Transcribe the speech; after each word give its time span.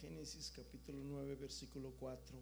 Génesis 0.00 0.52
capítulo 0.54 1.02
9, 1.02 1.36
versículo 1.36 1.90
4. 1.98 2.36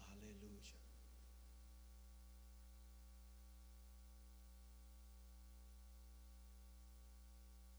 Aleluya. 0.00 0.76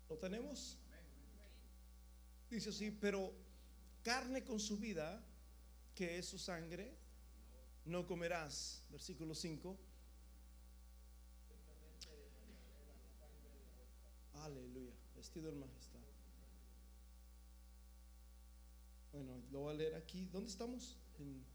¿Lo 0.10 0.18
tenemos? 0.18 0.80
Dice 2.50 2.70
así, 2.70 2.90
pero 2.90 3.32
carne 4.02 4.44
con 4.44 4.60
su 4.60 4.78
vida, 4.78 5.24
que 5.94 6.18
es 6.18 6.26
su 6.26 6.40
sangre, 6.40 7.01
no 7.86 8.08
comerás. 8.08 8.84
Versículo 8.90 9.36
5. 9.36 9.78
Aleluya, 14.36 14.94
vestido 15.16 15.50
en 15.50 15.60
majestad. 15.60 16.00
Bueno, 19.14 19.42
lo 19.52 19.60
voy 19.60 19.74
a 19.74 19.78
leer 19.78 19.96
aquí. 19.96 20.26
¿Dónde 20.32 20.50
estamos? 20.50 20.98
En, 21.20 21.46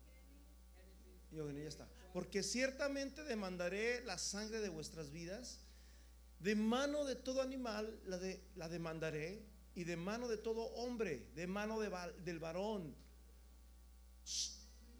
ya 1.33 1.69
está. 1.69 1.88
Porque 2.12 2.42
ciertamente 2.42 3.24
demandaré 3.24 4.02
la 4.05 4.19
sangre 4.19 4.61
de 4.61 4.69
vuestras 4.69 5.11
vidas, 5.11 5.61
de 6.41 6.55
mano 6.55 7.05
de 7.05 7.16
todo 7.16 7.42
animal 7.42 8.00
la, 8.06 8.19
de, 8.19 8.41
la 8.55 8.69
demandaré, 8.69 9.45
y 9.74 9.84
de 9.84 9.97
mano 9.97 10.27
de 10.27 10.38
todo 10.38 10.62
hombre, 10.74 11.28
de 11.34 11.47
mano 11.47 11.78
de, 11.78 11.91
del 12.24 12.38
varón 12.38 12.97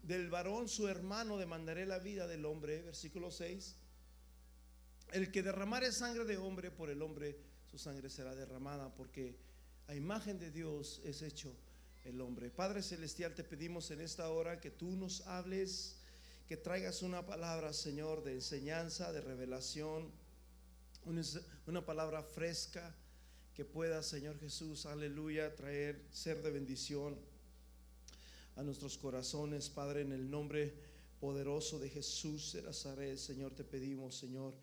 del 0.07 0.29
varón 0.29 0.69
su 0.69 0.87
hermano 0.87 1.37
demandaré 1.37 1.85
la 1.85 1.99
vida 1.99 2.27
del 2.27 2.45
hombre, 2.45 2.81
versículo 2.81 3.29
6. 3.29 3.75
El 5.11 5.31
que 5.31 5.43
derramare 5.43 5.91
sangre 5.91 6.23
de 6.23 6.37
hombre 6.37 6.71
por 6.71 6.89
el 6.89 7.01
hombre, 7.01 7.37
su 7.69 7.77
sangre 7.77 8.09
será 8.09 8.33
derramada, 8.33 8.93
porque 8.95 9.37
a 9.87 9.95
imagen 9.95 10.39
de 10.39 10.49
Dios 10.49 11.01
es 11.03 11.21
hecho 11.21 11.53
el 12.05 12.21
hombre. 12.21 12.49
Padre 12.49 12.81
Celestial, 12.83 13.35
te 13.35 13.43
pedimos 13.43 13.91
en 13.91 13.99
esta 13.99 14.29
hora 14.29 14.61
que 14.61 14.71
tú 14.71 14.95
nos 14.95 15.27
hables, 15.27 15.97
que 16.47 16.55
traigas 16.55 17.01
una 17.01 17.25
palabra, 17.25 17.73
Señor, 17.73 18.23
de 18.23 18.33
enseñanza, 18.33 19.11
de 19.11 19.19
revelación, 19.19 20.09
una 21.65 21.85
palabra 21.85 22.23
fresca 22.23 22.95
que 23.53 23.65
pueda, 23.65 24.01
Señor 24.03 24.39
Jesús, 24.39 24.85
aleluya, 24.85 25.53
traer, 25.53 26.01
ser 26.11 26.41
de 26.41 26.51
bendición 26.51 27.19
a 28.57 28.63
nuestros 28.63 28.97
corazones, 28.97 29.69
Padre, 29.69 30.01
en 30.01 30.11
el 30.11 30.29
nombre 30.29 30.73
poderoso 31.19 31.77
de 31.77 31.89
Jesús 31.89 32.53
de 32.53 32.63
Nazaret, 32.63 33.17
Señor, 33.17 33.53
te 33.53 33.63
pedimos, 33.63 34.17
Señor, 34.17 34.55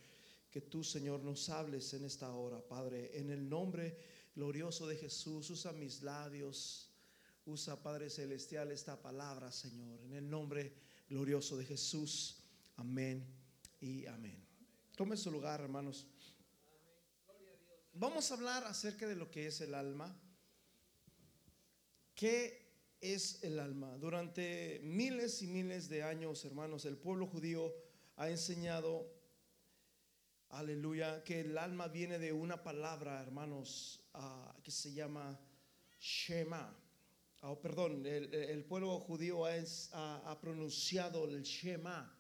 que 0.51 0.61
tú, 0.61 0.83
Señor, 0.83 1.23
nos 1.23 1.49
hables 1.49 1.95
en 1.95 2.05
esta 2.05 2.33
hora, 2.33 2.61
Padre, 2.61 3.17
en 3.19 3.31
el 3.31 3.49
nombre 3.49 3.97
glorioso 4.35 4.89
de 4.89 4.97
Jesús, 4.97 5.49
usa 5.51 5.73
mis 5.73 6.03
labios, 6.03 6.91
usa, 7.47 7.81
Padre 7.81 8.11
Celestial, 8.11 8.73
esta 8.73 9.01
palabra, 9.01 9.53
Señor, 9.53 10.01
en 10.03 10.13
el 10.13 10.29
nombre 10.29 10.75
glorioso 11.09 11.57
de 11.57 11.65
Jesús, 11.65 12.43
amén 12.77 13.25
y 13.81 14.07
amén. 14.07 14.45
Tome 14.97 15.17
su 15.17 15.31
lugar, 15.31 15.61
hermanos. 15.61 16.05
Vamos 17.93 18.29
a 18.29 18.35
hablar 18.35 18.65
acerca 18.65 19.07
de 19.07 19.15
lo 19.15 19.31
que 19.31 19.47
es 19.47 19.61
el 19.61 19.73
alma. 19.73 20.21
¿Qué 22.17 22.64
es 23.05 23.43
el 23.43 23.59
alma. 23.59 23.99
Durante 23.99 24.81
miles 24.83 25.43
y 25.43 25.47
miles 25.47 25.89
de 25.91 26.03
años, 26.03 26.45
hermanos, 26.45 26.87
el 26.87 26.97
pueblo 26.97 27.27
judío 27.27 27.75
ha 28.17 28.31
enseñado, 28.31 29.13
aleluya, 30.49 31.23
que 31.23 31.41
el 31.41 31.59
alma 31.59 31.89
viene 31.89 32.19
de 32.19 32.33
una 32.33 32.63
palabra, 32.63 33.21
hermanos, 33.21 34.01
ah, 34.15 34.57
que 34.63 34.71
se 34.71 34.95
llama 34.95 35.39
Shema. 36.01 36.75
Oh, 37.43 37.61
perdón, 37.61 38.07
el, 38.07 38.65
pueblo 38.65 38.99
judío 39.01 39.45
ha, 39.45 40.39
pronunciado 40.41 41.27
el 41.27 41.43
Shema. 41.43 42.11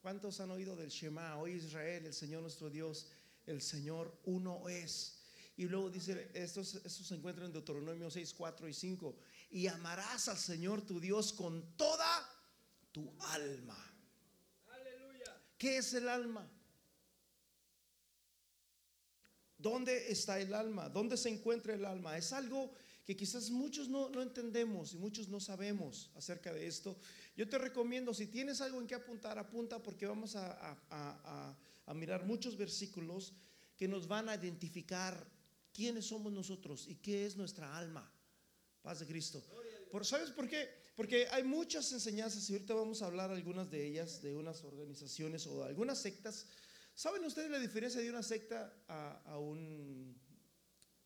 ¿Cuántos 0.00 0.40
han 0.40 0.50
oído 0.50 0.74
del 0.76 0.88
Shema? 0.88 1.36
Hoy 1.36 1.52
Israel, 1.52 2.06
el 2.06 2.14
Señor 2.14 2.40
nuestro 2.40 2.70
Dios, 2.70 3.10
el 3.44 3.60
Señor 3.60 4.18
uno 4.24 4.66
es. 4.70 5.18
Y 5.58 5.64
luego 5.64 5.90
dice, 5.90 6.30
esto, 6.32 6.64
se 6.64 7.14
encuentra 7.14 7.44
en 7.44 7.52
Deuteronomio 7.52 8.10
6, 8.10 8.32
4 8.32 8.68
y 8.68 8.72
5. 8.72 9.14
Y 9.52 9.66
amarás 9.68 10.28
al 10.28 10.38
Señor 10.38 10.82
tu 10.82 10.98
Dios 10.98 11.32
con 11.32 11.76
toda 11.76 12.28
tu 12.90 13.14
alma. 13.20 13.78
Aleluya. 14.66 15.40
¿Qué 15.56 15.76
es 15.76 15.94
el 15.94 16.08
alma? 16.08 16.50
¿Dónde 19.58 20.10
está 20.10 20.40
el 20.40 20.52
alma? 20.54 20.88
¿Dónde 20.88 21.16
se 21.16 21.28
encuentra 21.28 21.74
el 21.74 21.84
alma? 21.84 22.16
Es 22.16 22.32
algo 22.32 22.72
que 23.04 23.14
quizás 23.14 23.50
muchos 23.50 23.88
no, 23.88 24.10
entendemos 24.20 24.94
y 24.94 24.96
muchos 24.96 25.28
no 25.28 25.38
sabemos 25.38 26.10
acerca 26.16 26.52
de 26.52 26.66
esto. 26.66 26.98
Yo 27.36 27.48
te 27.48 27.58
recomiendo, 27.58 28.12
si 28.12 28.26
tienes 28.26 28.60
algo 28.60 28.80
en 28.80 28.88
que 28.88 28.94
apuntar, 28.94 29.38
apunta 29.38 29.80
porque 29.80 30.06
vamos 30.06 30.34
a 30.34 31.56
mirar 31.94 32.24
muchos 32.24 32.56
versículos 32.56 33.34
que 33.76 33.86
nos 33.86 34.08
van 34.08 34.28
a 34.28 34.34
identificar 34.34 35.26
quiénes 35.72 36.06
somos 36.06 36.32
nosotros 36.32 36.88
y 36.88 36.96
qué 36.96 37.26
es 37.26 37.36
nuestra 37.36 37.76
alma. 37.76 38.10
Paz 38.82 39.00
de 39.00 39.06
Cristo. 39.06 39.42
Por, 39.90 40.04
¿Sabes 40.04 40.30
por 40.30 40.48
qué? 40.48 40.68
Porque 40.96 41.26
hay 41.28 41.44
muchas 41.44 41.90
enseñanzas 41.92 42.48
y 42.48 42.54
ahorita 42.54 42.74
vamos 42.74 43.02
a 43.02 43.06
hablar 43.06 43.30
algunas 43.30 43.70
de 43.70 43.86
ellas, 43.86 44.20
de 44.22 44.34
unas 44.34 44.62
organizaciones 44.64 45.46
o 45.46 45.60
de 45.60 45.68
algunas 45.68 45.98
sectas. 45.98 46.46
¿Saben 46.94 47.24
ustedes 47.24 47.50
la 47.50 47.58
diferencia 47.58 48.00
de 48.00 48.10
una 48.10 48.22
secta 48.22 48.84
a, 48.88 49.22
a 49.24 49.38
un, 49.38 50.20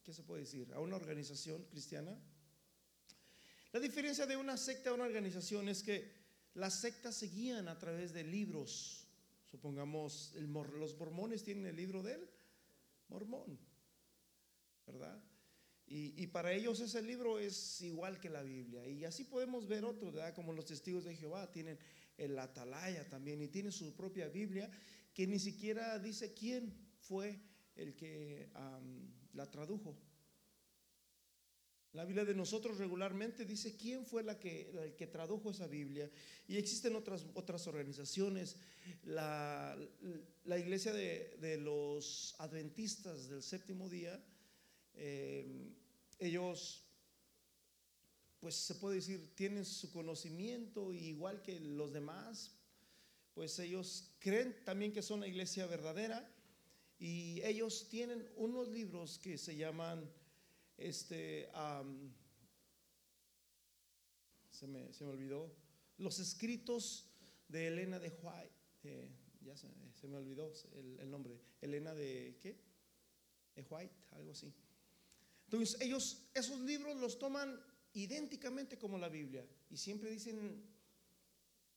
¿qué 0.03 0.13
se 0.13 0.23
puede 0.23 0.43
decir? 0.43 0.73
A 0.73 0.81
una 0.81 0.97
organización 0.97 1.65
cristiana. 1.65 2.19
La 3.73 3.81
diferencia 3.81 4.27
de 4.27 4.37
una 4.37 4.57
secta 4.57 4.91
a 4.91 4.95
una 4.95 5.05
organización 5.05 5.69
es 5.69 5.83
que 5.83 6.11
las 6.55 6.81
sectas 6.81 7.15
se 7.15 7.27
guían 7.27 7.69
a 7.69 7.79
través 7.79 8.13
de 8.13 8.25
libros. 8.25 9.07
Supongamos, 9.51 10.33
el, 10.35 10.51
los 10.51 10.97
mormones 10.97 11.45
tienen 11.45 11.67
el 11.67 11.77
libro 11.77 12.03
del 12.03 12.29
mormón. 13.09 13.59
¿verdad? 14.87 15.21
Y, 15.89 16.27
para 16.27 16.53
ellos 16.53 16.81
ese 16.81 17.01
libro 17.01 17.39
es 17.39 17.81
igual 17.81 18.19
que 18.19 18.29
la 18.29 18.43
Biblia. 18.43 18.85
Y 18.89 19.05
así 19.05 19.23
podemos 19.23 19.69
ver 19.69 19.85
otros. 19.85 20.15
Como 20.35 20.53
los 20.53 20.67
testigos 20.67 21.05
de 21.05 21.15
Jehová 21.15 21.53
tienen 21.53 21.79
el 22.19 22.37
atalaya 22.39 23.09
también 23.09 23.41
y 23.41 23.49
tienen 23.49 23.71
su 23.71 23.95
propia 23.95 24.29
Biblia 24.29 24.69
que 25.15 25.27
ni 25.27 25.39
siquiera 25.39 25.99
dice 25.99 26.35
quién 26.35 26.75
fue 26.99 27.39
el 27.77 27.95
que 27.95 28.49
la 29.35 29.49
tradujo. 29.49 29.97
La 31.93 32.05
Biblia 32.05 32.25
de 32.25 32.35
nosotros 32.35 32.79
regularmente 32.79 33.45
dice 33.45 33.77
quién 33.77 34.05
fue 34.05 34.23
la 34.23 34.39
que, 34.39 34.71
el 34.71 34.97
que 34.97 35.07
tradujo 35.07 35.53
esa 35.53 35.67
Biblia. 35.69 36.11
Y 36.49 36.57
existen 36.57 36.97
otras, 36.97 37.25
otras 37.35 37.67
organizaciones. 37.69 38.57
La, 39.05 39.79
la 40.45 40.59
iglesia 40.59 40.93
de, 40.93 41.37
de 41.41 41.59
los 41.59 42.35
adventistas 42.39 43.29
del 43.29 43.43
séptimo 43.43 43.89
día 43.89 44.23
eh, 44.97 45.47
ellos, 46.19 46.85
pues 48.41 48.55
se 48.55 48.75
puede 48.77 48.97
decir, 48.97 49.35
tienen 49.35 49.65
su 49.65 49.91
conocimiento 49.93 50.93
igual 50.93 51.43
que 51.43 51.61
los 51.61 51.93
demás, 51.93 52.57
pues 53.35 53.59
ellos 53.59 54.15
creen 54.19 54.57
también 54.65 54.93
que 54.93 55.03
son 55.03 55.21
la 55.21 55.29
iglesia 55.29 55.67
verdadera 55.67 56.27
y 56.99 57.43
ellos 57.43 57.89
tienen 57.91 58.27
unos 58.37 58.69
libros 58.69 59.19
que 59.19 59.37
se 59.37 59.57
llaman, 59.57 60.11
este, 60.79 61.51
se, 64.51 64.67
me, 64.67 64.93
se, 64.93 65.05
me, 65.05 65.11
olvidó, 65.11 65.55
los 65.99 66.19
escritos 66.19 67.11
de 67.49 67.69
Elena 67.69 67.99
de 67.99 68.09
White, 68.09 68.55
eh, 68.85 69.11
ya 69.43 69.55
se, 69.57 69.69
me 70.09 70.17
olvidó 70.17 70.51
el, 70.73 70.99
el, 71.01 71.11
nombre, 71.11 71.39
Elena 71.61 71.95
de, 71.95 72.39
¿qué? 72.41 72.57
De 73.55 73.63
White, 73.69 73.95
algo 74.13 74.33
así. 74.33 74.55
Entonces 75.47 75.81
ellos 75.81 76.27
esos 76.35 76.61
libros 76.61 76.97
los 76.97 77.19
toman 77.19 77.59
idénticamente 77.95 78.77
como 78.77 78.99
la 78.99 79.09
Biblia 79.09 79.47
y 79.71 79.77
siempre 79.77 80.11
dicen 80.11 80.63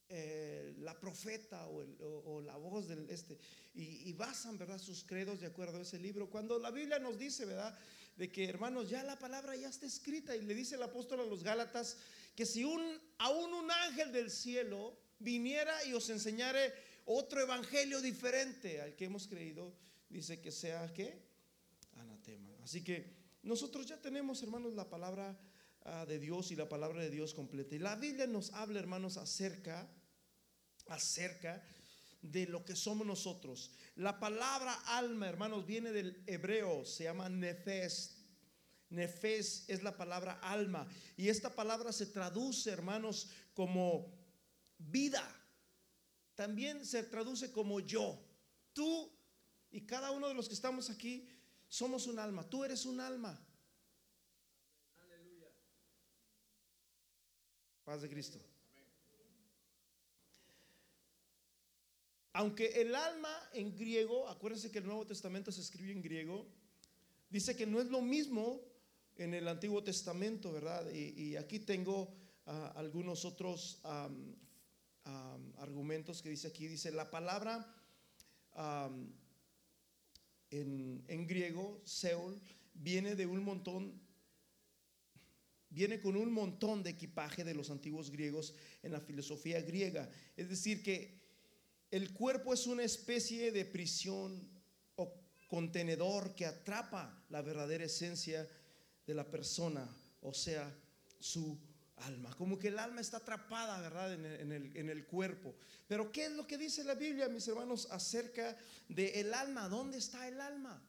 eh, 0.10 0.74
la 0.80 1.00
profeta 1.00 1.68
o, 1.68 2.42
la 2.42 2.57
voz 2.57 2.88
del 2.88 3.07
este 3.10 3.38
y, 3.75 4.12
basan 4.13 4.57
verdad 4.57 4.80
sus 4.80 5.04
credos 5.04 5.39
de 5.39 5.48
acuerdo 5.48 5.77
a 5.77 5.83
ese 5.83 6.00
libro. 6.00 6.30
Cuando 6.30 6.57
la 6.57 6.71
Biblia 6.71 6.98
nos 6.98 7.19
dice 7.19 7.45
verdad 7.45 7.77
de 8.18 8.31
que 8.31 8.50
hermanos 8.50 8.89
ya 8.89 9.04
la 9.04 9.19
palabra 9.19 9.56
ya 9.56 9.69
está 9.69 9.86
escrita 9.86 10.36
y 10.36 10.42
le 10.42 10.56
dice 10.56 10.75
el 10.75 10.83
apóstol 10.83 11.19
a 11.19 11.25
los 11.25 11.44
Gálatas 11.44 11.98
que 12.36 12.45
si 12.45 12.63
un 12.63 12.81
aún 13.19 13.54
un 13.54 13.69
ángel 13.69 14.12
del 14.12 14.31
cielo 14.31 14.98
viniera 15.19 15.86
y 15.86 15.94
os 15.94 16.10
enseñare 16.10 16.74
otro 17.06 17.39
evangelio 17.39 18.01
diferente 18.01 18.81
al 18.81 18.95
que 18.95 19.06
hemos 19.06 19.27
creído 19.27 19.74
dice 20.10 20.42
que 20.42 20.51
sea 20.51 20.92
qué 20.92 21.21
anatema. 21.94 22.50
Así 22.63 22.83
que 22.83 23.19
nosotros 23.42 23.86
ya 23.86 23.98
tenemos, 24.02 24.42
hermanos, 24.44 24.74
la 24.74 24.90
palabra 24.90 25.40
ah, 25.84 26.06
de 26.06 26.20
Dios 26.20 26.52
y 26.52 26.56
la 26.56 26.68
palabra 26.68 27.02
de 27.02 27.10
Dios 27.10 27.34
completa. 27.34 27.76
Y 27.76 27.80
la 27.80 27.96
Biblia 27.96 28.28
nos 28.28 28.54
habla, 28.54 28.80
hermanos, 28.80 29.18
acerca, 29.18 29.90
acerca 30.88 31.64
de 32.22 32.48
lo 32.48 32.66
que 32.66 32.76
somos 32.76 33.08
nosotros. 33.08 33.72
La 33.96 34.20
palabra 34.20 34.74
alma, 34.88 35.28
hermanos, 35.28 35.66
viene 35.66 35.92
del 35.92 36.24
hebreo, 36.28 36.86
se 36.86 37.06
llama 37.06 37.30
nefes. 37.30 38.16
Nefes 38.90 39.66
es 39.68 39.84
la 39.84 39.96
palabra 39.96 40.40
alma. 40.42 40.88
Y 41.16 41.30
esta 41.30 41.54
palabra 41.54 41.92
se 41.94 42.08
traduce, 42.08 42.72
hermanos, 42.72 43.30
como 43.54 44.12
vida. 44.78 45.24
También 46.36 46.86
se 46.86 47.04
traduce 47.04 47.52
como 47.52 47.80
yo. 47.80 48.20
Tú 48.74 49.12
y 49.72 49.86
cada 49.86 50.12
uno 50.12 50.28
de 50.28 50.34
los 50.34 50.48
que 50.48 50.56
estamos 50.56 50.90
aquí 50.90 51.28
somos 51.69 52.07
un 52.07 52.19
alma. 52.19 52.50
Tú 52.50 52.66
eres 52.66 52.86
un 52.86 53.00
alma. 53.00 53.39
Paz 57.86 58.01
de 58.01 58.10
Cristo. 58.10 58.39
Aunque 62.33 62.81
el 62.81 62.94
alma 62.94 63.36
en 63.54 63.75
griego, 63.75 64.27
acuérdense 64.27 64.71
que 64.71 64.80
el 64.80 64.86
Nuevo 64.86 65.06
Testamento 65.06 65.51
se 65.51 65.62
escribe 65.62 65.92
en 65.92 66.01
griego, 66.01 66.45
dice 67.30 67.56
que 67.56 67.66
no 67.66 67.81
es 67.81 67.88
lo 67.88 68.01
mismo 68.01 68.62
en 69.16 69.33
el 69.33 69.48
Antiguo 69.48 69.83
Testamento, 69.83 70.51
¿verdad? 70.51 70.89
Y, 70.92 71.36
aquí 71.36 71.60
tengo 71.60 72.16
ah, 72.45 72.74
algunos 72.75 73.25
otros 73.25 73.81
argumentos 75.57 76.21
que 76.21 76.30
dice 76.30 76.48
aquí. 76.48 76.68
Dice, 76.68 76.92
la 76.92 77.10
palabra 77.10 77.75
en, 80.51 81.28
griego, 81.28 81.81
Seol, 81.86 82.40
viene 82.74 83.16
de 83.16 83.25
un 83.25 83.44
montón, 83.44 84.01
viene 85.69 86.01
con 86.01 86.16
un 86.16 86.31
montón 86.31 86.84
de 86.84 86.92
equipaje 86.92 87.44
de 87.44 87.54
los 87.54 87.69
antiguos 87.69 88.10
griegos 88.10 88.56
en 88.81 88.92
la 88.92 89.00
filosofía 89.00 89.62
griega. 89.62 90.10
Es 90.36 90.50
decir, 90.50 90.81
que 90.81 91.19
el 91.92 92.13
cuerpo 92.13 92.54
es 92.54 92.68
una 92.68 92.84
especie 92.84 93.51
de 93.51 93.66
prisión 93.66 94.48
o 94.96 95.13
contenedor 95.48 96.36
que 96.36 96.46
atrapa 96.46 97.24
la 97.30 97.42
verdadera 97.42 97.86
esencia 97.86 98.48
de 99.06 99.13
la 99.13 99.30
persona, 99.30 99.90
o 100.22 100.34
sea, 100.34 100.75
su 101.19 101.57
alma. 102.01 102.36
Como 102.36 102.57
que 102.57 102.69
el 102.69 102.80
alma 102.80 103.01
está 103.01 103.18
atrapada, 103.18 103.80
¿verdad? 103.81 104.13
En 104.13 104.90
el, 104.90 105.06
cuerpo. 105.06 105.56
Pero 105.88 106.12
¿qué 106.12 106.25
es 106.25 106.31
lo 106.31 106.46
que 106.46 106.57
dice 106.57 106.84
la 106.84 106.96
Biblia, 106.96 107.28
mis 107.30 107.48
hermanos, 107.48 107.88
acerca 107.92 108.57
del 108.88 109.13
el 109.16 109.34
alma? 109.34 109.69
¿Dónde 109.69 109.98
está 109.98 110.28
el 110.28 110.40
alma? 110.40 110.81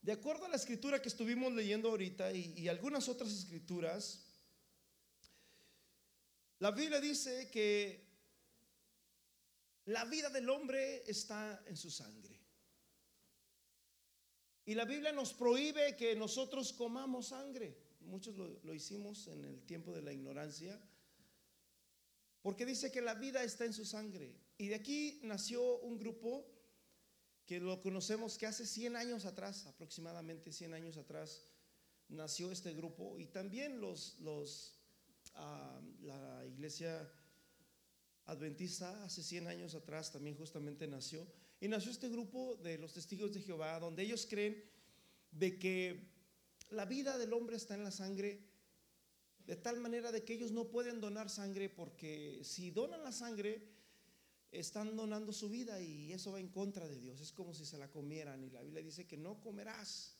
De 0.00 0.12
acuerdo 0.12 0.46
a 0.46 0.48
la 0.48 0.56
escritura 0.56 1.00
que 1.00 1.08
estuvimos 1.08 1.52
leyendo 1.52 1.88
ahorita 1.88 2.32
y 2.32 2.66
algunas 2.68 3.08
otras 3.08 3.30
escrituras, 3.32 4.24
la 6.58 6.70
Biblia 6.70 7.00
dice 7.00 7.50
que 7.50 8.06
la 9.86 10.04
vida 10.04 10.30
del 10.30 10.48
hombre 10.48 11.02
está 11.10 11.60
en 11.66 11.76
su 11.76 11.90
sangre. 11.90 12.31
Y 14.64 14.74
la 14.74 14.84
Biblia 14.84 15.12
nos 15.12 15.32
prohíbe 15.32 15.96
que 15.96 16.14
nosotros 16.14 16.72
comamos 16.72 17.28
sangre. 17.28 17.76
Muchos 18.00 18.36
lo, 18.36 18.74
hicimos 18.74 19.26
en 19.28 19.44
el 19.44 19.62
tiempo 19.62 19.92
de 19.92 20.02
la 20.02 20.12
ignorancia. 20.12 20.80
Porque 22.42 22.66
dice 22.66 22.90
que 22.90 23.00
la 23.00 23.14
vida 23.14 23.42
está 23.42 23.64
en 23.64 23.72
su 23.72 23.84
sangre. 23.84 24.34
Y 24.58 24.68
de 24.68 24.76
aquí 24.76 25.20
nació 25.24 25.78
un 25.80 25.98
grupo 25.98 26.46
que 27.46 27.58
lo 27.58 27.80
conocemos 27.80 28.38
que 28.38 28.46
hace 28.46 28.66
100 28.66 28.96
años 28.96 29.24
atrás, 29.24 29.66
aproximadamente 29.66 30.52
100 30.52 30.74
años 30.74 30.96
atrás, 30.96 31.42
nació 32.08 32.52
este 32.52 32.72
grupo. 32.72 33.18
Y 33.18 33.26
también 33.26 33.80
los, 33.80 34.18
los 34.20 34.78
la 36.02 36.44
iglesia 36.46 37.10
adventista 38.26 39.04
hace 39.04 39.22
100 39.22 39.48
años 39.48 39.74
atrás 39.74 40.12
también 40.12 40.36
justamente 40.36 40.86
nació. 40.86 41.26
Y 41.62 41.68
nació 41.68 41.92
este 41.92 42.08
grupo 42.08 42.56
de 42.56 42.76
los 42.76 42.92
testigos 42.92 43.32
de 43.32 43.40
Jehová, 43.40 43.78
donde 43.78 44.02
ellos 44.02 44.26
creen 44.28 44.60
de 45.30 45.60
que 45.60 46.10
la 46.70 46.86
vida 46.86 47.16
del 47.18 47.32
hombre 47.32 47.54
está 47.54 47.76
en 47.76 47.84
la 47.84 47.92
sangre, 47.92 48.48
de 49.46 49.54
tal 49.54 49.78
manera 49.78 50.10
de 50.10 50.24
que 50.24 50.32
ellos 50.32 50.50
no 50.50 50.70
pueden 50.70 51.00
donar 51.00 51.30
sangre 51.30 51.68
porque 51.68 52.40
si 52.42 52.72
donan 52.72 53.04
la 53.04 53.12
sangre, 53.12 53.62
están 54.50 54.96
donando 54.96 55.32
su 55.32 55.48
vida 55.48 55.80
y 55.80 56.12
eso 56.12 56.32
va 56.32 56.40
en 56.40 56.48
contra 56.48 56.88
de 56.88 56.98
Dios. 56.98 57.20
Es 57.20 57.30
como 57.30 57.54
si 57.54 57.64
se 57.64 57.78
la 57.78 57.88
comieran 57.92 58.42
y 58.42 58.50
la 58.50 58.62
Biblia 58.62 58.82
dice 58.82 59.06
que 59.06 59.16
no 59.16 59.40
comerás 59.40 60.16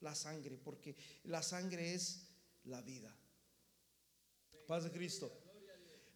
la 0.00 0.16
sangre 0.16 0.58
porque 0.58 0.96
la 1.22 1.44
sangre 1.44 1.94
es 1.94 2.26
la 2.64 2.82
vida. 2.82 3.16
Paz 4.66 4.82
de 4.82 4.90
Cristo. 4.90 5.32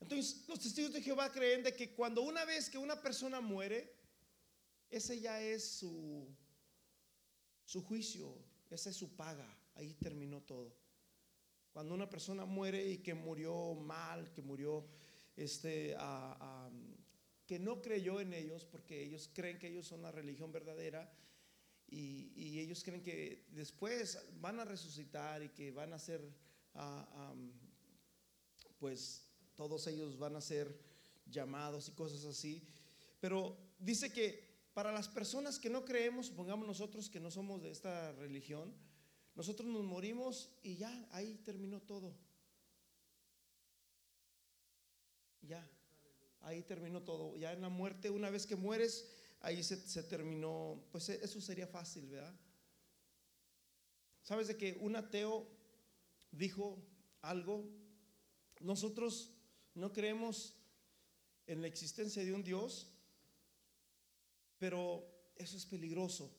Entonces, 0.01 0.45
los 0.49 0.59
testigos 0.59 0.93
de 0.93 1.03
Jehová 1.03 1.31
creen 1.31 1.63
de 1.63 1.73
que 1.73 1.95
cuando 1.95 2.23
una 2.23 2.45
vez 2.45 2.69
que 2.69 2.79
una 2.79 3.01
persona 3.01 3.41
muere, 3.41 3.96
ese 4.91 5.21
ya 5.21 5.41
es 5.41 5.65
su, 5.65 6.29
su 7.65 7.83
juicio, 7.83 8.37
esa 8.71 8.91
es 8.91 8.97
su 8.97 9.15
paga, 9.17 9.49
ahí 9.75 9.95
terminó 9.95 10.43
todo. 10.43 10.77
Cuando 11.73 11.95
una 11.95 12.09
persona 12.09 12.45
muere 12.45 12.87
y 12.87 12.99
que 12.99 13.15
murió 13.15 13.75
mal, 13.75 14.33
que 14.33 14.43
murió, 14.43 14.87
este, 15.37 15.95
que 17.47 17.59
no 17.59 17.83
creyó 17.83 18.21
en 18.21 18.33
ellos, 18.33 18.65
porque 18.65 19.03
ellos 19.03 19.31
creen 19.33 19.59
que 19.59 19.69
ellos 19.69 19.87
son 19.87 20.03
la 20.03 20.11
religión 20.11 20.53
verdadera, 20.53 21.13
y, 21.89 22.59
ellos 22.59 22.83
creen 22.83 23.03
que 23.03 23.47
después 23.51 24.19
van 24.41 24.59
a 24.59 24.65
resucitar 24.65 25.43
y 25.43 25.51
que 25.51 25.71
van 25.71 25.93
a 25.93 25.99
ser 25.99 26.21
pues 28.79 29.23
todos 29.55 29.87
ellos 29.87 30.19
van 30.19 30.37
a 30.37 30.41
ser 30.41 30.79
llamados 31.31 31.89
y 31.89 31.93
cosas 31.93 32.25
así. 32.25 32.63
Pero 33.21 33.57
dice 33.79 34.13
que 34.13 34.46
para 34.77 34.93
las 34.93 35.09
personas 35.09 35.59
que 35.59 35.71
no 35.71 35.87
creemos, 35.87 36.29
pongamos 36.29 36.67
nosotros 36.67 37.09
que 37.09 37.19
no 37.19 37.31
somos 37.31 37.63
de 37.63 37.71
esta 37.71 38.13
religión, 38.13 38.75
nosotros 39.35 39.67
nos 39.67 39.83
morimos 39.83 40.51
y 40.63 40.77
ya, 40.77 41.09
ahí 41.13 41.41
terminó 41.47 41.81
todo. 41.81 42.15
Ya, 45.41 45.67
ahí 46.43 46.63
terminó 46.63 47.03
todo. 47.03 47.39
Ya 47.39 47.55
en 47.55 47.63
la 47.63 47.71
muerte, 47.71 48.11
una 48.11 48.29
vez 48.29 48.47
que 48.47 48.55
mueres, 48.55 49.09
ahí 49.41 49.65
se, 49.65 49.77
se 49.77 50.03
terminó. 50.03 50.85
Pues 50.93 51.09
eso 51.09 51.41
sería 51.41 51.67
fácil, 51.67 52.09
¿verdad? 52.09 52.39
¿Sabes 54.25 54.47
de 54.47 54.59
que 54.59 54.77
un 54.79 54.95
ateo 54.95 55.49
dijo 56.33 56.77
algo 57.23 57.65
nosotros 58.61 59.33
no 59.73 59.95
creemos 59.95 60.55
en 61.47 61.63
la 61.63 61.67
existencia 61.67 62.23
de 62.23 62.35
un 62.35 62.45
Dios, 62.45 62.93
pero 64.59 65.07
eso 65.37 65.57
es 65.57 65.67
peligroso. 65.67 66.35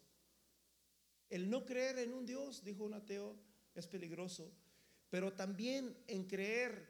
El 1.30 1.50
no 1.50 1.66
creer 1.66 2.00
en 2.00 2.14
un 2.14 2.26
Dios, 2.26 2.64
dijo 2.64 2.84
un 2.84 2.94
ateo, 2.94 3.36
es 3.76 3.88
peligroso, 3.88 4.52
pero 5.10 5.34
también 5.34 5.96
en 6.08 6.26
creer 6.26 6.88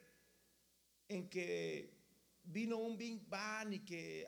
en 1.07 1.29
que 1.29 1.97
vino 2.43 2.77
un 2.77 2.97
Big 2.97 3.27
Bang 3.27 3.73
y 3.73 3.79
que 3.79 4.27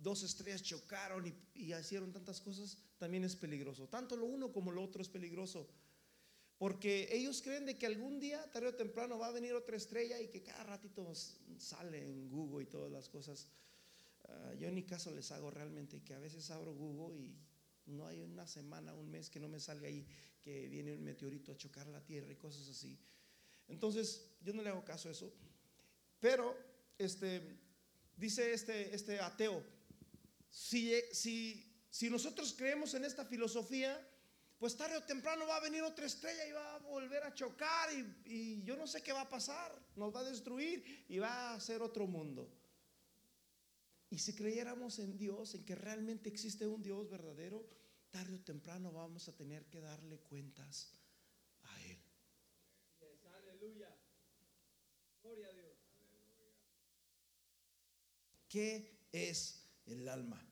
dos 0.00 0.22
estrellas 0.22 0.62
chocaron 0.62 1.26
y, 1.26 1.34
y 1.54 1.74
hicieron 1.74 2.12
tantas 2.12 2.40
cosas, 2.40 2.78
también 2.98 3.24
es 3.24 3.36
peligroso. 3.36 3.88
Tanto 3.88 4.16
lo 4.16 4.26
uno 4.26 4.52
como 4.52 4.72
lo 4.72 4.82
otro 4.82 5.02
es 5.02 5.08
peligroso. 5.08 5.68
Porque 6.58 7.08
ellos 7.10 7.42
creen 7.42 7.66
de 7.66 7.76
que 7.76 7.86
algún 7.86 8.20
día, 8.20 8.48
tarde 8.52 8.68
o 8.68 8.74
temprano, 8.74 9.18
va 9.18 9.26
a 9.26 9.32
venir 9.32 9.52
otra 9.52 9.76
estrella 9.76 10.20
y 10.20 10.28
que 10.28 10.44
cada 10.44 10.62
ratito 10.62 11.12
sale 11.58 12.08
en 12.08 12.30
Google 12.30 12.62
y 12.62 12.66
todas 12.66 12.92
las 12.92 13.08
cosas. 13.08 13.48
Ah, 14.32 14.54
yo 14.54 14.70
ni 14.70 14.82
caso 14.84 15.10
les 15.10 15.30
hago 15.30 15.50
realmente, 15.50 16.02
que 16.02 16.14
a 16.14 16.18
veces 16.18 16.50
abro 16.50 16.74
Google 16.74 17.20
y 17.20 17.36
no 17.86 18.06
hay 18.06 18.20
una 18.20 18.46
semana, 18.46 18.94
un 18.94 19.10
mes 19.10 19.28
que 19.28 19.40
no 19.40 19.48
me 19.48 19.60
salga 19.60 19.88
ahí 19.88 20.06
que 20.40 20.68
viene 20.68 20.92
un 20.92 21.04
meteorito 21.04 21.52
a 21.52 21.56
chocar 21.56 21.86
la 21.86 22.04
Tierra 22.04 22.32
y 22.32 22.36
cosas 22.36 22.68
así. 22.68 22.98
Entonces, 23.68 24.26
yo 24.40 24.52
no 24.52 24.62
le 24.62 24.70
hago 24.70 24.84
caso 24.84 25.08
a 25.08 25.12
eso. 25.12 25.32
Pero, 26.18 26.56
este, 26.98 27.58
dice 28.16 28.52
este, 28.52 28.94
este 28.94 29.20
ateo, 29.20 29.62
si, 30.50 30.92
si, 31.12 31.64
si 31.90 32.10
nosotros 32.10 32.54
creemos 32.56 32.94
en 32.94 33.04
esta 33.04 33.24
filosofía, 33.24 34.00
pues 34.62 34.76
tarde 34.76 34.96
o 34.96 35.02
temprano 35.02 35.44
va 35.44 35.56
a 35.56 35.60
venir 35.60 35.82
otra 35.82 36.06
estrella 36.06 36.46
y 36.46 36.52
va 36.52 36.76
a 36.76 36.78
volver 36.78 37.24
a 37.24 37.34
chocar 37.34 37.90
y, 38.24 38.62
yo 38.62 38.76
no 38.76 38.86
sé 38.86 39.02
qué 39.02 39.12
va 39.12 39.22
a 39.22 39.28
pasar, 39.28 39.74
nos 39.96 40.14
va 40.14 40.20
a 40.20 40.24
destruir 40.24 41.04
y 41.08 41.18
va 41.18 41.54
a 41.54 41.60
ser 41.60 41.82
otro 41.82 42.06
mundo. 42.06 42.48
Y 44.12 44.18
si 44.18 44.34
creyéramos 44.34 44.98
en 44.98 45.16
Dios, 45.16 45.54
en 45.54 45.64
que 45.64 45.74
realmente 45.74 46.28
existe 46.28 46.66
un 46.66 46.82
Dios 46.82 47.08
verdadero, 47.08 47.66
tarde 48.10 48.34
o 48.36 48.40
temprano 48.40 48.92
vamos 48.92 49.26
a 49.28 49.32
tener 49.34 49.64
que 49.70 49.80
darle 49.80 50.18
cuentas 50.18 50.92
a 51.62 51.82
Él. 51.86 51.98
Aleluya. 53.38 53.88
Gloria 55.22 55.48
a 55.48 55.52
Dios. 55.54 55.72
¿Qué 58.50 59.08
es 59.12 59.64
el 59.86 60.06
alma? 60.06 60.46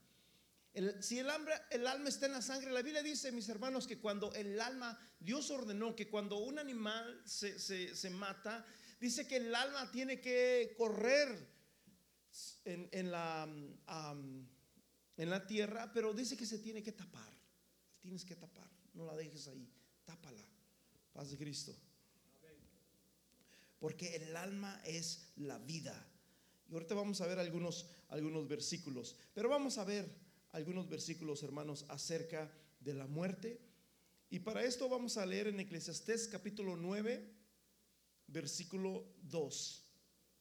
si 1.03 1.19
el, 1.19 1.29
el 1.71 1.87
alma 1.87 2.09
está 2.09 2.25
en 2.25 2.33
la 2.33 2.41
sangre, 2.41 2.73
la 2.73 2.81
Biblia 2.81 3.03
dice, 3.03 3.31
mis 3.31 3.51
hermanos, 3.51 3.87
que 3.87 3.99
cuando 3.99 4.33
el 4.33 4.59
alma, 4.59 4.99
Dios 5.19 5.51
ordenó 5.51 5.95
que 5.95 6.09
cuando 6.09 6.39
un 6.39 6.59
animal 6.59 7.21
se, 7.27 8.09
mata, 8.09 8.65
Dice 8.99 9.27
que 9.27 9.37
el 9.37 9.55
alma 9.55 9.91
tiene 9.91 10.19
que 10.19 10.75
correr 10.79 11.60
en, 12.65 13.11
la, 13.11 13.49
en 15.17 15.31
la 15.31 15.47
tierra, 15.47 15.91
pero 15.93 16.13
dice 16.13 16.37
que 16.37 16.47
se 16.47 16.59
tiene 16.59 16.83
que 16.83 16.93
tapar. 16.93 17.33
Tienes 18.01 18.25
que 18.25 18.37
tapar, 18.37 18.71
no 18.95 19.05
la 19.05 19.15
dejes 19.15 19.49
ahí, 19.49 19.69
tápala. 20.05 20.45
Paz 21.13 21.31
de 21.31 21.37
Cristo. 21.37 21.77
Porque 23.79 24.15
el 24.17 24.37
alma 24.37 24.81
es 24.85 25.33
la 25.37 25.59
vida. 25.59 26.07
Y 26.69 26.75
ahorita 26.75 26.95
vamos 26.95 27.21
a 27.21 27.27
ver 27.27 27.39
algunos, 27.39 27.91
algunos 28.09 28.47
versículos, 28.47 29.17
pero 29.35 29.49
vamos 29.49 29.79
a 29.79 29.85
ver 29.85 30.09
algunos 30.53 30.89
versículos, 30.89 31.43
hermanos, 31.43 31.85
acerca 31.89 32.51
de 32.79 32.95
la 32.95 33.07
muerte. 33.07 33.61
Y 34.29 34.41
para 34.41 34.65
esto 34.65 34.89
vamos 34.89 35.17
a 35.17 35.27
leer 35.27 35.49
en 35.49 35.61
Eclesiastés 35.61 36.29
capítulo 36.29 36.77
9, 36.77 37.35
versículo 38.29 39.13
2. 39.23 39.87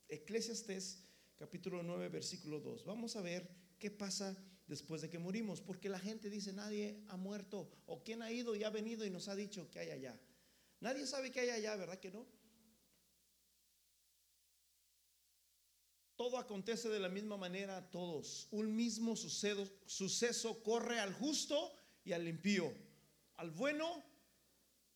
Eclesiastés 0.09 1.08
capítulo 1.39 1.81
9, 1.81 2.09
versículo 2.09 2.59
2. 2.59 2.83
Vamos 2.83 3.15
a 3.15 3.21
ver 3.21 3.49
qué 3.79 3.89
pasa 3.89 4.37
después 4.67 5.01
de 5.01 5.09
que 5.09 5.17
morimos, 5.17 5.61
porque 5.61 5.87
la 5.87 5.97
gente 5.97 6.29
dice, 6.29 6.51
nadie 6.51 7.01
ha 7.07 7.15
muerto, 7.15 7.71
o 7.85 8.03
quién 8.03 8.21
ha 8.21 8.29
ido 8.29 8.55
y 8.55 8.65
ha 8.65 8.69
venido 8.69 9.05
y 9.05 9.09
nos 9.09 9.29
ha 9.29 9.35
dicho 9.35 9.71
que 9.71 9.79
hay 9.79 9.91
allá. 9.91 10.19
Nadie 10.81 11.07
sabe 11.07 11.31
que 11.31 11.39
hay 11.39 11.49
allá, 11.49 11.77
¿verdad 11.77 11.97
que 11.97 12.11
no? 12.11 12.27
Todo 16.17 16.37
acontece 16.37 16.89
de 16.89 16.99
la 16.99 17.07
misma 17.07 17.37
manera 17.37 17.77
a 17.77 17.89
todos. 17.89 18.49
Un 18.51 18.75
mismo 18.75 19.15
suceso, 19.15 19.65
suceso 19.85 20.61
corre 20.61 20.99
al 20.99 21.13
justo 21.13 21.73
y 22.03 22.11
al 22.11 22.27
impío, 22.27 22.73
al 23.37 23.51
bueno, 23.51 24.03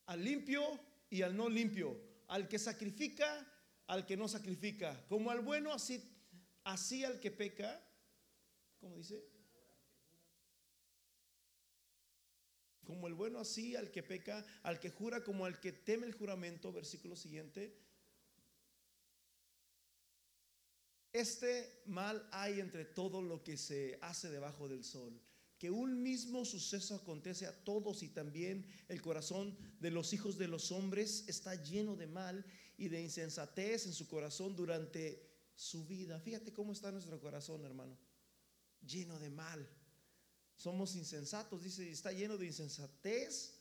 al 0.07 0.21
limpio 0.21 0.61
y 1.09 1.21
al 1.21 1.37
no 1.37 1.47
limpio, 1.47 1.97
al 2.27 2.49
que 2.49 2.59
sacrifica, 2.59 3.49
al 3.87 4.05
que 4.05 4.17
no 4.17 4.27
sacrifica, 4.27 5.05
como 5.07 5.31
al 5.31 5.39
bueno, 5.39 5.71
así, 5.71 6.12
así 6.63 7.03
al 7.03 7.19
que 7.19 7.31
peca, 7.31 7.81
¿cómo 8.79 8.97
dice? 8.97 9.23
Como 12.83 13.07
el 13.07 13.13
bueno, 13.13 13.39
así 13.39 13.75
al 13.75 13.91
que 13.91 14.03
peca, 14.03 14.45
al 14.63 14.79
que 14.79 14.89
jura, 14.89 15.23
como 15.23 15.45
al 15.45 15.59
que 15.59 15.71
teme 15.71 16.05
el 16.05 16.13
juramento, 16.13 16.71
versículo 16.71 17.15
siguiente 17.15 17.83
Este 21.13 21.83
mal 21.85 22.27
hay 22.31 22.59
entre 22.59 22.85
todo 22.85 23.21
lo 23.21 23.43
que 23.43 23.55
se 23.55 23.99
hace 24.01 24.31
debajo 24.31 24.67
del 24.67 24.83
sol, 24.83 25.21
que 25.59 25.69
un 25.69 26.01
mismo 26.01 26.43
suceso 26.43 26.95
acontece 26.95 27.45
a 27.45 27.63
todos 27.63 28.01
y 28.01 28.09
también 28.09 28.65
el 28.87 28.99
corazón 28.99 29.55
de 29.79 29.91
los 29.91 30.11
hijos 30.13 30.39
de 30.39 30.47
los 30.47 30.71
hombres 30.71 31.25
está 31.27 31.53
lleno 31.53 31.95
de 31.95 32.07
mal 32.07 32.43
y 32.79 32.87
de 32.87 32.99
insensatez 32.99 33.85
en 33.85 33.93
su 33.93 34.07
corazón 34.07 34.55
durante 34.55 35.32
su 35.55 35.85
vida. 35.85 36.19
Fíjate 36.19 36.53
cómo 36.53 36.73
está 36.73 36.91
nuestro 36.91 37.19
corazón, 37.19 37.65
hermano, 37.65 37.97
lleno 38.85 39.19
de 39.19 39.29
mal. 39.29 39.67
Somos 40.55 40.95
insensatos, 40.95 41.63
dice, 41.63 41.89
está 41.89 42.11
lleno 42.11 42.37
de 42.37 42.45
insensatez. 42.45 43.59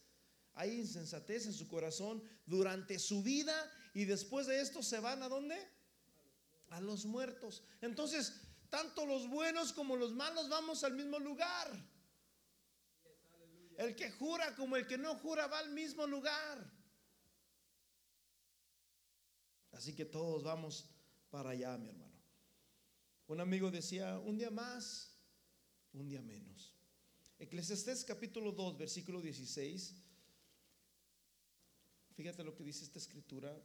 Hay 0.54 0.78
insensatez 0.78 1.46
en 1.46 1.54
su 1.54 1.66
corazón 1.66 2.22
durante 2.44 2.98
su 2.98 3.22
vida 3.22 3.54
y 3.94 4.04
después 4.04 4.46
de 4.46 4.60
esto 4.60 4.82
se 4.82 5.00
van 5.00 5.22
a 5.22 5.28
dónde? 5.28 5.56
a 6.72 6.80
los 6.80 7.04
muertos. 7.04 7.62
Entonces, 7.80 8.40
tanto 8.70 9.04
los 9.04 9.28
buenos 9.28 9.72
como 9.72 9.96
los 9.96 10.12
malos 10.12 10.48
vamos 10.48 10.82
al 10.84 10.94
mismo 10.94 11.18
lugar. 11.18 11.70
El 13.76 13.94
que 13.94 14.10
jura 14.10 14.54
como 14.56 14.76
el 14.76 14.86
que 14.86 14.98
no 14.98 15.14
jura 15.16 15.46
va 15.46 15.58
al 15.58 15.70
mismo 15.70 16.06
lugar. 16.06 16.70
Así 19.72 19.94
que 19.94 20.04
todos 20.04 20.42
vamos 20.42 20.88
para 21.32 21.50
allá, 21.50 21.78
mi 21.78 21.88
hermano. 21.88 22.12
Un 23.26 23.40
amigo 23.40 23.70
decía, 23.70 24.18
un 24.18 24.36
día 24.36 24.50
más, 24.50 25.16
un 25.94 26.06
día 26.06 26.20
menos. 26.20 26.76
Eclesiastés 27.38 28.04
capítulo 28.04 28.52
2, 28.52 28.76
versículo 28.76 29.22
16. 29.22 29.96
Fíjate 32.14 32.44
lo 32.44 32.54
que 32.54 32.62
dice 32.62 32.84
esta 32.84 32.98
escritura. 32.98 33.58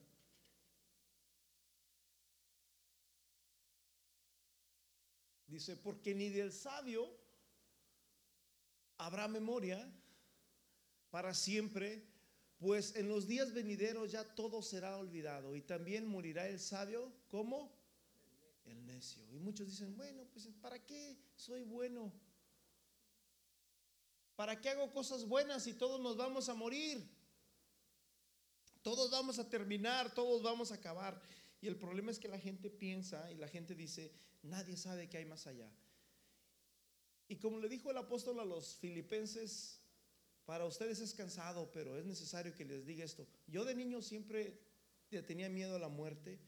Dice, 5.46 5.76
porque 5.76 6.16
ni 6.16 6.30
del 6.30 6.54
sabio 6.54 7.14
habrá 8.98 9.28
memoria 9.28 9.94
para 11.10 11.34
siempre, 11.34 12.07
pues 12.60 12.96
en 12.96 13.08
los 13.08 13.28
días 13.28 13.54
venideros 13.54 14.12
ya 14.12 14.24
todo 14.24 14.62
será 14.62 14.98
olvidado 14.98 15.56
y 15.56 15.62
también 15.62 16.08
morirá 16.08 16.48
el 16.48 16.60
sabio 16.60 17.12
como 17.28 17.72
el 18.66 18.86
necio. 18.86 19.24
Y 19.32 19.40
muchos 19.40 19.68
dicen, 19.68 19.96
bueno, 19.96 20.26
pues 20.34 20.48
¿para 20.62 20.84
qué 20.86 21.18
soy 21.36 21.64
bueno? 21.64 22.12
¿Para 24.36 24.60
qué 24.60 24.70
hago 24.70 24.92
cosas 24.92 25.28
buenas 25.28 25.64
si 25.64 25.74
todos 25.74 26.00
nos 26.02 26.18
vamos 26.18 26.50
a 26.50 26.54
morir? 26.54 27.08
Todos 28.82 29.12
vamos 29.12 29.40
a 29.40 29.50
terminar, 29.50 30.14
todos 30.14 30.42
vamos 30.42 30.72
a 30.72 30.76
acabar. 30.76 31.22
Y 31.62 31.68
el 31.68 31.76
problema 31.76 32.12
es 32.12 32.20
que 32.20 32.28
la 32.28 32.40
gente 32.40 32.70
piensa 32.70 33.32
y 33.32 33.36
la 33.36 33.48
gente 33.48 33.76
dice, 33.76 34.14
nadie 34.44 34.78
sabe 34.78 35.10
que 35.10 35.18
hay 35.18 35.26
más 35.26 35.48
allá. 35.48 35.72
Y 37.28 37.38
como 37.38 37.60
le 37.60 37.68
dijo 37.68 37.92
el 37.92 37.98
apóstol 37.98 38.40
a 38.40 38.46
los 38.46 38.76
filipenses, 38.76 39.82
para 40.48 40.66
ustedes 40.66 41.02
es 41.02 41.14
cansado, 41.14 41.70
pero 41.74 41.98
es 41.98 42.06
necesario 42.06 42.56
que 42.56 42.64
les 42.64 42.86
diga 42.86 43.04
esto. 43.04 43.28
Yo 43.48 43.66
de 43.66 43.76
niño 43.76 44.02
siempre 44.02 44.58
tenía 45.28 45.50
miedo 45.50 45.76
a 45.76 45.80
la 45.80 45.90
muerte 45.90 46.40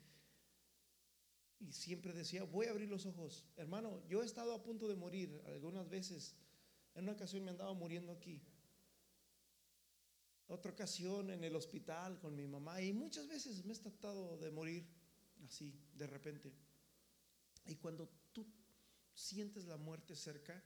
y 1.59 1.73
siempre 1.73 2.13
decía, 2.13 2.45
voy 2.45 2.67
a 2.67 2.71
abrir 2.71 2.87
los 2.87 3.05
ojos. 3.05 3.45
Hermano, 3.57 4.01
yo 4.07 4.23
he 4.23 4.25
estado 4.25 4.53
a 4.53 4.63
punto 4.63 4.87
de 4.87 4.95
morir 4.95 5.41
algunas 5.47 5.89
veces. 5.89 6.37
En 6.95 7.03
una 7.03 7.11
ocasión 7.11 7.43
me 7.43 7.51
andaba 7.51 7.73
muriendo 7.73 8.13
aquí. 8.13 8.41
Otra 10.47 10.71
ocasión 10.71 11.29
en 11.31 11.43
el 11.43 11.57
hospital 11.57 12.19
con 12.19 12.37
mi 12.37 12.47
mamá 12.47 12.81
y 12.81 12.93
muchas 12.93 13.27
veces 13.27 13.65
me 13.65 13.73
he 13.73 13.77
tratado 13.79 14.37
de 14.37 14.49
morir 14.49 14.87
así, 15.45 15.77
de 15.93 16.07
repente. 16.07 16.53
Y 17.65 17.75
cuando 17.75 18.07
tú 18.31 18.47
sientes 19.13 19.65
la 19.65 19.75
muerte 19.75 20.15
cerca, 20.15 20.63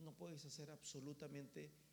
no 0.00 0.14
puedes 0.14 0.44
hacer 0.44 0.70
absolutamente 0.70 1.62
nada. 1.62 1.87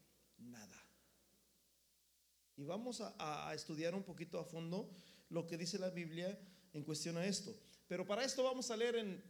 Y 2.57 2.63
vamos 2.63 3.01
a, 3.01 3.51
estudiar 3.53 3.93
un 3.95 4.03
poquito 4.03 4.39
a 4.39 4.45
fondo 4.45 4.89
lo 5.29 5.45
que 5.45 5.57
dice 5.57 5.77
la 5.77 5.89
Biblia 5.89 6.39
en 6.73 6.83
cuestión 6.83 7.17
a 7.17 7.25
esto. 7.25 7.53
Pero 7.87 8.05
para 8.05 8.23
esto 8.23 8.43
vamos 8.43 8.71
a 8.71 8.77
leer 8.77 8.95
en 8.95 9.21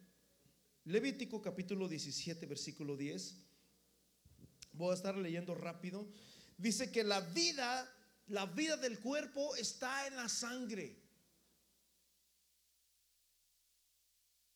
Levítico 0.83 1.41
capítulo 1.41 1.87
17, 1.87 2.45
versículo 2.45 2.95
10. 2.95 3.35
Voy 4.73 4.91
a 4.91 4.93
estar 4.93 5.17
leyendo 5.17 5.55
rápido. 5.55 6.07
Dice 6.57 6.91
que 6.91 7.03
la 7.03 7.19
vida, 7.21 7.91
la 8.27 8.45
vida 8.45 8.77
del 8.77 8.99
cuerpo 8.99 9.55
está 9.55 10.05
en 10.05 10.15
la 10.17 10.29
sangre. 10.29 11.01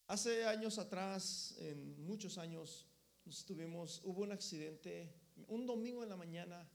Hace 0.05 0.45
años 0.45 0.77
atrás, 0.77 1.55
en 1.57 2.05
muchos 2.05 2.37
años, 2.37 2.85
estuvimos, 3.25 4.01
hubo 4.03 4.21
un 4.21 4.31
accidente. 4.31 5.11
Un 5.47 5.65
domingo 5.65 6.03
en 6.03 6.09
la 6.09 6.15
mañana 6.15 6.67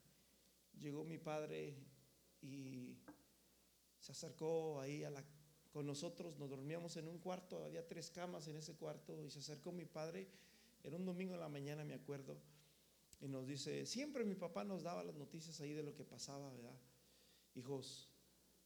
llegó 0.80 1.04
mi 1.04 1.18
padre 1.18 1.76
y 2.40 2.96
se 4.00 4.12
acercó 4.12 4.80
ahí 4.80 5.04
a 5.04 5.10
la, 5.10 5.24
con 5.72 5.86
nosotros. 5.86 6.38
Nos 6.38 6.50
dormíamos 6.50 6.96
en 6.96 7.08
un 7.08 7.18
cuarto, 7.18 7.64
había 7.64 7.86
tres 7.86 8.10
camas 8.10 8.48
en 8.48 8.56
ese 8.56 8.74
cuarto 8.74 9.24
y 9.24 9.30
se 9.30 9.38
acercó 9.38 9.72
mi 9.72 9.84
padre. 9.84 10.28
Era 10.82 10.96
un 10.96 11.04
domingo 11.04 11.34
en 11.34 11.40
la 11.40 11.48
mañana, 11.48 11.84
me 11.84 11.94
acuerdo. 11.94 12.38
Y 13.20 13.28
nos 13.28 13.46
dice, 13.46 13.86
siempre 13.86 14.24
mi 14.24 14.34
papá 14.34 14.64
nos 14.64 14.82
daba 14.82 15.02
las 15.02 15.14
noticias 15.14 15.60
ahí 15.60 15.72
de 15.72 15.82
lo 15.82 15.94
que 15.94 16.04
pasaba, 16.04 16.50
¿verdad? 16.52 16.78
Hijos, 17.54 18.10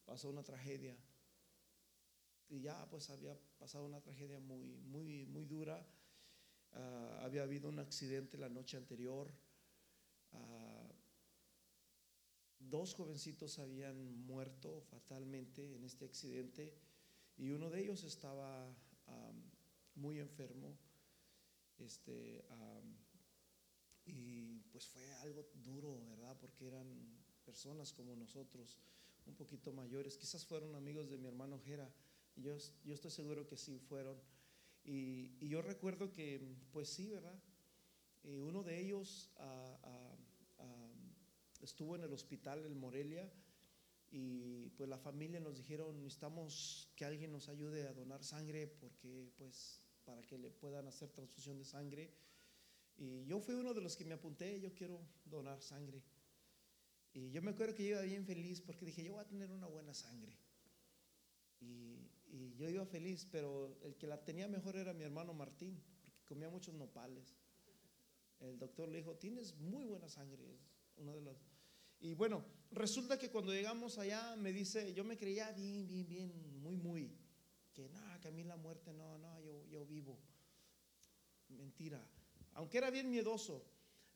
pasó 0.05 0.31
una 0.31 0.43
tragedia 0.43 0.97
y 2.49 2.61
ya 2.61 2.88
pues 2.88 3.11
había 3.11 3.38
pasado 3.59 3.85
una 3.85 4.00
tragedia 4.00 4.40
muy, 4.40 4.78
muy, 4.87 5.26
muy 5.26 5.45
dura. 5.45 5.87
Ah, 6.73 7.21
había 7.23 7.43
habido 7.43 7.69
un 7.69 7.78
accidente 7.78 8.38
la 8.38 8.49
noche 8.49 8.76
anterior. 8.76 9.33
Ah, 10.32 10.88
dos 12.58 12.94
jovencitos 12.94 13.58
habían 13.58 14.26
muerto 14.26 14.82
fatalmente 14.90 15.75
en 15.75 15.85
este 15.85 16.04
accidente 16.04 16.75
y 17.37 17.50
uno 17.50 17.70
de 17.70 17.80
ellos 17.80 18.04
estaba 18.04 18.75
muy 19.94 20.18
enfermo. 20.18 20.76
Este, 21.78 22.44
y 24.04 24.61
pues 24.73 24.87
fue 24.87 25.11
algo 25.23 25.49
duro, 25.64 26.04
¿verdad? 26.08 26.37
Porque 26.40 26.66
eran 26.66 26.87
personas 27.44 27.92
como 27.92 28.16
nosotros, 28.16 28.78
un 29.26 29.35
poquito 29.35 29.73
mayores. 29.73 30.16
Quizás 30.16 30.44
fueron 30.44 30.75
amigos 30.75 31.08
de 31.08 31.18
mi 31.18 31.28
hermano 31.28 31.61
Jera 31.61 31.90
yo, 32.42 32.56
yo 32.85 32.94
estoy 32.94 33.11
seguro 33.11 33.47
que 33.47 33.56
sí 33.56 33.78
fueron. 33.78 34.16
Y, 34.85 35.32
y 35.40 35.49
yo 35.49 35.61
recuerdo 35.62 36.11
que, 36.11 36.40
pues 36.73 36.88
sí, 36.88 37.08
¿verdad? 37.08 37.38
Eh, 38.25 38.40
uno 38.40 38.62
de 38.62 38.80
ellos 38.80 39.30
ah, 39.37 39.78
ah, 39.82 40.08
estuvo 41.61 41.97
en 41.97 42.03
el 42.03 42.12
hospital 42.12 42.65
en 42.65 42.79
Morelia 42.79 43.31
y 44.11 44.71
pues 44.71 44.88
la 44.88 44.99
familia 44.99 45.41
nos 45.41 45.57
dijeron, 45.57 46.03
necesitamos 46.03 46.91
que 46.97 47.05
alguien 47.05 47.33
nos 47.33 47.49
ayude 47.49 47.87
a 47.87 47.93
donar 47.93 48.25
sangre 48.25 48.67
porque 48.67 49.31
pues 49.37 49.83
para 50.05 50.23
que 50.23 50.38
le 50.38 50.50
puedan 50.50 50.87
hacer 50.87 51.11
transfusión 51.11 51.59
de 51.59 51.65
sangre. 51.65 52.11
Y 52.97 53.27
yo 53.27 53.41
fui 53.41 53.55
uno 53.55 53.75
de 53.75 53.83
los 53.83 53.95
que 53.97 54.05
me 54.05 54.15
apunté, 54.15 54.59
yo 54.59 54.75
quiero 54.75 55.00
donar 55.27 55.61
sangre. 55.61 56.03
Y 57.12 57.31
yo 57.31 57.43
me 57.43 57.50
acuerdo 57.50 57.75
que 57.75 57.85
yo 57.85 57.91
iba 57.91 58.03
bien 58.03 58.25
feliz 58.25 58.61
porque 58.61 58.87
dije, 58.87 59.05
yo 59.05 59.12
voy 59.12 59.23
a 59.23 59.29
tener 59.29 59.50
una 59.50 59.67
buena 59.67 59.93
sangre. 59.93 60.37
Y, 61.61 62.07
yo 62.57 62.69
iba 62.69 62.85
feliz, 62.85 63.27
pero 63.31 63.79
el 63.83 63.95
que 63.97 64.07
la 64.07 64.23
tenía 64.25 64.49
mejor 64.49 64.77
era 64.77 64.93
mi 64.93 65.05
hermano 65.05 65.33
Martín, 65.33 65.81
porque 66.03 66.25
comía 66.25 66.50
muchos 66.50 66.75
nopales. 66.75 67.37
El 68.41 68.59
doctor 68.59 68.88
le 68.88 68.99
dijo, 68.99 69.15
tienes 69.15 69.55
muy 69.57 69.87
buena 69.87 70.09
sangre, 70.09 70.53
es 70.53 70.61
uno 70.97 71.15
de 71.15 71.23
los... 71.23 71.37
Y 72.00 72.14
bueno, 72.14 72.45
resulta 72.71 73.19
que 73.19 73.31
cuando 73.31 73.52
llegamos 73.52 73.99
allá 73.99 74.37
me 74.37 74.52
dice, 74.52 74.95
yo 74.95 75.05
me 75.05 75.17
creía 75.17 75.50
bien, 75.52 75.87
bien, 75.87 76.09
bien, 76.09 76.62
muy, 76.62 76.76
muy, 76.76 77.17
que 77.75 77.88
nada, 77.88 78.21
que 78.21 78.28
a 78.28 78.33
mí 78.33 78.45
la 78.45 78.57
muerte 78.57 78.93
no, 78.93 79.19
no, 79.19 79.40
yo, 79.40 79.64
yo 79.67 79.85
vivo. 79.87 80.19
Mentira. 81.49 82.05
Aunque 82.55 82.78
era 82.78 82.90
bien 82.90 83.11
miedoso. 83.11 83.64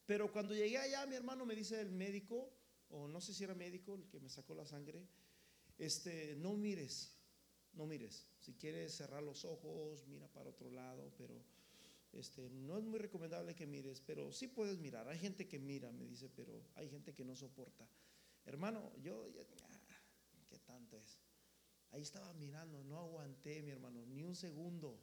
Pero 0.07 0.33
cuando 0.33 0.55
llegué 0.55 0.79
allá, 0.79 1.07
mi 1.07 1.15
hermano 1.15 1.47
me 1.47 1.55
dice 1.55 1.81
el 1.81 1.93
médico, 1.93 2.53
o 2.89 3.09
no 3.09 3.21
sé 3.21 3.33
si 3.33 3.45
era 3.45 3.55
médico 3.55 3.95
el 3.95 4.09
que 4.09 4.21
me 4.21 4.29
sacó 4.29 4.55
la 4.55 4.67
sangre, 4.67 5.07
este, 5.79 6.37
no 6.37 6.55
mires, 6.55 7.17
no 7.73 7.87
mires. 7.87 8.27
Si 8.39 8.55
quieres 8.55 8.95
cerrar 8.95 9.23
los 9.23 9.45
ojos, 9.45 10.07
mira 10.09 10.29
para 10.29 10.51
otro 10.51 10.71
lado, 10.71 11.13
pero 11.17 11.43
este, 12.13 12.51
no 12.51 12.79
es 12.79 12.85
muy 12.85 12.99
recomendable 12.99 13.55
que 13.55 13.67
mires, 13.67 14.01
pero 14.01 14.33
sí 14.33 14.47
puedes 14.47 14.79
mirar. 14.79 15.09
Hay 15.09 15.19
gente 15.19 15.49
que 15.49 15.59
mira, 15.59 15.91
me 15.93 16.05
dice, 16.05 16.29
pero 16.29 16.63
hay 16.75 16.89
gente 16.89 17.15
que 17.15 17.25
no 17.25 17.35
soporta. 17.35 17.89
Hermano, 18.45 18.93
yo, 18.99 19.29
ah, 19.63 19.81
¿qué 20.49 20.59
tanto 20.59 20.99
es? 20.99 21.19
Ahí 21.91 22.03
estaba 22.03 22.33
mirando, 22.35 22.83
no 22.85 22.99
aguanté, 22.99 23.63
mi 23.63 23.71
hermano, 23.71 24.05
ni 24.07 24.23
un 24.23 24.35
segundo. 24.35 24.99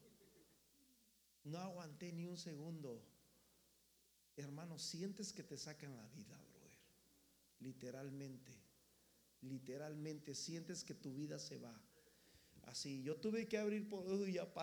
No 1.44 1.58
aguanté 1.60 2.12
ni 2.14 2.26
un 2.26 2.38
segundo. 2.38 3.04
Hermano, 4.36 4.78
sientes 4.78 5.34
que 5.34 5.44
te 5.44 5.58
sacan 5.58 5.96
la 5.96 6.08
vida, 6.08 6.38
brother. 6.38 6.72
Literalmente, 7.60 8.54
literalmente 9.42 10.36
sientes 10.36 10.84
que 10.84 10.94
tu 10.94 11.14
vida 11.14 11.40
se 11.40 11.58
va 11.58 11.89
así. 12.70 13.04
Yo 13.04 13.16
tuve 13.16 13.48
que 13.48 13.58
abrir 13.58 13.88
por 13.88 14.06
y 14.28 14.34
ya 14.34 14.54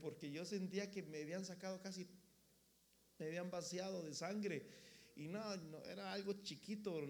porque 0.00 0.30
yo 0.30 0.44
sentía 0.44 0.90
que 0.90 1.02
me 1.02 1.22
habían 1.22 1.44
sacado 1.44 1.80
casi, 1.80 2.06
me 3.18 3.26
habían 3.26 3.50
vaciado 3.50 4.02
de 4.02 4.14
sangre. 4.14 4.66
Y 5.16 5.28
no, 5.28 5.40
era 5.84 6.12
algo 6.12 6.32
chiquito, 6.42 7.00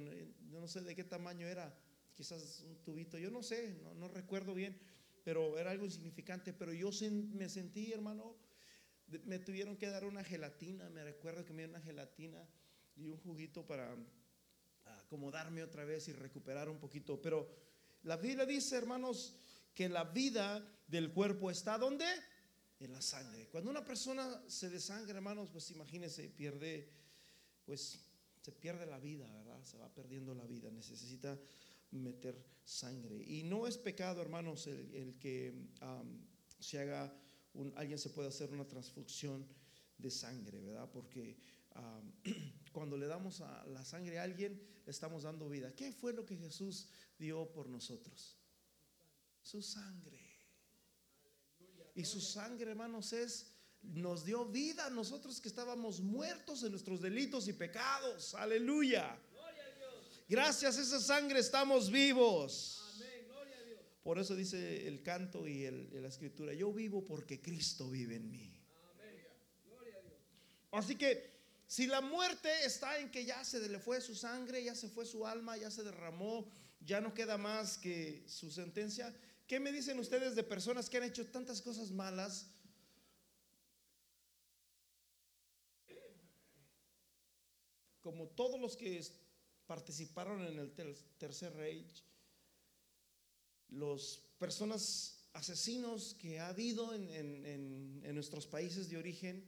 yo 0.51 0.61
no 0.61 0.69
sé 0.69 0.83
de 0.83 0.95
qué 0.95 1.05
tamaño 1.05 1.47
era, 1.47 1.75
quizás 2.15 2.61
un 2.61 2.77
tubito, 2.85 3.19
yo 3.19 3.31
no 3.31 3.43
sé, 3.43 3.75
no, 3.83 3.95
no 3.95 4.09
recuerdo 4.09 4.55
bien, 4.55 4.79
pero 5.25 5.59
era 5.59 5.71
algo 5.71 5.87
insignificante. 5.87 6.53
Pero 6.53 6.73
yo 6.73 6.91
me 7.33 7.49
sentí, 7.49 7.93
hermano, 7.93 8.37
me 9.25 9.39
tuvieron 9.39 9.77
que 9.77 9.89
dar 9.89 10.05
una 10.05 10.23
gelatina, 10.23 10.89
me 10.91 11.03
recuerdo 11.03 11.45
que 11.45 11.53
me 11.53 11.63
dieron 11.63 11.77
una 11.77 11.85
gelatina 11.85 12.47
y 12.97 13.09
un 13.09 13.19
juguito 13.19 13.67
para 13.67 13.97
acomodarme 14.85 15.63
otra 15.63 15.85
vez 15.85 16.09
y 16.09 16.13
recuperar 16.13 16.69
un 16.69 16.79
poquito. 16.79 17.21
Pero 17.21 17.49
la 18.03 18.17
Biblia 18.17 18.45
dice, 18.45 18.77
hermanos, 18.77 19.35
que 19.75 19.89
la 19.89 20.05
vida 20.05 20.67
del 20.87 21.13
cuerpo 21.13 21.51
está 21.51 21.79
¿dónde? 21.79 22.07
En 22.81 22.93
la 22.93 23.01
sangre. 23.01 23.49
Cuando 23.49 23.71
una 23.71 23.85
persona 23.85 24.43
se 24.47 24.71
desangra, 24.71 25.17
hermanos, 25.17 25.49
pues 25.51 25.71
imagínense, 25.71 26.29
pierde, 26.29 26.91
pues 27.65 28.01
se 28.41 28.53
pierde 28.53 28.87
la 28.87 28.99
vida, 28.99 29.27
¿verdad? 29.33 29.63
Se 29.65 29.79
va 29.79 29.89
perdiendo 29.93 30.35
la 30.35 30.45
vida, 30.45 30.71
necesita 30.71 31.39
meter 31.91 32.45
sangre. 32.65 33.17
Y 33.17 33.43
no 33.45 33.67
es 33.67 33.79
pecado, 33.79 34.21
hermanos, 34.21 34.67
el, 34.67 35.17
que 35.19 35.55
se 36.59 36.79
haga, 36.79 37.17
un, 37.55 37.73
alguien 37.77 37.99
se 37.99 38.11
puede 38.11 38.29
hacer 38.29 38.51
una 38.51 38.67
transfusión 38.67 39.47
de 39.97 40.11
sangre, 40.11 40.61
¿verdad? 40.61 40.91
Porque 40.91 41.39
cuando 42.73 42.97
le 42.97 43.07
damos 43.07 43.41
a 43.41 43.65
la 43.67 43.85
sangre 43.85 44.19
a 44.19 44.25
alguien, 44.25 44.61
le 44.85 44.91
estamos 44.91 45.23
dando 45.23 45.49
vida. 45.49 45.75
¿Qué 45.75 45.93
fue 45.93 46.13
lo 46.13 46.27
que 46.27 46.37
Jesús 46.37 46.89
dio 47.19 47.51
por 47.53 47.69
nosotros? 47.69 48.37
Su 49.45 49.63
sangre. 49.63 50.21
Y 51.95 52.05
su 52.05 52.21
sangre, 52.21 52.71
hermanos, 52.71 53.13
es 53.13 53.53
nos 53.83 54.25
dio 54.25 54.47
vida 54.47 54.87
a 54.87 54.91
nosotros 54.91 55.41
que 55.41 55.49
estábamos 55.49 56.01
muertos 56.01 56.63
en 56.63 56.71
nuestros 56.71 57.01
delitos 57.01 57.47
y 57.49 57.53
pecados. 57.53 58.35
Aleluya. 58.35 59.17
Gracias 60.27 60.79
a 60.79 60.81
esa 60.81 61.01
sangre 61.01 61.39
estamos 61.39 61.91
vivos. 61.91 62.81
Por 64.03 64.19
eso 64.19 64.35
dice 64.35 64.89
el 64.89 65.03
canto 65.03 65.47
y 65.47 65.71
la 65.71 66.09
escritura, 66.09 66.53
yo 66.53 66.73
vivo 66.73 67.05
porque 67.05 67.41
Cristo 67.41 67.89
vive 67.89 68.17
en 68.17 68.31
mí. 68.31 68.61
Así 70.73 70.97
que 70.97 71.31
si 71.67 71.87
la 71.87 72.01
muerte 72.01 72.51
está 72.65 72.99
en 72.99 73.11
que 73.11 73.25
ya 73.25 73.45
se 73.45 73.67
le 73.69 73.79
fue 73.79 74.01
su 74.01 74.15
sangre, 74.15 74.65
ya 74.65 74.75
se 74.75 74.89
fue 74.89 75.07
su 75.07 75.27
alma, 75.27 75.57
ya 75.57 75.71
se 75.71 75.83
derramó, 75.83 76.51
ya 76.81 77.01
no 77.01 77.15
queda 77.15 77.39
más 77.39 77.79
que 77.79 78.25
su 78.27 78.51
sentencia, 78.51 79.15
¿Qué 79.47 79.61
me 79.61 79.73
dicen 79.73 79.99
ustedes 79.99 80.35
de 80.35 80.43
personas 80.43 80.89
que 80.89 80.97
han 80.97 81.05
hecho 81.05 81.27
tantas 81.27 81.61
cosas 81.61 81.91
malas? 81.91 82.51
Como 88.01 88.29
todos 88.29 88.59
los 88.59 88.77
que 88.77 89.03
participaron 89.67 90.43
en 90.43 90.59
el 90.59 90.73
tercer 91.19 91.55
Reich, 91.55 92.05
los 93.69 94.23
personas 94.39 95.27
asesinos 95.35 96.15
que 96.15 96.39
ha 96.39 96.49
habido 96.49 96.95
en, 96.95 97.11
en 97.11 98.15
nuestros 98.15 98.47
países 98.47 98.89
de 98.89 98.97
origen, 98.97 99.45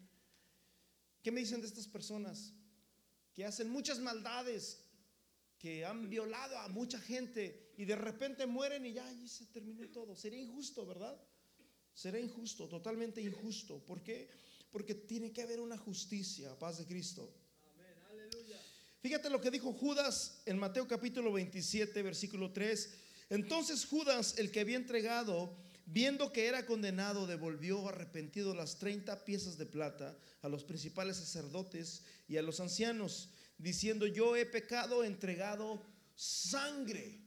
¿qué 1.23 1.31
me 1.31 1.41
dicen 1.41 1.61
de 1.61 1.69
estas 1.69 1.87
personas? 1.87 2.53
Que 3.33 3.47
hacen 3.47 3.71
muchas 3.71 3.99
maldades, 3.99 4.83
que 5.59 5.87
han 5.87 6.09
violado 6.11 6.59
a 6.59 6.69
mucha 6.69 6.99
gente 7.01 7.66
y 7.77 7.85
de 7.85 7.97
repente 7.97 8.47
mueren 8.47 8.87
y 8.87 8.93
ya 8.93 9.11
y 9.13 9.29
se 9.29 9.47
terminó 9.47 9.87
todo. 9.89 10.17
Sería 10.17 10.41
injusto, 10.41 10.87
¿verdad? 10.87 11.17
Será 11.95 12.19
injusto, 12.19 12.69
totalmente 12.69 13.23
injusto. 13.23 13.79
¿Por 13.79 14.03
qué? 14.03 14.29
Porque 14.71 14.95
tiene 14.95 15.33
que 15.33 15.43
haber 15.43 15.61
una 15.61 15.79
justicia, 15.79 16.59
paz 16.59 16.79
de 16.79 16.87
Cristo. 16.87 17.33
Fíjate 19.01 19.31
lo 19.31 19.41
que 19.41 19.51
dijo 19.51 19.73
Judas 19.73 20.43
en 20.47 20.59
Mateo 20.59 20.89
capítulo 20.89 21.33
27, 21.33 22.03
versículo 22.03 22.53
3. 22.53 22.95
Entonces 23.31 23.87
Judas, 23.87 24.35
el 24.39 24.51
que 24.51 24.61
había 24.61 24.77
entregado, 24.77 25.57
viendo 25.87 26.33
que 26.33 26.47
era 26.47 26.67
condenado, 26.67 27.27
devolvió 27.27 27.89
arrepentido 27.89 28.55
las 28.55 28.79
30 28.79 29.25
piezas 29.25 29.57
de 29.59 29.67
plata 29.67 30.19
a 30.43 30.49
los 30.49 30.65
principales 30.65 31.17
sacerdotes 31.19 32.05
y 32.29 32.37
a 32.37 32.43
los 32.43 32.61
ancianos 32.61 33.31
diciendo, 33.59 34.07
yo 34.07 34.37
he 34.37 34.45
pecado, 34.45 35.05
entregado 35.05 35.83
sangre. 36.15 37.26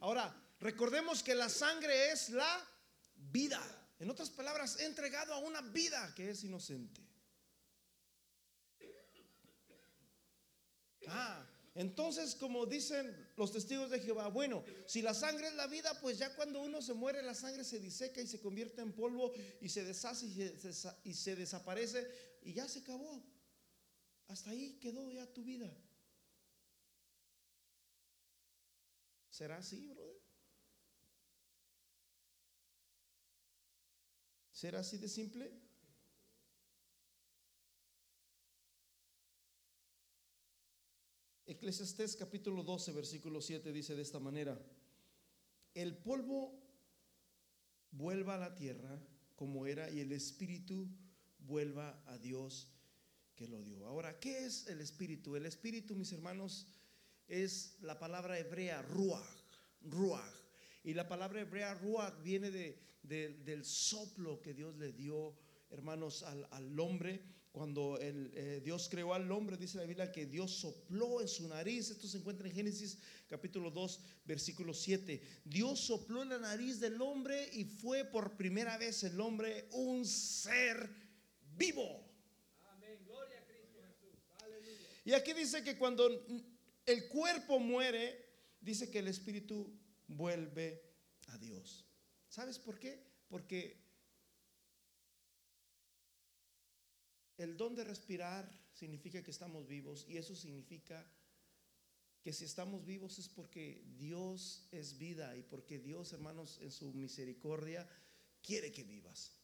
Ahora, 0.00 0.34
recordemos 0.60 1.22
que 1.22 1.34
la 1.34 1.48
sangre 1.48 2.10
es 2.12 2.30
la 2.30 2.68
vida. 3.16 3.60
En 3.98 4.10
otras 4.10 4.30
palabras, 4.30 4.80
entregado 4.80 5.32
a 5.32 5.38
una 5.38 5.62
vida 5.62 6.12
que 6.14 6.30
es 6.30 6.44
inocente. 6.44 7.00
Ah, 11.08 11.46
entonces 11.74 12.34
como 12.34 12.66
dicen 12.66 13.14
los 13.36 13.52
testigos 13.52 13.90
de 13.90 14.00
Jehová, 14.00 14.28
bueno, 14.28 14.64
si 14.86 15.02
la 15.02 15.14
sangre 15.14 15.48
es 15.48 15.54
la 15.54 15.66
vida, 15.66 15.98
pues 16.00 16.18
ya 16.18 16.34
cuando 16.34 16.60
uno 16.62 16.82
se 16.82 16.94
muere 16.94 17.22
la 17.22 17.34
sangre 17.34 17.64
se 17.64 17.78
diseca 17.78 18.20
y 18.20 18.26
se 18.26 18.40
convierte 18.40 18.80
en 18.80 18.92
polvo 18.92 19.32
y 19.60 19.68
se 19.68 19.84
deshace 19.84 20.26
y 21.04 21.14
se 21.14 21.36
desaparece 21.36 22.38
y 22.42 22.54
ya 22.54 22.66
se 22.66 22.80
acabó. 22.80 23.22
Hasta 24.28 24.50
ahí 24.50 24.78
quedó 24.80 25.10
ya 25.10 25.26
tu 25.26 25.44
vida. 25.44 25.70
¿Será 29.36 29.58
así, 29.58 29.86
brother? 29.86 30.16
¿Será 34.50 34.78
así 34.78 34.96
de 34.96 35.08
simple? 35.10 35.52
Eclesiastés 41.44 42.16
capítulo 42.16 42.62
12, 42.62 42.92
versículo 42.92 43.42
7 43.42 43.72
dice 43.72 43.94
de 43.94 44.00
esta 44.00 44.18
manera, 44.18 44.58
el 45.74 45.98
polvo 45.98 46.58
vuelva 47.90 48.36
a 48.36 48.38
la 48.38 48.54
tierra 48.54 48.98
como 49.34 49.66
era 49.66 49.90
y 49.90 50.00
el 50.00 50.12
espíritu 50.12 50.88
vuelva 51.40 52.02
a 52.06 52.16
Dios 52.16 52.68
que 53.34 53.46
lo 53.46 53.62
dio. 53.62 53.84
Ahora, 53.84 54.18
¿qué 54.18 54.46
es 54.46 54.66
el 54.68 54.80
espíritu? 54.80 55.36
El 55.36 55.44
espíritu, 55.44 55.94
mis 55.94 56.10
hermanos, 56.12 56.66
es 57.28 57.76
la 57.80 57.98
palabra 57.98 58.38
hebrea 58.38 58.82
ruach, 58.82 59.26
ruach. 59.82 60.34
Y 60.84 60.94
la 60.94 61.08
palabra 61.08 61.40
hebrea 61.40 61.74
ruach 61.74 62.14
viene 62.22 62.50
de, 62.50 62.78
del 63.02 63.64
soplo 63.64 64.40
que 64.40 64.54
Dios 64.54 64.76
le 64.76 64.92
dio 64.92 65.36
hermanos, 65.70 66.22
al, 66.22 66.46
al 66.50 66.78
hombre, 66.78 67.22
cuando 67.56 67.98
el, 67.98 68.32
eh, 68.34 68.60
Dios 68.62 68.88
creó 68.90 69.14
al 69.14 69.32
hombre, 69.32 69.56
dice 69.56 69.78
la 69.78 69.84
Biblia 69.84 70.12
que 70.12 70.26
Dios 70.26 70.50
sopló 70.52 71.22
en 71.22 71.28
su 71.28 71.48
nariz. 71.48 71.90
Esto 71.90 72.06
se 72.06 72.18
encuentra 72.18 72.46
en 72.46 72.54
Génesis 72.54 72.98
capítulo 73.26 73.70
2, 73.70 74.00
versículo 74.26 74.74
7. 74.74 75.22
Dios 75.42 75.80
sopló 75.80 76.22
en 76.22 76.28
la 76.28 76.38
nariz 76.38 76.80
del 76.80 77.00
hombre 77.00 77.48
y 77.54 77.64
fue 77.64 78.04
por 78.04 78.36
primera 78.36 78.76
vez 78.76 79.04
el 79.04 79.18
hombre 79.20 79.68
un 79.72 80.04
ser 80.04 80.90
vivo. 81.56 82.06
Amén. 82.72 82.98
Gloria 83.06 83.40
a 83.40 83.46
Cristo 83.46 83.78
Jesús. 83.86 84.20
Aleluya. 84.42 84.88
Y 85.06 85.12
aquí 85.14 85.32
dice 85.32 85.64
que 85.64 85.78
cuando 85.78 86.26
el 86.86 87.08
cuerpo 87.08 87.58
muere, 87.58 88.24
dice 88.60 88.90
que 88.90 89.00
el 89.00 89.08
espíritu 89.08 89.76
vuelve 90.06 90.82
a 91.28 91.38
Dios. 91.38 91.84
¿Sabes 92.28 92.58
por 92.58 92.78
qué? 92.78 93.04
Porque 93.28 93.84
el 97.36 97.56
don 97.56 97.74
de 97.74 97.84
respirar 97.84 98.50
significa 98.72 99.22
que 99.22 99.30
estamos 99.30 99.66
vivos 99.66 100.06
y 100.08 100.16
eso 100.16 100.34
significa 100.34 101.04
que 102.22 102.32
si 102.32 102.44
estamos 102.44 102.84
vivos 102.84 103.18
es 103.18 103.28
porque 103.28 103.84
Dios 103.98 104.68
es 104.72 104.98
vida 104.98 105.36
y 105.36 105.42
porque 105.42 105.78
Dios, 105.78 106.12
hermanos, 106.12 106.58
en 106.60 106.70
su 106.70 106.92
misericordia 106.92 107.88
quiere 108.42 108.72
que 108.72 108.84
vivas. 108.84 109.36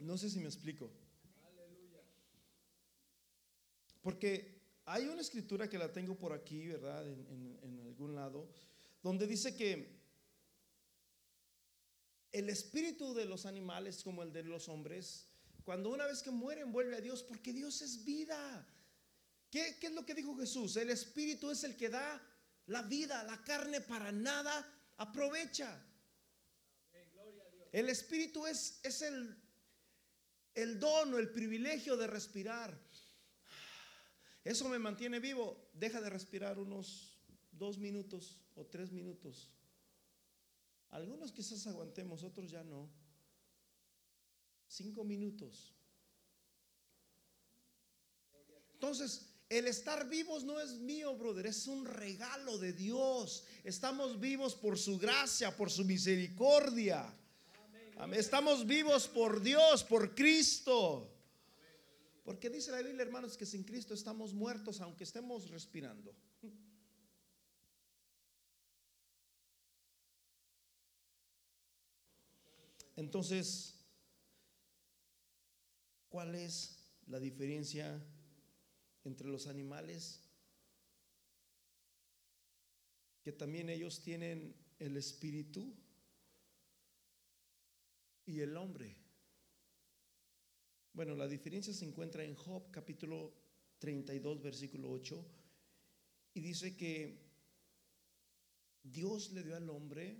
No 0.00 0.16
sé 0.16 0.30
si 0.30 0.38
me 0.38 0.46
explico. 0.46 0.90
Porque 4.02 4.59
hay 4.92 5.06
una 5.06 5.20
escritura 5.20 5.68
que 5.68 5.78
la 5.78 5.92
tengo 5.92 6.16
por 6.16 6.32
aquí, 6.32 6.66
¿verdad? 6.66 7.06
En, 7.06 7.80
algún 7.86 8.16
lado, 8.16 8.50
donde 9.02 9.26
dice 9.26 9.54
que 9.54 10.00
el 12.32 12.48
espíritu 12.48 13.14
de 13.14 13.24
los 13.24 13.46
animales, 13.46 14.02
como 14.02 14.24
el 14.24 14.32
de 14.32 14.42
los 14.42 14.68
hombres, 14.68 15.28
cuando 15.64 15.90
una 15.90 16.06
vez 16.06 16.22
que 16.22 16.32
mueren, 16.32 16.72
vuelve 16.72 16.96
a 16.96 17.00
Dios, 17.00 17.22
porque 17.22 17.52
Dios 17.52 17.82
es 17.82 18.04
vida. 18.04 18.66
¿Qué, 19.48 19.76
qué 19.80 19.88
es 19.88 19.92
lo 19.92 20.04
que 20.04 20.14
dijo 20.14 20.36
Jesús? 20.36 20.76
El 20.76 20.90
espíritu 20.90 21.50
es 21.50 21.62
el 21.62 21.76
que 21.76 21.88
da 21.88 22.20
la 22.66 22.82
vida, 22.82 23.22
la 23.22 23.44
carne 23.44 23.80
para 23.80 24.10
nada 24.10 24.66
aprovecha. 24.96 25.80
El 27.70 27.88
espíritu 27.88 28.44
es, 28.44 28.80
es 28.82 29.02
el, 29.02 29.36
el 30.54 30.80
don 30.80 31.14
o 31.14 31.18
el 31.18 31.30
privilegio 31.30 31.96
de 31.96 32.08
respirar. 32.08 32.76
Eso 34.50 34.68
me 34.68 34.80
mantiene 34.80 35.20
vivo. 35.20 35.70
Deja 35.74 36.00
de 36.00 36.10
respirar 36.10 36.58
unos 36.58 37.16
dos 37.52 37.78
minutos 37.78 38.36
o 38.56 38.66
tres 38.66 38.90
minutos. 38.90 39.48
Algunos 40.90 41.30
quizás 41.30 41.68
aguantemos, 41.68 42.24
otros 42.24 42.50
ya 42.50 42.64
no. 42.64 42.90
Cinco 44.66 45.04
minutos. 45.04 45.72
Entonces, 48.72 49.36
el 49.48 49.68
estar 49.68 50.08
vivos 50.08 50.42
no 50.42 50.58
es 50.58 50.72
mío, 50.80 51.14
brother, 51.14 51.46
es 51.46 51.68
un 51.68 51.84
regalo 51.84 52.58
de 52.58 52.72
Dios. 52.72 53.44
Estamos 53.62 54.18
vivos 54.18 54.56
por 54.56 54.76
su 54.76 54.98
gracia, 54.98 55.56
por 55.56 55.70
su 55.70 55.84
misericordia. 55.84 57.08
Estamos 58.14 58.66
vivos 58.66 59.06
por 59.06 59.40
Dios, 59.42 59.84
por 59.84 60.12
Cristo. 60.12 61.09
Porque 62.30 62.48
dice 62.48 62.70
la 62.70 62.80
Biblia, 62.80 63.02
hermanos, 63.02 63.36
que 63.36 63.44
sin 63.44 63.64
Cristo 63.64 63.92
estamos 63.92 64.32
muertos 64.32 64.80
aunque 64.80 65.02
estemos 65.02 65.50
respirando. 65.50 66.14
Entonces, 72.94 73.74
¿cuál 76.08 76.36
es 76.36 76.78
la 77.08 77.18
diferencia 77.18 78.00
entre 79.02 79.26
los 79.26 79.48
animales? 79.48 80.20
Que 83.24 83.32
también 83.32 83.70
ellos 83.70 84.02
tienen 84.02 84.54
el 84.78 84.96
espíritu 84.96 85.74
y 88.24 88.38
el 88.38 88.56
hombre. 88.56 88.99
Bueno, 90.92 91.14
la 91.14 91.28
diferencia 91.28 91.72
se 91.72 91.84
encuentra 91.84 92.24
en 92.24 92.34
Job 92.34 92.68
capítulo 92.72 93.32
32, 93.78 94.42
versículo 94.42 94.90
8, 94.90 95.24
y 96.34 96.40
dice 96.40 96.76
que 96.76 97.16
Dios 98.82 99.30
le 99.30 99.44
dio 99.44 99.56
al 99.56 99.70
hombre, 99.70 100.18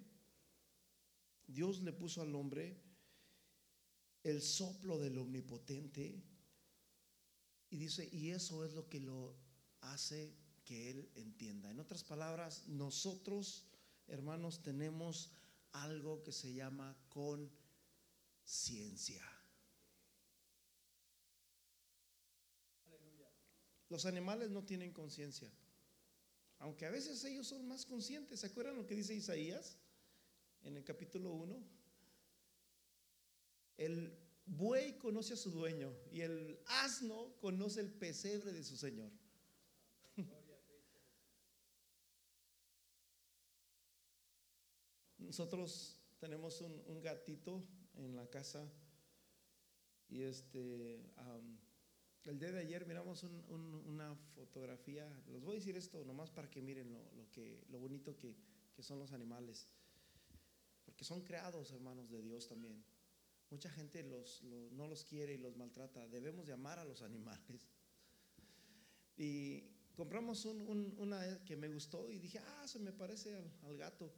Dios 1.47 1.81
le 1.81 1.93
puso 1.93 2.23
al 2.23 2.35
hombre 2.37 2.81
el 4.23 4.41
soplo 4.41 4.99
del 4.99 5.19
omnipotente, 5.19 6.23
y 7.69 7.77
dice, 7.77 8.09
y 8.13 8.31
eso 8.31 8.65
es 8.65 8.73
lo 8.73 8.89
que 8.89 9.01
lo 9.01 9.37
hace 9.81 10.37
que 10.65 10.91
él 10.91 11.11
entienda. 11.15 11.71
En 11.71 11.81
otras 11.81 12.05
palabras, 12.05 12.69
nosotros, 12.69 13.67
hermanos, 14.07 14.63
tenemos 14.63 15.33
algo 15.73 16.23
que 16.23 16.33
se 16.33 16.53
llama 16.53 16.97
conciencia. 17.09 19.25
Los 23.91 24.07
animales 24.07 24.51
no 24.51 24.65
tienen 24.65 24.93
conciencia. 24.93 25.51
Aunque 26.61 26.87
a 26.87 26.91
veces 26.91 27.23
ellos 27.25 27.47
son 27.47 27.67
más 27.67 27.85
conscientes. 27.85 28.41
¿Se 28.41 28.47
acuerdan 28.47 28.77
lo 28.77 28.87
que 28.87 28.95
dice 28.95 29.15
Isaías 29.15 29.77
en 30.63 30.77
el 30.77 30.85
capítulo 30.85 31.33
1? 31.33 31.61
El 33.77 34.17
buey 34.47 34.97
conoce 34.99 35.35
a 35.35 35.37
su 35.37 35.51
dueño 35.51 35.93
y 36.13 36.21
el 36.21 36.61
asno 36.67 37.35
conoce 37.41 37.81
el 37.81 37.91
pesebre 37.91 38.53
de 38.53 38.63
su 38.63 38.77
señor. 38.77 39.11
Nosotros 45.19 45.97
tenemos 46.21 46.61
un, 46.61 47.03
gatito 47.03 47.67
en 47.95 48.15
la 48.15 48.29
casa 48.29 48.71
y 50.09 50.23
este 50.23 51.11
el 52.25 52.39
día 52.39 52.53
de 52.53 52.61
ayer 52.61 52.87
miramos 52.87 53.23
un- 53.23 53.45
un- 53.49 53.75
una 53.87 54.15
fotografía. 54.35 55.09
Les 55.29 55.43
voy 55.43 55.53
a 55.57 55.59
decir 55.59 55.77
esto 55.77 56.05
nomás 56.05 56.31
para 56.31 56.51
que 56.51 56.61
miren 56.61 56.93
lo, 56.93 57.11
lo 57.15 57.31
que, 57.31 57.65
lo 57.69 57.79
bonito 57.79 58.17
que, 58.17 58.37
que 58.75 58.83
son 58.83 58.99
los 58.99 59.13
animales. 59.13 59.69
Porque 60.85 61.05
son 61.05 61.23
creados, 61.23 61.71
hermanos 61.73 62.11
de 62.11 62.21
Dios 62.23 62.47
también. 62.49 62.85
Mucha 63.51 63.71
gente 63.71 64.03
los, 64.03 64.43
lo- 64.43 64.71
no 64.71 64.87
los 64.87 65.05
quiere 65.05 65.35
y 65.35 65.39
los 65.39 65.57
maltrata. 65.57 66.07
Debemos 66.09 66.47
de 66.47 66.53
amar 66.53 66.79
a 66.79 66.85
los 66.85 67.03
animales. 67.03 67.69
Y 69.17 69.63
compramos 69.97 70.45
un- 70.45 70.63
un- 70.69 70.95
una 70.99 71.45
que 71.45 71.57
me 71.57 71.69
gustó 71.69 72.11
y 72.11 72.19
dije, 72.19 72.39
ah, 72.39 72.67
se 72.69 72.79
me 72.79 72.93
parece 72.93 73.35
al, 73.35 73.51
al 73.63 73.77
gato. 73.77 74.13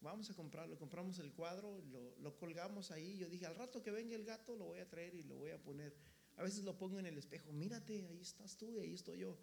Vamos 0.00 0.30
a 0.30 0.34
comprarlo. 0.34 0.78
Compramos 0.78 1.18
el 1.18 1.32
cuadro, 1.32 1.80
lo, 1.90 2.16
lo 2.18 2.36
colgamos 2.36 2.90
ahí. 2.90 3.16
Yo 3.18 3.28
dije, 3.28 3.46
al 3.46 3.56
rato 3.56 3.82
que 3.82 3.90
venga 3.90 4.14
el 4.14 4.24
gato 4.24 4.54
lo 4.56 4.66
voy 4.66 4.78
a 4.78 4.88
traer 4.88 5.14
y 5.14 5.22
lo 5.24 5.36
voy 5.36 5.50
a 5.50 5.62
poner. 5.62 5.94
A 6.38 6.44
veces 6.44 6.62
lo 6.62 6.78
pongo 6.78 7.00
en 7.00 7.06
el 7.06 7.18
espejo, 7.18 7.52
mírate, 7.52 8.06
ahí 8.06 8.20
estás 8.20 8.56
tú 8.56 8.70
y 8.70 8.78
ahí 8.78 8.94
estoy 8.94 9.18
yo. 9.18 9.36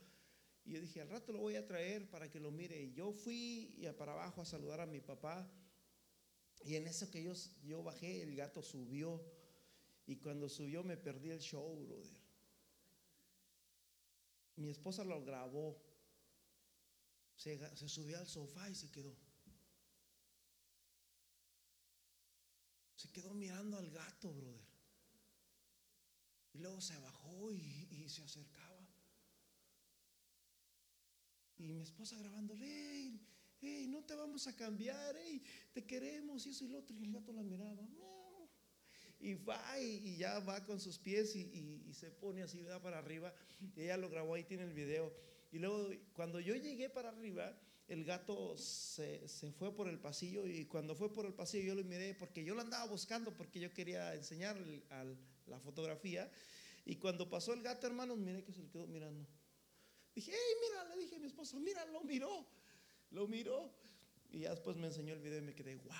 Y 0.63 0.71
yo 0.71 0.79
dije, 0.79 1.01
al 1.01 1.09
rato 1.09 1.33
lo 1.33 1.39
voy 1.39 1.57
a 1.57 1.67
traer 1.67 2.09
para 2.09 2.31
que 2.31 2.39
lo 2.39 2.51
mire. 2.51 2.81
Y 2.81 2.93
yo 2.93 3.11
fui 3.11 3.77
para 3.97 4.13
abajo 4.13 4.41
a 4.41 4.45
saludar 4.45 4.79
a 4.79 4.85
mi 4.85 5.01
papá. 5.01 5.45
Y 6.63 6.75
en 6.75 6.87
eso 6.87 7.11
que 7.11 7.21
yo, 7.21 7.33
yo 7.63 7.83
bajé, 7.83 8.23
el 8.23 8.33
gato 8.35 8.63
subió. 8.63 9.21
Y 10.07 10.15
cuando 10.15 10.47
subió 10.47 10.83
me 10.83 10.95
perdí 10.95 11.31
el 11.31 11.39
show, 11.39 11.75
brother. 11.85 12.17
Mi 14.55 14.69
esposa 14.69 15.03
lo 15.03 15.21
grabó. 15.21 15.77
Se 17.35 17.89
subió 17.89 18.17
al 18.17 18.27
sofá 18.27 18.69
y 18.69 18.75
se 18.75 18.89
quedó. 18.89 19.13
Se 22.95 23.11
quedó 23.11 23.33
mirando 23.33 23.77
al 23.77 23.91
gato, 23.91 24.33
brother. 24.33 24.64
Y 26.55 26.59
luego 26.59 26.79
se 26.79 26.97
bajó 26.99 27.51
y, 27.51 27.87
y 27.91 28.07
se 28.09 28.23
acercaba. 28.23 28.79
Y 31.57 31.63
mi 31.73 31.81
esposa 31.81 32.17
grabándole, 32.17 32.65
hey, 32.65 33.19
hey, 33.61 33.87
no 33.89 34.03
te 34.03 34.15
vamos 34.15 34.47
a 34.47 34.55
cambiar, 34.55 35.15
hey, 35.21 35.41
te 35.73 35.83
queremos 35.85 36.45
y 36.45 36.49
eso 36.51 36.63
y 36.63 36.69
lo 36.69 36.79
otro. 36.79 36.95
Y 36.97 37.03
el 37.03 37.11
gato 37.13 37.33
la 37.33 37.43
miraba, 37.43 37.81
miau. 37.87 38.49
Y 39.19 39.33
va 39.35 39.79
y, 39.79 40.09
y 40.09 40.17
ya 40.17 40.39
va 40.39 40.63
con 40.63 40.79
sus 40.79 40.97
pies 40.97 41.35
y, 41.35 41.41
y- 41.41 41.93
se 41.93 42.11
pone 42.11 42.41
así, 42.43 42.61
va 42.63 42.81
para 42.81 42.99
arriba. 42.99 43.33
Ella 43.75 43.97
lo 43.97 44.09
grabó, 44.09 44.35
ahí 44.35 44.43
tiene 44.43 44.63
el 44.63 44.73
video. 44.73 45.13
Y 45.51 45.59
luego 45.59 45.89
cuando 46.13 46.39
yo 46.39 46.55
llegué 46.55 46.89
para 46.89 47.09
arriba, 47.09 47.57
el 47.87 48.03
gato 48.03 48.57
se, 48.57 49.27
se 49.27 49.51
fue 49.53 49.73
por 49.73 49.87
el 49.87 49.99
pasillo 49.99 50.45
y 50.45 50.65
cuando 50.65 50.95
fue 50.95 51.11
por 51.13 51.25
el 51.25 51.33
pasillo 51.33 51.67
yo 51.67 51.75
lo 51.75 51.83
miré 51.83 52.13
porque 52.15 52.43
yo 52.43 52.55
lo 52.55 52.61
andaba 52.61 52.85
buscando 52.87 53.31
porque 53.37 53.59
yo 53.59 53.71
quería 53.73 54.13
enseñar 54.15 54.57
el- 54.57 54.83
al- 54.89 55.17
la 55.47 55.59
fotografía. 55.59 56.31
Y 56.85 56.95
cuando 56.97 57.29
pasó 57.29 57.53
el 57.53 57.61
gato, 57.61 57.87
hermanos, 57.87 58.17
miré 58.17 58.43
que 58.43 58.53
se 58.53 58.61
le 58.61 58.69
quedó 58.69 58.87
mirando. 58.87 59.27
Dije, 60.13 60.31
mira, 60.61 60.85
le 60.85 61.01
dije 61.01 61.15
a 61.15 61.19
mi 61.19 61.27
esposa, 61.27 61.59
mira, 61.59 61.85
lo 61.85 62.03
miró, 62.03 62.47
lo 63.11 63.27
miró. 63.27 63.73
Y 64.29 64.39
ya 64.39 64.51
después 64.51 64.77
me 64.77 64.87
enseñó 64.87 65.13
el 65.13 65.19
video 65.19 65.39
y 65.39 65.41
me 65.41 65.53
quedé, 65.53 65.75
wow, 65.75 65.93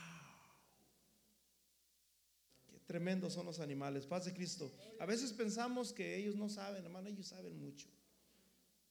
qué 2.67 2.79
tremendos 2.85 3.33
son 3.33 3.45
los 3.45 3.59
animales, 3.59 4.05
paz 4.05 4.25
de 4.25 4.33
Cristo. 4.33 4.73
A 4.99 5.05
veces 5.05 5.33
pensamos 5.33 5.91
que 5.91 6.15
ellos 6.15 6.35
no 6.35 6.49
saben, 6.49 6.83
hermano, 6.83 7.09
ellos 7.09 7.27
saben 7.27 7.57
mucho. 7.59 7.87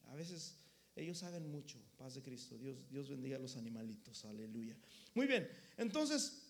A 0.09 0.15
veces 0.15 0.57
ellos 0.97 1.19
saben 1.19 1.51
mucho, 1.51 1.79
paz 1.97 2.15
de 2.15 2.23
Cristo. 2.23 2.57
Dios, 2.59 2.89
Dios 2.91 3.09
bendiga 3.09 3.37
a 3.37 3.41
los 3.41 3.57
animalitos, 3.57 4.25
aleluya. 4.25 4.77
Muy 5.15 5.27
bien, 5.27 5.49
entonces 5.77 6.43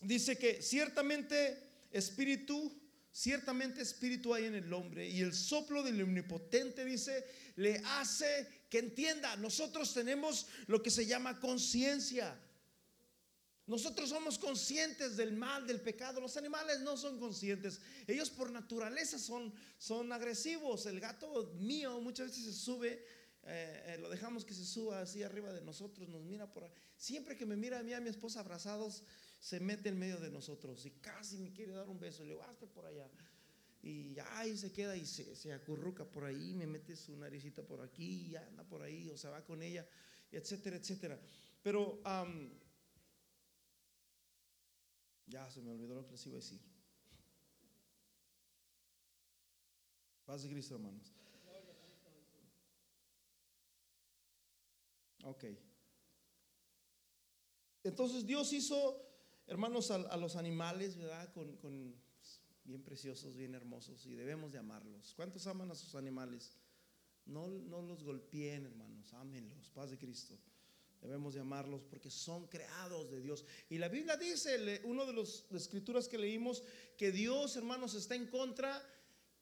dice 0.00 0.36
que 0.36 0.62
ciertamente 0.62 1.86
espíritu, 1.90 2.79
ciertamente 3.12 3.82
espíritu 3.82 4.34
hay 4.34 4.46
en 4.46 4.54
el 4.54 4.72
hombre 4.72 5.08
y 5.08 5.20
el 5.20 5.34
soplo 5.34 5.82
del 5.82 6.00
omnipotente 6.02 6.84
dice, 6.84 7.24
le 7.56 7.78
hace 7.84 8.48
que 8.68 8.78
entienda, 8.78 9.36
nosotros 9.36 9.92
tenemos 9.92 10.46
lo 10.66 10.82
que 10.82 10.90
se 10.90 11.06
llama 11.06 11.40
conciencia. 11.40 12.38
Nosotros 13.66 14.08
somos 14.08 14.36
conscientes 14.36 15.16
del 15.16 15.32
mal, 15.32 15.64
del 15.64 15.80
pecado. 15.80 16.20
Los 16.20 16.36
animales 16.36 16.80
no 16.80 16.96
son 16.96 17.20
conscientes. 17.20 17.80
Ellos 18.08 18.28
por 18.28 18.50
naturaleza 18.50 19.16
son, 19.16 19.54
son 19.78 20.12
agresivos. 20.12 20.86
El 20.86 20.98
gato 20.98 21.52
mío 21.60 22.00
muchas 22.00 22.30
veces 22.30 22.46
se 22.46 22.52
sube, 22.52 23.04
eh, 23.44 23.84
eh, 23.86 23.98
lo 24.00 24.10
dejamos 24.10 24.44
que 24.44 24.54
se 24.54 24.64
suba 24.64 25.02
así 25.02 25.22
arriba 25.22 25.52
de 25.52 25.60
nosotros, 25.60 26.08
nos 26.08 26.24
mira 26.24 26.50
por. 26.50 26.68
Siempre 26.96 27.36
que 27.36 27.46
me 27.46 27.56
mira 27.56 27.78
a 27.78 27.82
mí 27.84 27.92
a 27.92 28.00
mi 28.00 28.08
esposa 28.08 28.40
abrazados, 28.40 29.04
se 29.40 29.58
mete 29.58 29.88
en 29.88 29.98
medio 29.98 30.18
de 30.18 30.30
nosotros 30.30 30.84
y 30.86 30.90
casi 30.92 31.38
me 31.38 31.52
quiere 31.52 31.72
dar 31.72 31.88
un 31.88 31.98
beso. 31.98 32.22
Le 32.22 32.34
digo, 32.34 32.42
hazte 32.44 32.66
por 32.66 32.86
allá. 32.86 33.10
Y 33.82 34.16
ahí 34.32 34.56
se 34.56 34.70
queda 34.70 34.94
y 34.94 35.06
se, 35.06 35.34
se 35.34 35.52
acurruca 35.52 36.04
por 36.04 36.24
ahí, 36.24 36.54
me 36.54 36.66
mete 36.66 36.94
su 36.94 37.16
naricita 37.16 37.62
por 37.62 37.80
aquí 37.80 38.26
y 38.26 38.36
anda 38.36 38.62
por 38.62 38.82
ahí 38.82 39.08
o 39.08 39.16
se 39.16 39.28
va 39.28 39.42
con 39.42 39.62
ella, 39.62 39.88
etcétera, 40.30 40.76
etcétera. 40.76 41.18
Pero 41.62 42.00
ya 45.26 45.48
se 45.50 45.62
me 45.62 45.70
olvidó 45.70 45.94
lo 45.94 46.04
que 46.04 46.12
les 46.12 46.26
iba 46.26 46.34
a 46.34 46.40
decir. 46.40 46.60
Paz 50.26 50.42
de 50.42 50.50
Cristo, 50.50 50.74
hermanos. 50.74 51.12
Ok. 55.24 55.44
Entonces 57.82 58.26
Dios 58.26 58.52
hizo, 58.52 59.09
hermanos, 59.50 59.90
a, 59.90 60.16
los 60.16 60.36
animales, 60.36 60.96
¿verdad? 60.96 61.32
Con, 61.32 61.56
con 61.56 61.94
pues, 62.18 62.40
bien 62.64 62.82
preciosos, 62.82 63.36
bien 63.36 63.54
hermosos, 63.54 64.06
y 64.06 64.14
debemos 64.14 64.52
de 64.52 64.58
amarlos. 64.58 65.12
¿Cuántos 65.14 65.46
aman 65.46 65.70
a 65.70 65.74
sus 65.74 65.94
animales? 65.96 66.56
No, 67.26 67.48
no 67.48 67.82
los 67.82 68.02
golpeen, 68.02 68.64
hermanos, 68.66 69.12
ámenlos, 69.14 69.70
paz 69.70 69.90
de 69.90 69.98
Cristo. 69.98 70.38
Debemos 71.02 71.34
de 71.34 71.40
amarlos 71.40 71.82
porque 71.82 72.10
son 72.10 72.46
creados 72.46 73.10
de 73.10 73.20
Dios. 73.20 73.44
Y 73.70 73.78
la 73.78 73.88
Biblia 73.88 74.16
dice, 74.16 74.80
uno 74.84 75.06
de 75.06 75.14
las 75.14 75.46
escrituras 75.52 76.08
que 76.08 76.18
leímos, 76.18 76.62
que 76.96 77.10
Dios, 77.10 77.56
hermanos, 77.56 77.94
está 77.94 78.14
en 78.14 78.26
contra 78.26 78.80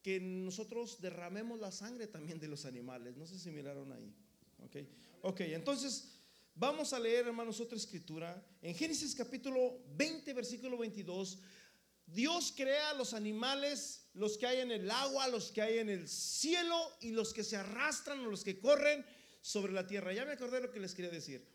que 0.01 0.19
nosotros 0.19 1.01
derramemos 1.01 1.59
la 1.59 1.71
sangre 1.71 2.07
también 2.07 2.39
de 2.39 2.47
los 2.47 2.65
animales. 2.65 3.17
No 3.17 3.27
sé 3.27 3.37
si 3.37 3.51
miraron 3.51 3.91
ahí. 3.91 4.13
Ok, 4.59 4.77
ok, 5.21 5.39
entonces 5.41 6.18
vamos 6.55 6.93
a 6.93 6.99
leer, 6.99 7.27
hermanos, 7.27 7.59
otra 7.59 7.77
escritura. 7.77 8.43
En 8.61 8.75
Génesis 8.75 9.15
capítulo 9.15 9.83
20, 9.95 10.33
versículo 10.33 10.77
22, 10.77 11.39
Dios 12.05 12.53
crea 12.55 12.93
los 12.95 13.13
animales, 13.13 14.09
los 14.13 14.37
que 14.37 14.47
hay 14.47 14.59
en 14.61 14.71
el 14.71 14.89
agua, 14.89 15.27
los 15.27 15.51
que 15.51 15.61
hay 15.61 15.77
en 15.79 15.89
el 15.89 16.07
cielo 16.09 16.75
y 17.01 17.11
los 17.11 17.33
que 17.33 17.43
se 17.43 17.55
arrastran 17.55 18.19
o 18.21 18.29
los 18.29 18.43
que 18.43 18.59
corren 18.59 19.05
sobre 19.41 19.71
la 19.73 19.85
tierra. 19.87 20.11
Ya 20.13 20.25
me 20.25 20.31
acordé 20.31 20.59
lo 20.61 20.71
que 20.71 20.79
les 20.79 20.93
quería 20.95 21.11
decir. 21.11 21.47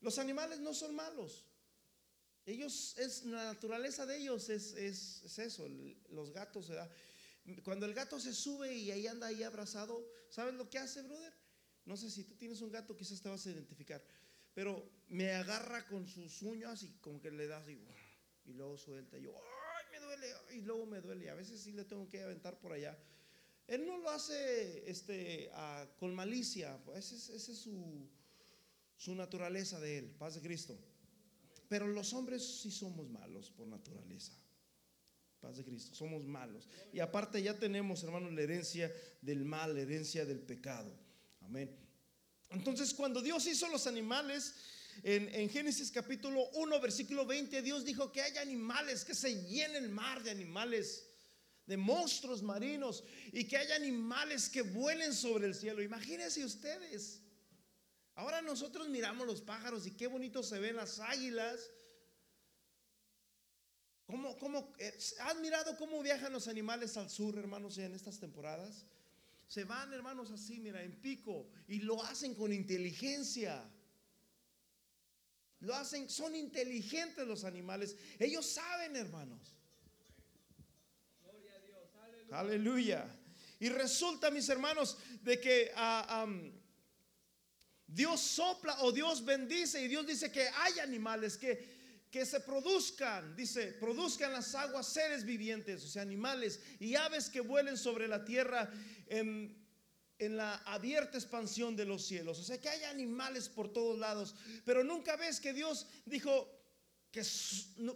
Los 0.00 0.18
animales 0.18 0.60
no 0.60 0.72
son 0.74 0.94
malos. 0.94 1.46
Ellos, 2.46 2.94
es 2.98 3.24
la 3.24 3.44
naturaleza 3.44 4.06
de 4.06 4.16
ellos, 4.18 4.48
es, 4.48 4.72
es- 4.72 5.22
es 5.24 5.38
eso, 5.38 5.68
los 6.10 6.32
gatos, 6.32 6.68
¿verdad? 6.68 6.90
Cuando 7.64 7.86
el 7.86 7.94
gato 7.94 8.18
se 8.20 8.32
sube 8.34 8.74
y 8.74 8.90
ahí 8.90 9.06
anda 9.06 9.26
ahí 9.26 9.42
abrazado, 9.42 10.06
¿sabes 10.30 10.54
lo 10.54 10.68
que 10.68 10.78
hace, 10.78 11.02
brother? 11.02 11.32
No 11.84 11.96
sé 11.96 12.10
si 12.10 12.24
tú 12.24 12.34
tienes 12.34 12.60
un 12.60 12.70
gato, 12.70 12.96
quizás 12.96 13.20
te 13.20 13.28
vas 13.28 13.46
a 13.46 13.50
identificar, 13.50 14.02
pero 14.54 14.90
me 15.08 15.32
agarra 15.32 15.86
con 15.86 16.06
sus 16.06 16.42
uñas 16.42 16.82
y 16.82 16.90
como 17.00 17.20
que 17.20 17.30
le 17.30 17.46
da 17.46 17.58
así, 17.58 17.80
y 18.44 18.52
luego 18.52 18.76
suelta, 18.76 19.18
y 19.18 19.22
yo, 19.22 19.34
¡ay, 19.36 19.86
me 19.92 20.06
duele! 20.06 20.26
Y 20.52 20.60
luego 20.62 20.86
me 20.86 21.00
duele, 21.00 21.24
y 21.26 21.28
a 21.28 21.34
veces 21.34 21.60
sí 21.60 21.72
le 21.72 21.84
tengo 21.84 22.08
que 22.08 22.22
aventar 22.22 22.58
por 22.58 22.72
allá. 22.72 22.98
Él 23.66 23.86
no 23.86 23.98
lo 23.98 24.10
hace 24.10 24.90
este, 24.90 25.50
ah, 25.54 25.86
con 25.98 26.14
malicia, 26.14 26.76
pues 26.84 27.12
esa 27.12 27.14
es, 27.14 27.28
esa 27.30 27.52
es 27.52 27.58
su, 27.58 28.08
su 28.96 29.14
naturaleza 29.14 29.78
de 29.78 29.98
él, 29.98 30.10
paz 30.18 30.34
de 30.34 30.40
Cristo. 30.40 30.76
Pero 31.68 31.86
los 31.86 32.12
hombres 32.14 32.60
sí 32.60 32.70
somos 32.72 33.08
malos 33.08 33.50
por 33.50 33.68
naturaleza. 33.68 34.32
Paz 35.40 35.56
de 35.56 35.64
Cristo, 35.64 35.94
somos 35.94 36.24
malos. 36.24 36.68
Y 36.92 36.98
aparte 36.98 37.40
ya 37.40 37.58
tenemos, 37.58 38.02
hermanos, 38.02 38.32
la 38.32 38.42
herencia 38.42 38.92
del 39.22 39.44
mal, 39.44 39.74
la 39.74 39.80
herencia 39.80 40.26
del 40.26 40.40
pecado. 40.40 40.92
Amén. 41.50 41.76
Entonces, 42.50 42.94
cuando 42.94 43.20
Dios 43.20 43.44
hizo 43.48 43.68
los 43.68 43.88
animales, 43.88 44.54
en, 45.02 45.28
en 45.34 45.50
Génesis 45.50 45.90
capítulo 45.90 46.48
1, 46.50 46.80
versículo 46.80 47.26
20, 47.26 47.60
Dios 47.60 47.84
dijo 47.84 48.12
que 48.12 48.22
hay 48.22 48.38
animales, 48.38 49.04
que 49.04 49.16
se 49.16 49.34
llene 49.48 49.78
el 49.78 49.88
mar 49.88 50.22
de 50.22 50.30
animales, 50.30 51.08
de 51.66 51.76
monstruos 51.76 52.40
marinos, 52.40 53.02
y 53.32 53.48
que 53.48 53.56
haya 53.56 53.74
animales 53.74 54.48
que 54.48 54.62
vuelen 54.62 55.12
sobre 55.12 55.48
el 55.48 55.56
cielo. 55.56 55.82
Imagínense 55.82 56.44
ustedes. 56.44 57.20
Ahora 58.14 58.42
nosotros 58.42 58.88
miramos 58.88 59.26
los 59.26 59.40
pájaros 59.40 59.88
y 59.88 59.96
qué 59.96 60.06
bonito 60.06 60.44
se 60.44 60.60
ven 60.60 60.76
las 60.76 61.00
águilas. 61.00 61.68
¿Cómo, 64.06 64.38
cómo, 64.38 64.72
eh, 64.78 64.96
¿Han 65.22 65.40
mirado 65.40 65.76
cómo 65.76 66.00
viajan 66.00 66.32
los 66.32 66.46
animales 66.46 66.96
al 66.96 67.10
sur, 67.10 67.36
hermanos, 67.36 67.76
en 67.78 67.92
estas 67.92 68.20
temporadas? 68.20 68.86
Se 69.50 69.64
van, 69.64 69.92
hermanos, 69.92 70.30
así, 70.30 70.60
mira, 70.60 70.80
en 70.80 70.92
pico, 71.00 71.50
y 71.66 71.80
lo 71.80 72.00
hacen 72.04 72.36
con 72.36 72.52
inteligencia. 72.52 73.68
Lo 75.58 75.74
hacen, 75.74 76.08
son 76.08 76.36
inteligentes 76.36 77.26
los 77.26 77.42
animales. 77.42 77.96
Ellos 78.20 78.46
saben, 78.46 78.94
hermanos. 78.94 79.56
Gloria 81.24 81.52
a 81.52 81.58
Dios. 81.58 81.90
Aleluya. 82.00 82.38
Aleluya. 82.38 83.16
Y 83.58 83.68
resulta, 83.70 84.30
mis 84.30 84.48
hermanos, 84.48 84.96
de 85.20 85.40
que 85.40 85.72
am, 85.74 86.52
Dios 87.88 88.20
sopla 88.20 88.80
o 88.82 88.92
Dios 88.92 89.24
bendice 89.24 89.82
y 89.82 89.88
Dios 89.88 90.06
dice 90.06 90.30
que 90.30 90.48
hay 90.48 90.78
animales 90.78 91.36
que, 91.36 92.06
que 92.08 92.24
se 92.24 92.38
produzcan, 92.38 93.34
dice, 93.34 93.72
produzcan 93.72 94.32
las 94.32 94.54
aguas 94.54 94.86
seres 94.86 95.24
vivientes, 95.24 95.84
o 95.84 95.88
sea, 95.88 96.02
animales 96.02 96.60
y 96.78 96.94
aves 96.94 97.28
que 97.28 97.40
vuelen 97.40 97.76
sobre 97.76 98.06
la 98.06 98.24
tierra 98.24 98.70
en, 99.10 99.58
la 100.18 100.56
abierta 100.66 101.16
expansión 101.16 101.76
de 101.76 101.86
los 101.86 102.04
cielos. 102.04 102.38
O 102.38 102.44
sea, 102.44 102.60
que 102.60 102.68
hay 102.68 102.84
animales 102.84 103.48
por 103.48 103.72
todos 103.72 103.98
lados, 103.98 104.34
pero 104.64 104.84
nunca 104.84 105.16
ves 105.16 105.40
que 105.40 105.52
Dios 105.52 105.86
dijo, 106.04 106.48
que, 107.10 107.22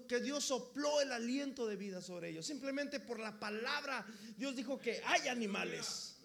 que 0.09 0.20
Dios 0.20 0.44
sopló 0.44 1.00
el 1.00 1.12
aliento 1.12 1.66
de 1.66 1.77
vida 1.77 2.00
sobre 2.00 2.31
ellos. 2.31 2.46
Simplemente 2.46 2.98
por 2.98 3.20
la 3.20 3.38
palabra, 3.38 4.07
Dios 4.37 4.57
dijo 4.57 4.79
que 4.79 5.03
hay 5.05 5.29
animales. 5.29 6.16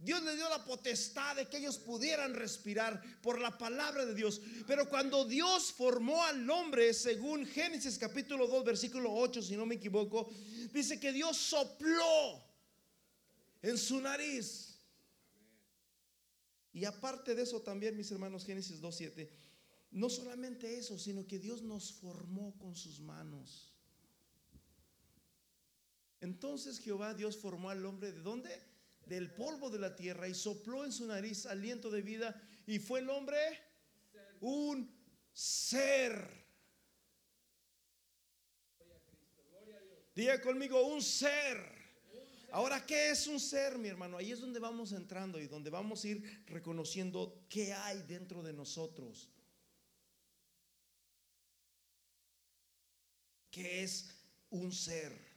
Dios 0.00 0.22
les 0.22 0.36
dio 0.36 0.48
la 0.48 0.64
potestad 0.64 1.34
de 1.34 1.46
que 1.46 1.56
ellos 1.56 1.76
pudieran 1.78 2.32
respirar 2.32 3.02
por 3.20 3.40
la 3.40 3.58
palabra 3.58 4.06
de 4.06 4.14
Dios. 4.14 4.40
Pero 4.66 4.88
cuando 4.88 5.24
Dios 5.24 5.72
formó 5.72 6.22
al 6.22 6.48
hombre, 6.48 6.94
según 6.94 7.44
Génesis 7.44 7.98
capítulo 7.98 8.46
2, 8.46 8.64
versículo 8.64 9.12
8, 9.12 9.42
si 9.42 9.56
no 9.56 9.66
me 9.66 9.74
equivoco, 9.74 10.30
dice 10.72 11.00
que 11.00 11.12
Dios 11.12 11.36
sopló 11.36 12.47
en 13.62 13.78
su 13.78 14.00
nariz. 14.00 14.78
Y 16.72 16.84
aparte 16.84 17.34
de 17.34 17.42
eso 17.42 17.60
también, 17.62 17.96
mis 17.96 18.10
hermanos, 18.10 18.44
Génesis 18.44 18.80
2, 18.80 18.96
7, 18.96 19.30
no 19.90 20.10
solamente 20.10 20.78
eso, 20.78 20.98
sino 20.98 21.26
que 21.26 21.38
Dios 21.38 21.62
nos 21.62 21.92
formó 21.92 22.56
con 22.58 22.76
sus 22.76 23.00
manos. 23.00 23.74
Entonces 26.20 26.78
Jehová 26.78 27.14
Dios 27.14 27.36
formó 27.36 27.70
al 27.70 27.84
hombre 27.86 28.12
de 28.12 28.20
dónde? 28.20 28.62
Del 29.06 29.34
polvo 29.34 29.70
de 29.70 29.78
la 29.78 29.96
tierra 29.96 30.28
y 30.28 30.34
sopló 30.34 30.84
en 30.84 30.92
su 30.92 31.06
nariz 31.06 31.46
aliento 31.46 31.90
de 31.90 32.02
vida 32.02 32.40
y 32.66 32.78
fue 32.78 33.00
el 33.00 33.08
hombre 33.08 33.38
un 34.40 34.94
ser. 35.32 36.46
Diga 40.14 40.40
conmigo, 40.40 40.84
un 40.86 41.00
ser. 41.00 41.77
Ahora, 42.50 42.84
¿qué 42.86 43.10
es 43.10 43.26
un 43.26 43.38
ser, 43.38 43.76
mi 43.76 43.88
hermano? 43.88 44.16
Ahí 44.16 44.32
es 44.32 44.40
donde 44.40 44.58
vamos 44.58 44.92
entrando 44.92 45.38
y 45.38 45.46
donde 45.46 45.68
vamos 45.68 46.02
a 46.02 46.08
ir 46.08 46.44
reconociendo 46.46 47.44
qué 47.48 47.74
hay 47.74 48.02
dentro 48.02 48.42
de 48.42 48.54
nosotros. 48.54 49.28
¿Qué 53.50 53.82
es 53.82 54.14
un 54.50 54.72
ser? 54.72 55.28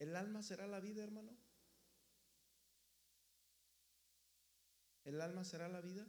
¿El 0.00 0.16
alma 0.16 0.42
será 0.42 0.66
la 0.66 0.80
vida, 0.80 1.04
hermano? 1.04 1.36
¿El 5.04 5.20
alma 5.20 5.44
será 5.44 5.68
la 5.68 5.80
vida? 5.80 6.04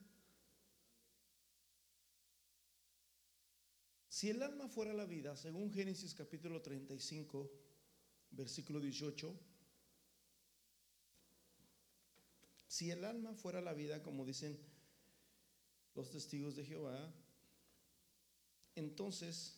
Si 4.15 4.29
el 4.29 4.41
alma 4.41 4.69
fuera 4.69 4.93
la 4.93 5.03
vida, 5.03 5.35
según 5.35 5.73
Génesis 5.73 6.13
capítulo 6.15 6.61
35, 6.61 7.51
versículo 8.31 8.79
18, 8.79 9.37
si 12.65 12.91
el 12.91 13.03
alma 13.03 13.35
fuera 13.35 13.59
la 13.59 13.73
vida, 13.73 14.01
como 14.01 14.23
dicen 14.23 14.57
los 15.95 16.11
testigos 16.11 16.55
de 16.55 16.63
Jehová, 16.63 17.13
entonces, 18.75 19.57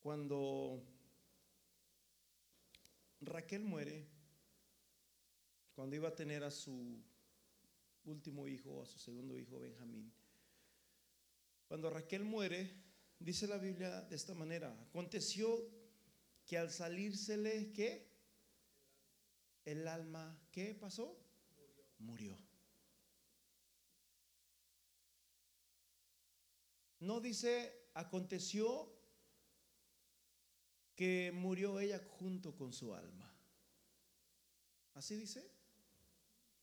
cuando 0.00 0.82
Raquel 3.20 3.62
muere, 3.62 4.08
cuando 5.72 5.94
iba 5.94 6.08
a 6.08 6.16
tener 6.16 6.42
a 6.42 6.50
su 6.50 7.00
último 8.06 8.48
hijo, 8.48 8.82
a 8.82 8.86
su 8.86 8.98
segundo 8.98 9.38
hijo, 9.38 9.60
Benjamín, 9.60 10.12
cuando 11.68 11.90
Raquel 11.90 12.24
muere, 12.24 12.82
dice 13.18 13.46
la 13.46 13.58
Biblia 13.58 14.00
de 14.00 14.16
esta 14.16 14.34
manera, 14.34 14.72
aconteció 14.88 15.70
que 16.46 16.56
al 16.56 16.70
salírsele, 16.70 17.72
¿qué? 17.72 18.08
El 19.64 19.86
alma, 19.86 20.40
¿qué 20.50 20.74
pasó? 20.74 21.22
Murió. 21.98 22.38
No 27.00 27.20
dice, 27.20 27.90
aconteció 27.92 28.98
que 30.96 31.30
murió 31.32 31.78
ella 31.78 32.00
junto 32.18 32.56
con 32.56 32.72
su 32.72 32.94
alma. 32.94 33.30
¿Así 34.94 35.16
dice? 35.16 35.48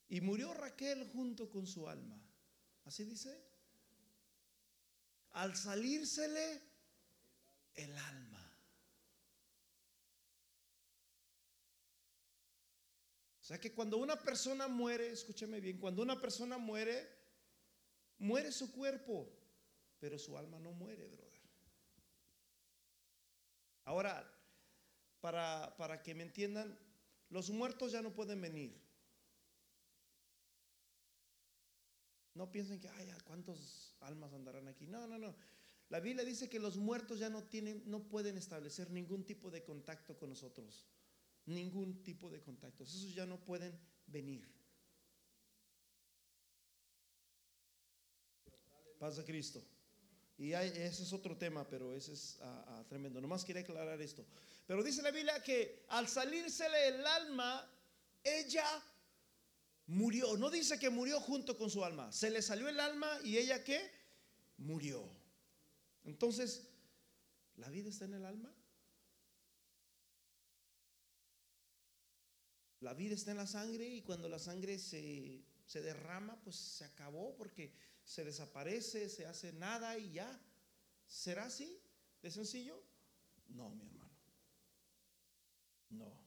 Y 0.10 0.20
murió 0.20 0.54
Raquel 0.54 1.08
junto 1.14 1.50
con 1.50 1.68
su 1.68 1.88
alma. 1.88 2.20
¿Así 2.84 3.06
dice? 3.06 3.55
Al 5.36 5.54
salírsele 5.56 6.62
el 7.76 7.98
alma. 7.98 8.58
O 13.42 13.44
sea 13.44 13.60
que 13.60 13.74
cuando 13.74 13.98
una 13.98 14.18
persona 14.18 14.70
muere, 14.70 15.12
escúcheme 15.12 15.60
bien, 15.60 15.78
cuando 15.78 16.02
una 16.02 16.20
persona 16.22 16.58
muere, 16.58 17.08
muere 18.18 18.52
su 18.54 18.72
cuerpo, 18.72 19.30
pero 20.00 20.18
su 20.18 20.38
alma 20.38 20.58
no 20.58 20.72
muere, 20.72 21.06
brother. 21.06 21.42
Ahora, 23.84 24.26
para, 25.20 25.76
para 25.76 26.02
que 26.02 26.16
me 26.16 26.24
entiendan, 26.24 26.80
los 27.30 27.50
muertos 27.50 27.92
ya 27.92 28.02
no 28.02 28.16
pueden 28.16 28.40
venir. 28.40 28.82
No 32.34 32.50
piensen 32.50 32.80
que, 32.80 32.88
ay, 32.88 33.14
¿cuántos 33.26 33.85
almas 34.06 34.34
andarán 34.34 34.68
aquí? 34.68 34.88
No, 34.88 35.08
no, 35.08 35.18
no. 35.18 35.36
La 35.90 36.00
Biblia 36.00 36.26
dice 36.26 36.50
que 36.50 36.60
los 36.60 36.78
muertos 36.78 37.20
ya 37.20 37.30
no 37.30 37.44
tienen, 37.44 37.84
no 37.86 38.08
pueden 38.08 38.38
establecer 38.38 38.90
ningún 38.90 39.24
tipo 39.24 39.52
de 39.52 39.64
contacto 39.64 40.18
con 40.18 40.30
nosotros. 40.30 40.86
Ningún 41.46 42.02
tipo 42.04 42.30
de 42.30 42.42
contacto. 42.42 42.84
Esos 42.84 43.14
ya 43.14 43.26
no 43.26 43.44
pueden 43.44 43.78
venir. 44.08 44.48
Paz 48.98 49.22
Cristo. 49.26 49.64
Y 50.38 50.52
ese 50.54 51.04
es 51.04 51.14
otro 51.14 51.38
tema, 51.38 51.68
pero 51.68 51.94
ese 51.94 52.14
es 52.14 52.40
ah, 52.42 52.66
ah, 52.68 52.86
tremendo. 52.90 53.22
Nomás 53.22 53.46
quería 53.46 53.62
aclarar 53.62 54.02
esto. 54.02 54.26
Pero 54.66 54.84
dice 54.84 55.02
la 55.02 55.12
Biblia 55.12 55.42
que 55.42 55.86
al 55.90 56.08
salírsele 56.08 56.88
el 56.88 57.06
alma, 57.06 57.72
ella 58.24 58.66
murió. 59.88 60.36
No 60.36 60.50
dice 60.50 60.80
que 60.80 60.90
murió 60.90 61.22
junto 61.22 61.58
con 61.58 61.70
su 61.70 61.86
alma. 61.86 62.12
Se 62.12 62.30
le 62.30 62.42
salió 62.42 62.68
el 62.68 62.80
alma 62.80 63.08
y 63.24 63.38
ella 63.38 63.64
qué? 63.64 63.80
Murió. 64.58 65.10
Entonces, 66.04 66.68
¿la 67.58 67.70
vida 67.70 67.90
está 67.90 68.06
en 68.06 68.14
el 68.14 68.26
alma? 68.26 68.54
La 72.80 72.94
vida 72.94 73.16
está 73.16 73.32
en 73.32 73.38
la 73.38 73.48
sangre 73.48 73.88
y 73.88 74.02
cuando 74.04 74.30
la 74.30 74.38
sangre 74.38 74.78
se, 74.78 75.44
se 75.66 75.82
derrama, 75.82 76.40
pues 76.44 76.56
se 76.56 76.86
acabó 76.86 77.36
porque 77.36 77.74
se 78.04 78.24
desaparece, 78.24 79.10
se 79.10 79.26
hace 79.26 79.54
nada 79.54 79.98
y 79.98 80.14
ya. 80.14 80.40
¿Será 81.08 81.46
así? 81.46 81.82
¿De 82.22 82.30
sencillo? 82.30 82.82
No, 83.48 83.70
mi 83.70 83.84
hermano. 83.84 84.12
No. 85.90 86.26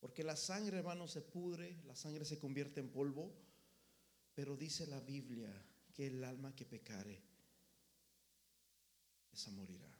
Porque 0.00 0.22
la 0.22 0.36
sangre, 0.36 0.78
hermano, 0.78 1.08
se 1.08 1.20
pudre, 1.20 1.82
la 1.84 1.96
sangre 1.96 2.24
se 2.24 2.38
convierte 2.38 2.80
en 2.80 2.90
polvo, 2.90 3.34
pero 4.34 4.56
dice 4.56 4.86
la 4.86 5.00
Biblia 5.00 5.52
que 5.94 6.08
el 6.08 6.22
alma 6.24 6.54
que 6.54 6.66
pecare, 6.66 7.22
esa 9.32 9.50
morirá. 9.52 9.90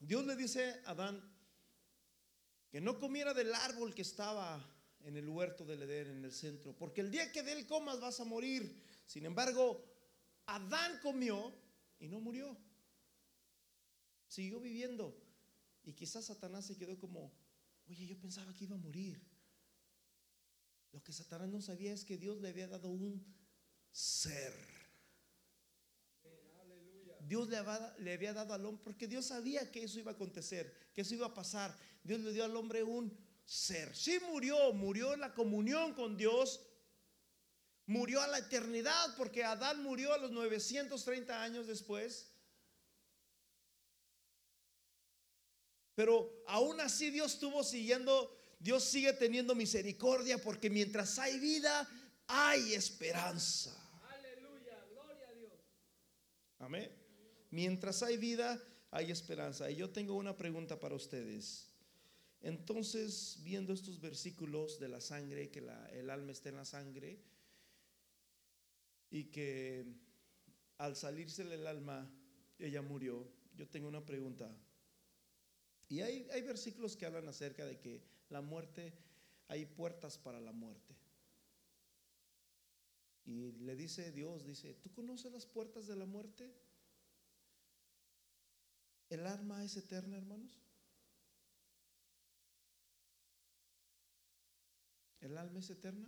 Dios 0.00 0.26
le 0.26 0.36
dice 0.36 0.82
a 0.84 0.90
Adán 0.90 1.22
que 2.68 2.80
no 2.80 2.98
comiera 2.98 3.32
del 3.32 3.54
árbol 3.54 3.94
que 3.94 4.02
estaba 4.02 4.62
en 5.04 5.16
el 5.16 5.28
huerto 5.28 5.64
del 5.64 5.82
Edén, 5.82 6.08
en 6.18 6.24
el 6.24 6.32
centro, 6.32 6.76
porque 6.76 7.00
el 7.00 7.10
día 7.10 7.30
que 7.30 7.42
de 7.42 7.52
él 7.52 7.66
comas 7.66 8.00
vas 8.00 8.18
a 8.20 8.24
morir. 8.24 8.82
Sin 9.06 9.24
embargo, 9.24 9.84
Adán 10.46 10.98
comió 11.02 11.54
y 12.00 12.08
no 12.08 12.20
murió. 12.20 12.56
Siguió 14.26 14.60
viviendo. 14.60 15.16
Y 15.84 15.92
quizás 15.92 16.24
Satanás 16.24 16.66
se 16.66 16.76
quedó 16.76 16.98
como, 16.98 17.32
oye, 17.86 18.06
yo 18.06 18.18
pensaba 18.18 18.52
que 18.54 18.64
iba 18.64 18.74
a 18.74 18.80
morir. 18.80 19.22
Lo 20.90 21.02
que 21.02 21.12
Satanás 21.12 21.48
no 21.48 21.60
sabía 21.60 21.92
es 21.92 22.04
que 22.04 22.16
Dios 22.16 22.40
le 22.40 22.48
había 22.48 22.66
dado 22.66 22.88
un 22.88 23.24
ser. 23.94 24.52
Dios 27.20 27.48
le 27.48 28.12
había, 28.12 28.34
dado 28.34 28.52
al 28.52 28.66
hombre, 28.66 28.82
porque 28.84 29.06
Dios 29.06 29.26
sabía 29.26 29.70
que 29.70 29.84
eso 29.84 29.98
iba 29.98 30.10
a 30.10 30.14
acontecer, 30.14 30.90
que 30.92 31.00
eso 31.00 31.14
iba 31.14 31.26
a 31.26 31.34
pasar. 31.34 31.74
Dios 32.02 32.20
le 32.20 32.32
dio 32.32 32.44
al 32.44 32.54
hombre 32.54 32.82
un 32.82 33.16
ser. 33.46 33.96
Sí 33.96 34.18
murió, 34.28 34.74
murió 34.74 35.14
en 35.14 35.20
la 35.20 35.32
comunión 35.32 35.94
con 35.94 36.18
Dios, 36.18 36.60
murió 37.86 38.20
a 38.20 38.26
la 38.26 38.38
eternidad 38.38 39.16
porque 39.16 39.42
Adán 39.44 39.82
murió 39.82 40.12
a 40.12 40.18
los 40.18 40.32
930 40.32 41.42
años 41.42 41.66
después. 41.66 42.30
Pero 45.94 46.42
aún 46.46 46.80
así 46.80 47.10
Dios 47.10 47.34
estuvo 47.34 47.62
siguiendo, 47.62 48.36
Dios 48.58 48.84
sigue 48.84 49.12
teniendo 49.12 49.54
misericordia 49.54 50.42
porque 50.42 50.68
mientras 50.68 51.18
hay 51.18 51.38
vida, 51.38 51.88
hay 52.26 52.74
esperanza. 52.74 53.70
Aleluya, 54.10 54.84
gloria 54.90 55.28
a 55.28 55.32
Dios. 55.34 55.52
Amén. 56.58 56.90
Mientras 57.50 58.02
hay 58.02 58.16
vida, 58.16 58.62
hay 58.90 59.10
esperanza. 59.10 59.70
Y 59.70 59.76
yo 59.76 59.90
tengo 59.90 60.14
una 60.14 60.36
pregunta 60.36 60.78
para 60.80 60.94
ustedes. 60.94 61.68
Entonces, 62.40 63.38
viendo 63.42 63.72
estos 63.72 64.00
versículos 64.00 64.78
de 64.78 64.88
la 64.88 65.00
sangre, 65.00 65.50
que 65.50 65.66
el 65.92 66.10
alma 66.10 66.32
está 66.32 66.50
en 66.50 66.56
la 66.56 66.64
sangre, 66.64 67.18
y 69.10 69.24
que 69.24 69.86
al 70.78 70.96
salirse 70.96 71.42
el 71.42 71.66
alma, 71.66 72.10
ella 72.58 72.82
murió, 72.82 73.26
yo 73.56 73.68
tengo 73.68 73.88
una 73.88 74.04
pregunta. 74.04 74.50
Y 75.88 76.00
hay 76.00 76.42
versículos 76.42 76.96
que 76.96 77.06
hablan 77.06 77.28
acerca 77.28 77.64
de 77.64 77.78
que 77.78 78.02
la 78.28 78.40
muerte, 78.40 78.92
hay 79.48 79.66
puertas 79.66 80.18
para 80.18 80.40
la 80.40 80.52
muerte. 80.52 80.94
Y 83.24 83.52
le 83.52 83.74
dice 83.74 84.12
Dios, 84.12 84.44
dice, 84.46 84.74
¿tú 84.74 84.92
conoces 84.92 85.32
las 85.32 85.46
puertas 85.46 85.86
de 85.86 85.96
la 85.96 86.04
muerte? 86.04 86.52
¿El 89.08 89.26
alma 89.26 89.64
es 89.64 89.76
eterna, 89.76 90.16
hermanos? 90.16 90.60
¿El 95.20 95.38
alma 95.38 95.60
es 95.60 95.70
eterna? 95.70 96.06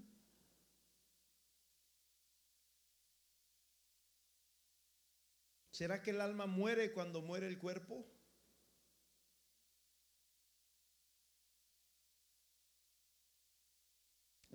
¿Será 5.71 6.03
que 6.03 6.11
el 6.11 6.21
alma 6.21 6.47
muere 6.47 6.93
cuando 6.93 7.23
muere 7.23 7.47
el 7.47 7.59
cuerpo? 7.59 8.07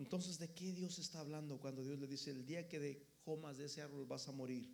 Entonces, 0.01 0.39
¿de 0.39 0.51
qué 0.51 0.73
Dios 0.73 0.97
está 0.97 1.19
hablando 1.19 1.59
cuando 1.59 1.83
Dios 1.83 1.99
le 1.99 2.07
dice, 2.07 2.31
el 2.31 2.43
día 2.43 2.67
que 2.67 2.79
de 2.79 3.05
comas 3.23 3.57
de 3.57 3.65
ese 3.65 3.83
árbol 3.83 4.07
vas 4.07 4.27
a 4.27 4.31
morir? 4.31 4.67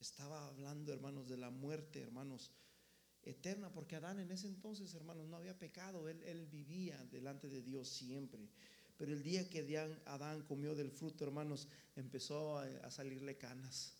Estaba 0.00 0.48
hablando, 0.48 0.92
hermanos, 0.92 1.28
de 1.28 1.36
la 1.36 1.50
muerte, 1.50 2.02
hermanos 2.02 2.50
eterna, 3.22 3.72
porque 3.72 3.94
Adán 3.94 4.18
en 4.18 4.32
ese 4.32 4.48
entonces, 4.48 4.92
hermanos, 4.94 5.28
no 5.28 5.36
había 5.36 5.56
pecado, 5.56 6.08
él, 6.08 6.20
él 6.24 6.44
vivía 6.46 7.02
delante 7.04 7.48
de 7.48 7.62
Dios 7.62 7.88
siempre. 7.88 8.50
Pero 8.96 9.12
el 9.12 9.22
día 9.22 9.48
que 9.48 9.78
Adán 10.06 10.42
comió 10.42 10.74
del 10.74 10.90
fruto, 10.90 11.24
hermanos, 11.24 11.68
empezó 11.94 12.58
a, 12.58 12.90
salirle 12.90 13.36
canas, 13.36 13.94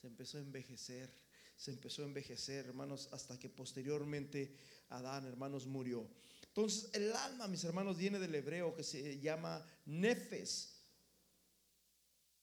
se 0.00 0.06
empezó 0.06 0.38
a 0.38 0.42
envejecer, 0.42 1.12
se 1.56 1.72
empezó 1.72 2.02
a 2.02 2.06
envejecer, 2.06 2.66
hermanos, 2.66 3.08
hasta 3.12 3.38
que 3.40 3.48
posteriormente 3.48 4.54
Adán, 4.88 5.26
hermanos, 5.26 5.66
murió. 5.66 6.08
Entonces, 6.56 6.88
el 6.94 7.14
alma, 7.14 7.48
mis 7.48 7.64
hermanos, 7.64 7.98
viene 7.98 8.18
del 8.18 8.34
hebreo 8.34 8.74
que 8.74 8.82
se 8.82 9.20
llama 9.20 9.62
nefes, 9.84 10.80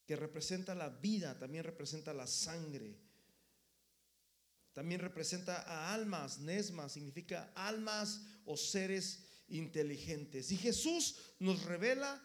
que 0.06 0.14
representa 0.14 0.72
la 0.72 0.88
vida, 0.88 1.36
también 1.36 1.64
representa 1.64 2.14
la 2.14 2.28
sangre. 2.28 2.96
También 4.72 5.00
representa 5.00 5.62
a 5.62 5.92
almas, 5.92 6.38
nesma 6.38 6.88
significa 6.88 7.50
almas 7.56 8.20
o 8.44 8.56
seres 8.56 9.24
inteligentes. 9.48 10.52
Y 10.52 10.58
Jesús 10.58 11.16
nos 11.40 11.64
revela 11.64 12.22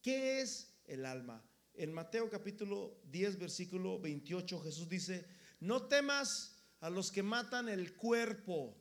qué 0.00 0.40
es 0.40 0.68
el 0.84 1.04
alma. 1.04 1.44
En 1.74 1.92
Mateo 1.92 2.30
capítulo 2.30 3.00
10, 3.10 3.40
versículo 3.40 3.98
28, 3.98 4.60
Jesús 4.60 4.88
dice, 4.88 5.26
no 5.58 5.82
temas 5.88 6.62
a 6.78 6.88
los 6.88 7.10
que 7.10 7.24
matan 7.24 7.68
el 7.68 7.96
cuerpo, 7.96 8.76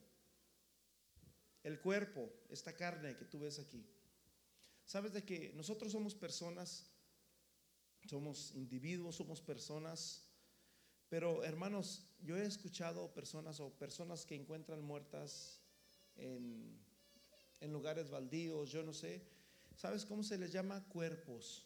el 1.67 1.81
cuerpo, 1.81 2.31
esta 2.49 2.73
carne 2.73 3.17
que 3.17 3.25
tú 3.25 3.39
ves 3.39 3.59
aquí. 3.59 3.85
Sabes 4.85 5.11
de 5.11 5.25
que 5.25 5.51
nosotros 5.53 5.91
somos 5.91 6.15
personas, 6.15 6.89
somos 8.05 8.55
individuos, 8.55 9.17
somos 9.17 9.41
personas, 9.41 10.23
pero 11.09 11.43
hermanos, 11.43 12.05
yo 12.21 12.37
he 12.37 12.45
escuchado 12.45 13.13
personas 13.13 13.59
o 13.59 13.77
personas 13.77 14.25
que 14.25 14.35
encuentran 14.35 14.81
muertas 14.81 15.59
en, 16.15 16.79
en 17.59 17.73
lugares 17.73 18.09
baldíos, 18.09 18.71
yo 18.71 18.81
no 18.81 18.93
sé. 18.93 19.27
¿Sabes 19.75 20.05
cómo 20.05 20.23
se 20.23 20.37
les 20.37 20.53
llama? 20.53 20.87
Cuerpos. 20.87 21.65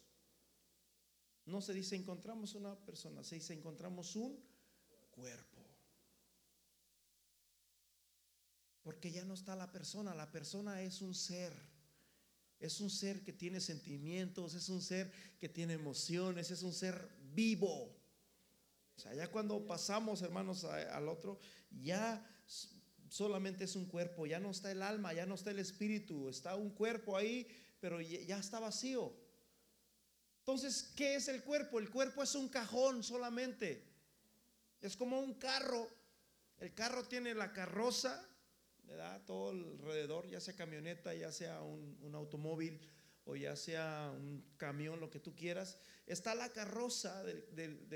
No 1.46 1.60
se 1.60 1.72
dice 1.72 1.94
encontramos 1.94 2.56
una 2.56 2.74
persona, 2.84 3.22
se 3.22 3.36
dice 3.36 3.54
encontramos 3.54 4.16
un 4.16 4.36
cuerpo. 5.12 5.51
Porque 8.82 9.10
ya 9.10 9.24
no 9.24 9.34
está 9.34 9.54
la 9.54 9.70
persona, 9.70 10.14
la 10.14 10.30
persona 10.30 10.82
es 10.82 11.00
un 11.02 11.14
ser. 11.14 11.52
Es 12.58 12.80
un 12.80 12.90
ser 12.90 13.22
que 13.22 13.32
tiene 13.32 13.60
sentimientos, 13.60 14.54
es 14.54 14.68
un 14.68 14.80
ser 14.82 15.12
que 15.38 15.48
tiene 15.48 15.74
emociones, 15.74 16.50
es 16.50 16.62
un 16.62 16.72
ser 16.72 17.08
vivo. 17.34 17.96
O 18.96 19.00
sea, 19.00 19.14
ya 19.14 19.28
cuando 19.28 19.66
pasamos, 19.66 20.22
hermanos, 20.22 20.64
al 20.64 21.08
otro, 21.08 21.40
ya 21.70 22.24
solamente 23.08 23.64
es 23.64 23.76
un 23.76 23.86
cuerpo, 23.86 24.26
ya 24.26 24.38
no 24.38 24.50
está 24.50 24.70
el 24.70 24.82
alma, 24.82 25.12
ya 25.12 25.26
no 25.26 25.34
está 25.34 25.50
el 25.50 25.58
espíritu, 25.58 26.28
está 26.28 26.54
un 26.56 26.70
cuerpo 26.70 27.16
ahí, 27.16 27.48
pero 27.80 28.00
ya 28.00 28.38
está 28.38 28.60
vacío. 28.60 29.12
Entonces, 30.38 30.92
¿qué 30.96 31.16
es 31.16 31.28
el 31.28 31.42
cuerpo? 31.42 31.78
El 31.78 31.90
cuerpo 31.90 32.22
es 32.22 32.34
un 32.34 32.48
cajón 32.48 33.02
solamente. 33.02 33.84
Es 34.80 34.96
como 34.96 35.20
un 35.20 35.34
carro. 35.34 35.88
El 36.58 36.74
carro 36.74 37.06
tiene 37.06 37.34
la 37.34 37.52
carroza, 37.52 38.24
¿verdad? 38.92 39.22
Todo 39.24 39.50
alrededor, 39.50 40.28
ya 40.28 40.40
sea 40.40 40.54
camioneta, 40.54 41.14
ya 41.14 41.32
sea 41.32 41.62
un, 41.62 42.14
automóvil 42.14 42.78
o 43.24 43.36
ya 43.36 43.56
sea 43.56 44.12
un 44.14 44.44
camión, 44.58 45.00
lo 45.00 45.08
que 45.08 45.18
tú 45.18 45.34
quieras. 45.34 45.78
Está 46.06 46.34
la 46.34 46.50
carroza 46.50 47.24
del, 47.24 47.88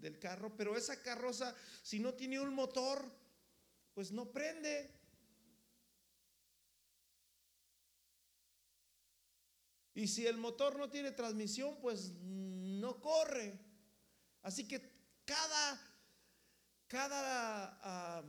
del 0.00 0.18
carro, 0.18 0.56
pero 0.56 0.76
esa 0.76 1.02
carroza, 1.02 1.54
si 1.82 2.00
no 2.00 2.14
tiene 2.14 2.40
un 2.40 2.52
motor, 2.52 3.04
pues 3.94 4.10
no 4.10 4.32
prende. 4.32 4.90
Y 9.94 10.08
si 10.08 10.26
el 10.26 10.36
motor 10.36 10.76
no 10.78 10.90
tiene 10.90 11.12
transmisión, 11.12 11.76
pues 11.80 12.12
no 12.20 13.00
corre. 13.00 13.60
Así 14.42 14.66
que 14.66 14.80
cada, 15.24 15.80
cada, 16.88 18.24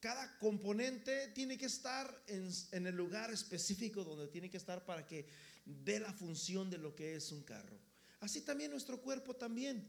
cada 0.00 0.38
componente 0.38 1.28
tiene 1.28 1.58
que 1.58 1.66
estar 1.66 2.24
en, 2.26 2.50
en 2.72 2.86
el 2.86 2.96
lugar 2.96 3.30
específico 3.30 4.02
donde 4.02 4.28
tiene 4.28 4.50
que 4.50 4.56
estar 4.56 4.84
para 4.84 5.06
que 5.06 5.26
dé 5.64 6.00
la 6.00 6.12
función 6.12 6.70
de 6.70 6.78
lo 6.78 6.94
que 6.94 7.16
es 7.16 7.30
un 7.30 7.42
carro. 7.42 7.78
Así 8.20 8.42
también 8.42 8.70
nuestro 8.70 9.00
cuerpo 9.00 9.36
también. 9.36 9.86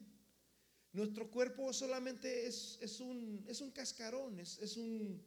Nuestro 0.94 1.32
cuerpo 1.32 1.72
solamente 1.72 2.46
es, 2.48 2.78
es, 2.82 3.00
un, 3.00 3.46
es 3.48 3.62
un 3.62 3.72
cascarón, 3.72 4.40
es, 4.40 4.60
es, 4.60 4.76
un, 4.76 5.24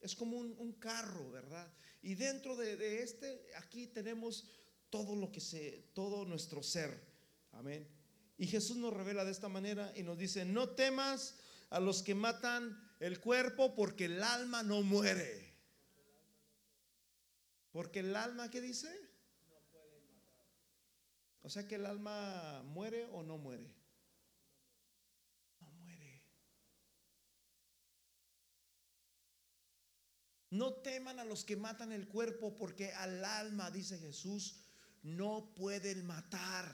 es 0.00 0.14
como 0.14 0.36
un, 0.36 0.54
un 0.58 0.72
carro, 0.74 1.30
¿verdad? 1.30 1.72
Y 2.02 2.14
dentro 2.14 2.54
de, 2.54 3.02
este, 3.02 3.46
aquí 3.56 3.86
tenemos 3.86 4.46
todo 4.90 5.16
lo 5.16 5.32
que 5.32 5.40
se, 5.40 5.90
todo 5.94 6.26
nuestro 6.26 6.62
ser. 6.62 7.00
Amén. 7.52 7.88
Y 8.36 8.46
Jesús 8.46 8.76
nos 8.76 8.92
revela 8.92 9.24
de 9.24 9.30
esta 9.30 9.48
manera 9.48 9.90
y 9.96 10.02
nos 10.02 10.18
dice, 10.18 10.44
no 10.44 10.68
temas 10.68 11.36
a 11.70 11.80
los 11.80 12.02
que 12.02 12.14
matan 12.14 12.78
el 13.04 13.20
cuerpo 13.20 13.74
porque 13.74 14.06
el 14.06 14.22
alma 14.22 14.62
no 14.62 14.80
muere. 14.80 15.52
Porque 17.70 17.98
el 18.00 18.16
alma, 18.16 18.50
¿qué 18.50 18.62
dice? 18.62 18.88
No. 19.46 19.56
O 21.42 21.50
sea 21.50 21.68
que 21.68 21.74
el 21.74 21.84
alma 21.84 22.62
muere 22.62 23.04
o 23.12 23.22
no 23.22 23.36
muere. 23.36 23.70
No 30.48 30.72
teman 30.72 31.18
a 31.18 31.24
los 31.24 31.44
que 31.44 31.56
matan 31.56 31.92
el 31.92 32.08
cuerpo, 32.08 32.56
porque 32.56 32.92
al 32.94 33.22
alma, 33.22 33.70
dice 33.70 33.98
Jesús, 33.98 34.60
no 35.02 35.52
pueden 35.54 36.06
matar. 36.06 36.72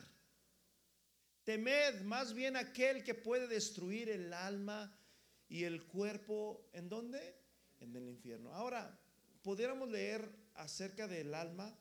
Temed 1.43 2.03
más 2.03 2.35
bien 2.35 2.57
aquel 2.57 3.03
que 3.03 3.15
puede 3.15 3.49
destruir 3.49 4.11
el 4.11 4.33
alma 4.33 4.97
y 5.51 5.65
el 5.65 5.85
cuerpo. 5.85 6.67
¿En 6.73 6.89
dónde? 6.89 7.37
En 7.81 7.95
el 7.95 8.09
infierno. 8.09 8.55
Ahora, 8.55 8.99
pudiéramos 9.43 9.91
leer 9.91 10.27
acerca 10.55 11.07
del 11.07 11.35
alma. 11.35 11.77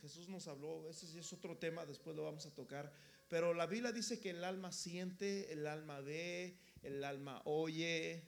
Jesús 0.00 0.28
nos 0.28 0.48
habló, 0.48 0.90
ese 0.90 1.18
es 1.18 1.32
otro 1.32 1.56
tema, 1.56 1.86
después 1.86 2.16
lo 2.16 2.24
vamos 2.24 2.44
a 2.46 2.54
tocar. 2.54 2.92
Pero 3.28 3.54
la 3.54 3.66
Biblia 3.66 3.92
dice 3.92 4.20
que 4.20 4.30
el 4.30 4.42
alma 4.42 4.72
siente, 4.72 5.52
el 5.52 5.66
alma 5.66 6.00
ve, 6.00 6.58
el 6.82 7.02
alma 7.04 7.42
oye, 7.44 8.24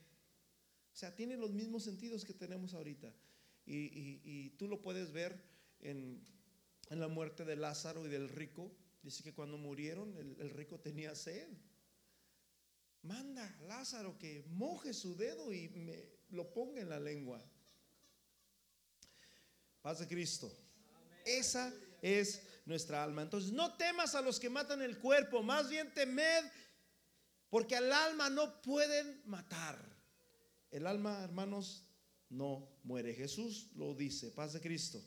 o 0.93 0.97
sea, 0.97 1.15
tiene 1.15 1.37
los 1.37 1.53
mismos 1.53 1.85
sentidos 1.85 2.25
que 2.25 2.35
tenemos 2.35 2.75
ahorita. 2.75 3.15
Y, 3.65 4.51
tú 4.57 4.67
lo 4.67 4.81
puedes 4.83 5.13
ver 5.13 5.41
en, 5.81 6.27
la 6.91 7.07
muerte 7.07 7.45
de 7.45 7.55
Lázaro 7.55 8.05
y 8.05 8.09
del 8.09 8.29
rico. 8.29 8.73
Dice 9.03 9.23
que 9.23 9.33
cuando 9.33 9.59
murieron 9.59 10.17
el, 10.17 10.51
rico 10.51 10.81
tenía 10.81 11.15
sed. 11.15 11.49
Manda 13.09 13.43
a 13.43 13.63
Lázaro 13.63 14.19
que 14.19 14.45
moje 14.51 14.93
su 14.93 15.17
dedo 15.17 15.51
y 15.51 15.71
me 15.71 16.05
lo 16.29 16.53
ponga 16.53 16.83
en 16.83 16.91
la 16.91 17.01
lengua. 17.01 17.43
Paz 19.81 20.01
de 20.01 20.07
Cristo. 20.07 20.53
Esa 21.25 21.73
es 22.03 22.43
nuestra 22.67 23.03
alma. 23.03 23.23
Entonces, 23.23 23.51
no 23.51 23.75
temas 23.79 24.15
a 24.15 24.21
los 24.21 24.39
que 24.39 24.51
matan 24.51 24.83
el 24.83 24.99
cuerpo, 24.99 25.43
más 25.43 25.71
bien 25.71 25.95
temed, 25.95 26.45
porque 27.49 27.77
al 27.77 27.91
alma 27.91 28.29
no 28.29 28.61
pueden 28.61 29.23
matar. 29.25 29.79
El 30.71 30.87
alma, 30.87 31.25
hermanos, 31.25 31.87
no 32.29 32.69
muere. 32.83 33.15
Jesús 33.15 33.71
lo 33.75 33.95
dice, 33.95 34.31
paz 34.33 34.53
de 34.53 34.61
Cristo. 34.61 35.03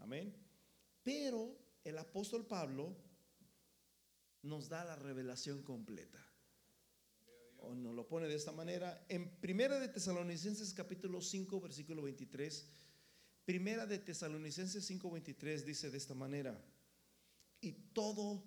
Amén. 0.00 0.36
Pero 1.02 1.56
el 1.82 1.96
apóstol 1.96 2.46
Pablo 2.46 2.94
nos 4.42 4.68
da 4.68 4.84
la 4.84 4.96
revelación 4.96 5.62
completa. 5.62 6.25
Nos 7.74 7.94
lo 7.94 8.06
pone 8.06 8.28
de 8.28 8.34
esta 8.34 8.52
manera. 8.52 9.04
En 9.08 9.40
Primera 9.40 9.78
de 9.78 9.88
Tesalonicenses 9.88 10.72
capítulo 10.72 11.20
5, 11.20 11.60
versículo 11.60 12.02
23. 12.02 12.66
Primera 13.44 13.86
de 13.86 13.98
Tesalonicenses 13.98 14.84
5, 14.84 15.10
23 15.10 15.66
dice 15.66 15.90
de 15.90 15.98
esta 15.98 16.14
manera. 16.14 16.60
Y 17.60 17.72
todo 17.92 18.44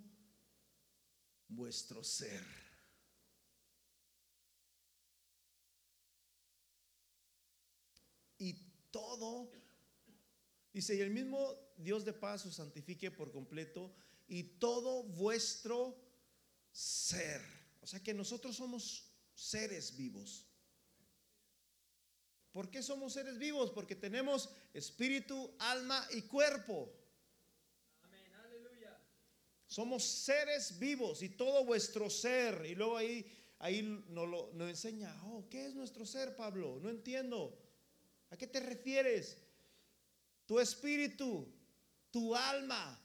vuestro 1.47 2.03
ser 2.03 2.69
y 8.39 8.53
todo, 8.89 9.51
dice, 10.73 10.95
y 10.95 11.01
el 11.01 11.11
mismo 11.11 11.53
Dios 11.77 12.05
de 12.05 12.13
paz 12.13 12.45
os 12.45 12.55
santifique 12.55 13.11
por 13.11 13.31
completo 13.31 13.93
y 14.27 14.43
todo 14.43 15.03
vuestro 15.03 15.95
ser. 16.71 17.41
O 17.81 17.87
sea 17.87 18.01
que 18.01 18.13
nosotros 18.13 18.55
somos 18.55 19.08
seres 19.39 19.95
vivos. 19.95 20.45
¿Por 22.51 22.69
qué 22.69 22.83
somos 22.83 23.13
seres 23.13 23.37
vivos? 23.37 23.71
Porque 23.71 23.95
tenemos 23.95 24.49
espíritu, 24.73 25.55
alma 25.59 26.05
y 26.11 26.23
cuerpo. 26.23 26.91
Amén, 28.01 28.33
aleluya. 28.35 28.99
Somos 29.67 30.03
seres 30.03 30.77
vivos 30.77 31.23
y 31.23 31.29
todo 31.29 31.63
vuestro 31.63 32.09
ser. 32.09 32.65
Y 32.65 32.75
luego 32.75 32.97
ahí, 32.97 33.25
ahí 33.59 33.81
nos 34.09 34.27
lo 34.27 34.51
nos 34.53 34.69
enseña, 34.69 35.15
oh, 35.25 35.47
¿qué 35.49 35.67
es 35.67 35.75
nuestro 35.75 36.05
ser, 36.05 36.35
Pablo? 36.35 36.79
No 36.81 36.89
entiendo. 36.89 37.57
¿A 38.31 38.37
qué 38.37 38.47
te 38.47 38.59
refieres? 38.59 39.37
Tu 40.45 40.59
espíritu, 40.59 41.47
tu 42.11 42.35
alma 42.35 42.99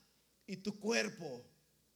y 0.46 0.56
tu 0.56 0.80
cuerpo 0.80 1.44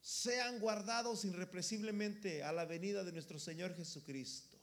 sean 0.09 0.59
guardados 0.59 1.27
irrepresiblemente 1.27 2.43
a 2.43 2.51
la 2.51 2.65
venida 2.65 3.05
de 3.05 3.13
nuestro 3.13 3.39
Señor 3.39 3.77
Jesucristo. 3.77 4.59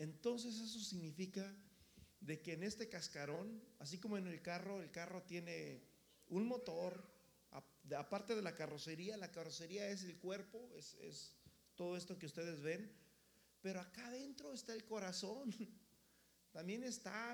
Entonces 0.00 0.56
eso 0.58 0.80
significa 0.80 1.54
de 2.18 2.42
que 2.42 2.54
en 2.54 2.64
este 2.64 2.88
cascarón, 2.88 3.62
así 3.78 3.98
como 3.98 4.18
en 4.18 4.26
el 4.26 4.42
carro, 4.42 4.82
el 4.82 4.90
carro 4.90 5.22
tiene 5.22 5.80
un 6.26 6.44
motor, 6.44 7.08
aparte 7.96 8.34
de 8.34 8.42
la 8.42 8.56
carrocería, 8.56 9.16
la 9.16 9.30
carrocería 9.30 9.88
es 9.88 10.02
el 10.02 10.18
cuerpo, 10.18 10.68
es, 10.74 11.36
todo 11.76 11.96
esto 11.96 12.18
que 12.18 12.26
ustedes 12.26 12.62
ven, 12.62 12.92
pero 13.60 13.80
acá 13.80 14.08
adentro 14.08 14.52
está 14.52 14.74
el 14.74 14.84
corazón, 14.84 15.54
también 16.50 16.82
está 16.82 17.32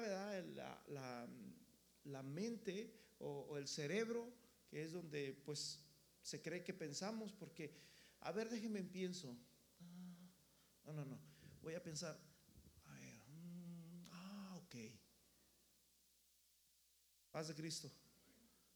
La, 2.04 2.22
mente 2.22 2.92
o, 3.18 3.56
el 3.56 3.66
cerebro, 3.66 4.30
que 4.68 4.82
es 4.82 4.92
donde 4.92 5.40
pues 5.44 5.80
se 6.22 6.42
cree 6.42 6.62
que 6.62 6.74
pensamos, 6.74 7.32
porque, 7.32 7.74
a 8.20 8.32
ver, 8.32 8.50
déjenme 8.50 8.82
pienso, 8.84 9.36
ah, 9.80 10.16
no, 10.84 10.92
no, 10.92 11.04
no, 11.04 11.18
voy 11.62 11.74
a 11.74 11.82
pensar, 11.82 12.18
a 12.84 12.98
ver, 12.98 13.22
mm, 13.28 14.04
ah, 14.10 14.60
ok, 14.62 14.74
paz 17.30 17.48
de 17.48 17.54
Cristo. 17.54 17.90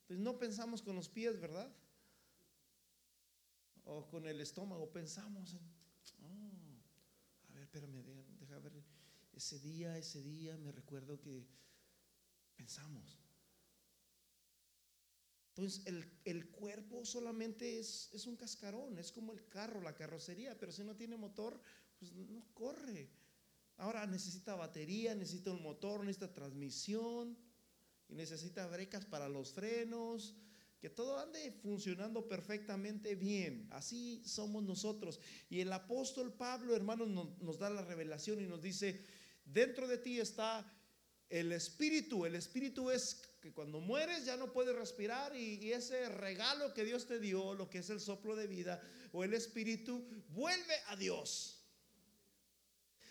Pues 0.07 0.19
no 0.19 0.39
pensamos 0.39 0.83
con 0.83 0.97
los 0.97 1.09
pies, 1.09 1.41
¿verdad? 1.41 1.71
O 3.85 4.07
con 4.09 4.27
el 4.27 4.41
estómago, 4.41 4.91
pensamos 4.91 5.55
en, 5.55 5.61
oh, 6.23 6.83
a 7.49 7.53
ver, 7.55 7.63
espérame, 7.63 8.03
deja 8.39 8.59
ver, 8.59 8.83
ese 9.33 9.59
día, 9.59 9.97
ese 9.99 10.23
día 10.23 10.57
me 10.57 10.73
recuerdo 10.73 11.21
que 11.21 11.47
pensamos. 12.57 13.22
Entonces 15.55 15.83
el, 16.25 16.51
cuerpo 16.51 17.05
solamente 17.05 17.79
es, 17.79 18.09
es, 18.15 18.27
un 18.27 18.37
cascarón, 18.37 18.99
es 18.99 19.13
como 19.13 19.35
el 19.35 19.47
carro, 19.49 19.83
la 19.83 19.95
carrocería, 19.95 20.59
pero 20.59 20.73
si 20.73 20.83
no 20.83 20.97
tiene 20.97 21.17
motor, 21.17 21.61
pues 21.99 22.13
no 22.13 22.47
corre. 22.55 23.11
Ahora 23.77 24.07
necesita 24.07 24.55
batería, 24.55 25.15
necesita 25.15 25.51
un 25.51 25.63
motor, 25.63 26.01
necesita 26.01 26.33
transmisión 26.33 27.37
y 28.09 28.15
necesita 28.15 28.67
brecas 28.67 29.05
para 29.05 29.29
los 29.29 29.53
frenos, 29.53 30.37
que 30.81 30.91
todo 30.91 31.19
ande 31.19 31.53
funcionando 31.63 32.27
perfectamente 32.29 33.15
bien. 33.15 33.69
Así 33.71 34.23
somos 34.25 34.65
nosotros. 34.65 35.21
Y 35.49 35.61
el 35.61 35.73
apóstol 35.73 36.33
Pablo, 36.33 36.75
hermanos, 36.75 37.09
nos, 37.41 37.59
da 37.59 37.71
la 37.71 37.85
revelación 37.85 38.41
y 38.41 38.47
nos 38.47 38.63
dice, 38.63 39.05
dentro 39.45 39.87
de 39.87 39.99
ti 39.99 40.19
está 40.19 40.67
el 41.29 41.53
espíritu. 41.53 42.27
El 42.27 42.35
espíritu 42.35 42.91
es 42.91 43.23
que 43.43 43.53
cuando 43.53 43.81
mueres 43.81 44.25
ya 44.25 44.37
no 44.37 44.53
puedes 44.53 44.75
respirar 44.75 45.37
y, 45.37 45.57
y, 45.57 45.73
ese 45.73 46.09
regalo 46.09 46.73
que 46.73 46.85
Dios 46.85 47.07
te 47.07 47.19
dio, 47.19 47.55
lo 47.55 47.69
que 47.69 47.79
es 47.79 47.91
el 47.91 48.01
soplo 48.01 48.37
de 48.37 48.47
vida 48.47 48.81
o 49.13 49.25
el 49.25 49.35
espíritu, 49.35 50.07
vuelve 50.29 50.77
a 50.87 50.97
Dios. 50.97 51.59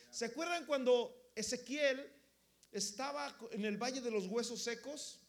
¿Se 0.10 0.26
acuerdan 0.26 0.66
cuando 0.66 1.32
Ezequiel 1.36 2.12
estaba 2.72 3.38
en 3.52 3.66
el 3.66 3.78
valle 3.78 4.02
de 4.02 4.12
los 4.12 4.28
huesos 4.28 4.62
secos. 4.64 5.20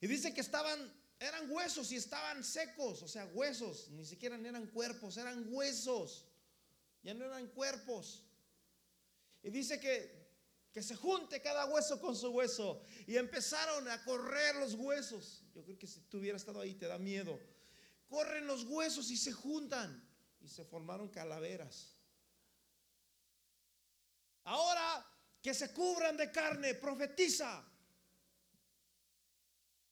Y 0.00 0.06
dice 0.06 0.32
que 0.32 0.40
estaban, 0.40 0.92
eran 1.20 1.50
huesos 1.50 1.92
y 1.92 1.96
estaban 1.96 2.42
secos, 2.42 3.02
o 3.02 3.08
sea, 3.08 3.26
huesos, 3.26 3.88
ni 3.90 4.04
siquiera 4.04 4.36
eran 4.36 4.66
cuerpos, 4.68 5.16
eran 5.16 5.46
huesos, 5.48 6.26
ya 7.02 7.14
no 7.14 7.24
eran 7.24 7.46
cuerpos. 7.48 8.22
Y 9.42 9.50
dice 9.50 9.78
que, 9.78 10.23
que 10.74 10.82
se 10.82 10.96
junte 10.96 11.40
cada 11.40 11.66
hueso 11.66 12.00
con 12.00 12.16
su 12.16 12.30
hueso. 12.30 12.82
Y 13.06 13.16
empezaron 13.16 13.88
a 13.88 14.02
correr 14.02 14.56
los 14.56 14.74
huesos. 14.74 15.44
Yo 15.54 15.62
creo 15.62 15.78
que 15.78 15.86
si 15.86 16.00
tú 16.00 16.18
hubieras 16.18 16.42
estado 16.42 16.60
ahí 16.60 16.74
te 16.74 16.88
da 16.88 16.98
miedo. 16.98 17.38
Corren 18.08 18.48
los 18.48 18.64
huesos 18.64 19.08
y 19.12 19.16
se 19.16 19.32
juntan. 19.32 20.04
Y 20.40 20.48
se 20.48 20.64
formaron 20.64 21.08
calaveras. 21.08 21.94
Ahora 24.42 25.06
que 25.40 25.54
se 25.54 25.72
cubran 25.72 26.16
de 26.16 26.32
carne, 26.32 26.74
profetiza. 26.74 27.64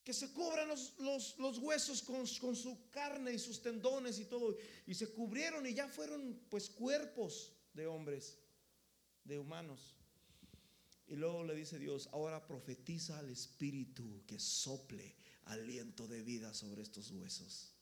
Que 0.03 0.11
se 0.11 0.33
cubran 0.33 0.67
los, 0.67 1.57
huesos 1.59 2.01
con, 2.01 2.27
con, 2.41 2.57
su 2.57 2.89
carne 2.89 3.31
y 3.31 3.39
sus 3.39 3.61
tendones 3.61 4.19
y 4.19 4.25
todo. 4.25 4.57
Y 4.85 4.95
se 4.95 5.13
cubrieron 5.13 5.65
y 5.65 5.73
ya 5.73 5.87
fueron 5.87 6.45
pues 6.49 6.69
cuerpos 6.69 7.53
de 7.71 7.87
hombres, 7.87 8.37
de 9.23 9.39
humanos. 9.39 9.95
Y 11.07 11.15
luego 11.15 11.43
le 11.43 11.55
dice 11.55 11.77
Dios, 11.79 12.09
ahora 12.11 12.45
profetiza 12.45 13.19
al 13.19 13.29
Espíritu 13.29 14.23
que 14.25 14.39
sople 14.39 15.15
aliento 15.45 16.07
de 16.07 16.21
vida 16.21 16.53
sobre 16.53 16.81
estos 16.81 17.11
huesos. 17.11 17.73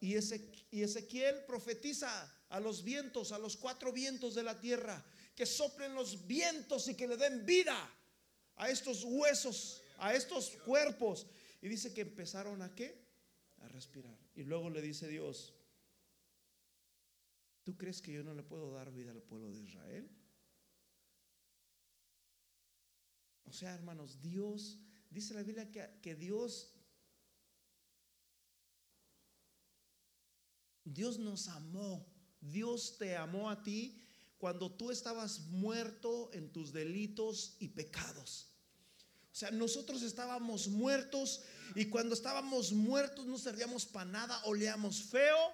Y, 0.00 0.14
Ezequiel 0.14 1.44
profetiza 1.46 2.32
a 2.48 2.60
los 2.60 2.84
vientos, 2.84 3.32
a 3.32 3.38
los 3.38 3.56
cuatro 3.56 3.92
vientos 3.92 4.34
de 4.34 4.42
la 4.42 4.60
tierra 4.60 5.04
que 5.34 5.46
soplen 5.46 5.94
los 5.94 6.26
vientos 6.26 6.88
y 6.88 6.94
que 6.94 7.08
le 7.08 7.16
den 7.16 7.44
vida 7.44 7.76
a 8.56 8.70
estos 8.70 9.04
huesos, 9.04 9.82
a 9.98 10.14
estos 10.14 10.50
cuerpos. 10.64 11.26
Y 11.62 11.68
dice 11.68 11.92
que 11.92 12.02
empezaron 12.02 12.62
a 12.62 12.74
qué? 12.74 13.04
A 13.62 13.68
respirar. 13.68 14.16
Y 14.34 14.44
luego 14.44 14.70
le 14.70 14.82
dice 14.82 15.08
Dios, 15.08 15.54
¿tú 17.64 17.76
crees 17.76 18.00
que 18.02 18.12
yo 18.12 18.22
no 18.22 18.34
le 18.34 18.42
puedo 18.42 18.70
dar 18.70 18.92
vida 18.92 19.12
al 19.12 19.22
pueblo 19.22 19.50
de 19.50 19.62
Israel? 19.62 20.08
O 23.46 23.52
sea, 23.52 23.74
hermanos, 23.74 24.20
Dios, 24.20 24.78
dice 25.10 25.34
la 25.34 25.42
Biblia 25.42 25.70
que, 25.70 25.88
que 26.02 26.14
Dios, 26.14 26.72
Dios 30.84 31.18
nos 31.18 31.48
amó, 31.48 32.06
Dios 32.40 32.96
te 32.98 33.16
amó 33.16 33.50
a 33.50 33.62
ti 33.62 34.02
cuando 34.38 34.70
tú 34.70 34.90
estabas 34.90 35.40
muerto 35.48 36.30
en 36.32 36.52
tus 36.52 36.72
delitos 36.72 37.56
y 37.58 37.68
pecados. 37.68 38.48
O 39.36 39.38
sea, 39.38 39.50
nosotros 39.50 40.02
estábamos 40.02 40.68
muertos 40.68 41.42
y 41.74 41.86
cuando 41.86 42.14
estábamos 42.14 42.72
muertos 42.72 43.26
no 43.26 43.36
servíamos 43.36 43.84
para 43.84 44.10
nada, 44.10 44.42
olíamos 44.44 45.02
feo. 45.02 45.52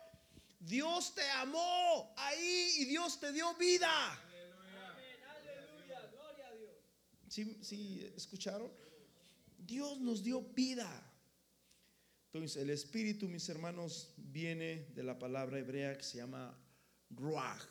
Dios 0.61 1.15
te 1.17 1.29
amó 1.31 2.15
ahí 2.17 2.75
y 2.79 2.85
Dios 2.85 3.19
te 3.19 3.33
dio 3.33 3.53
vida. 3.57 3.91
Aleluya, 5.35 6.11
gloria 6.13 6.47
a 6.47 6.55
Dios. 6.55 6.77
¿Sí, 7.33 7.57
¿Sí 7.63 8.13
escucharon? 8.15 8.71
Dios 9.57 9.99
nos 10.03 10.23
dio 10.23 10.43
vida. 10.43 10.91
Entonces, 12.27 12.63
el 12.63 12.69
espíritu, 12.69 13.27
mis 13.27 13.49
hermanos, 13.49 14.13
viene 14.19 14.91
de 14.95 15.03
la 15.03 15.19
palabra 15.19 15.59
hebrea 15.59 15.97
que 15.97 16.05
se 16.05 16.19
llama 16.19 16.55
ruach. 17.09 17.65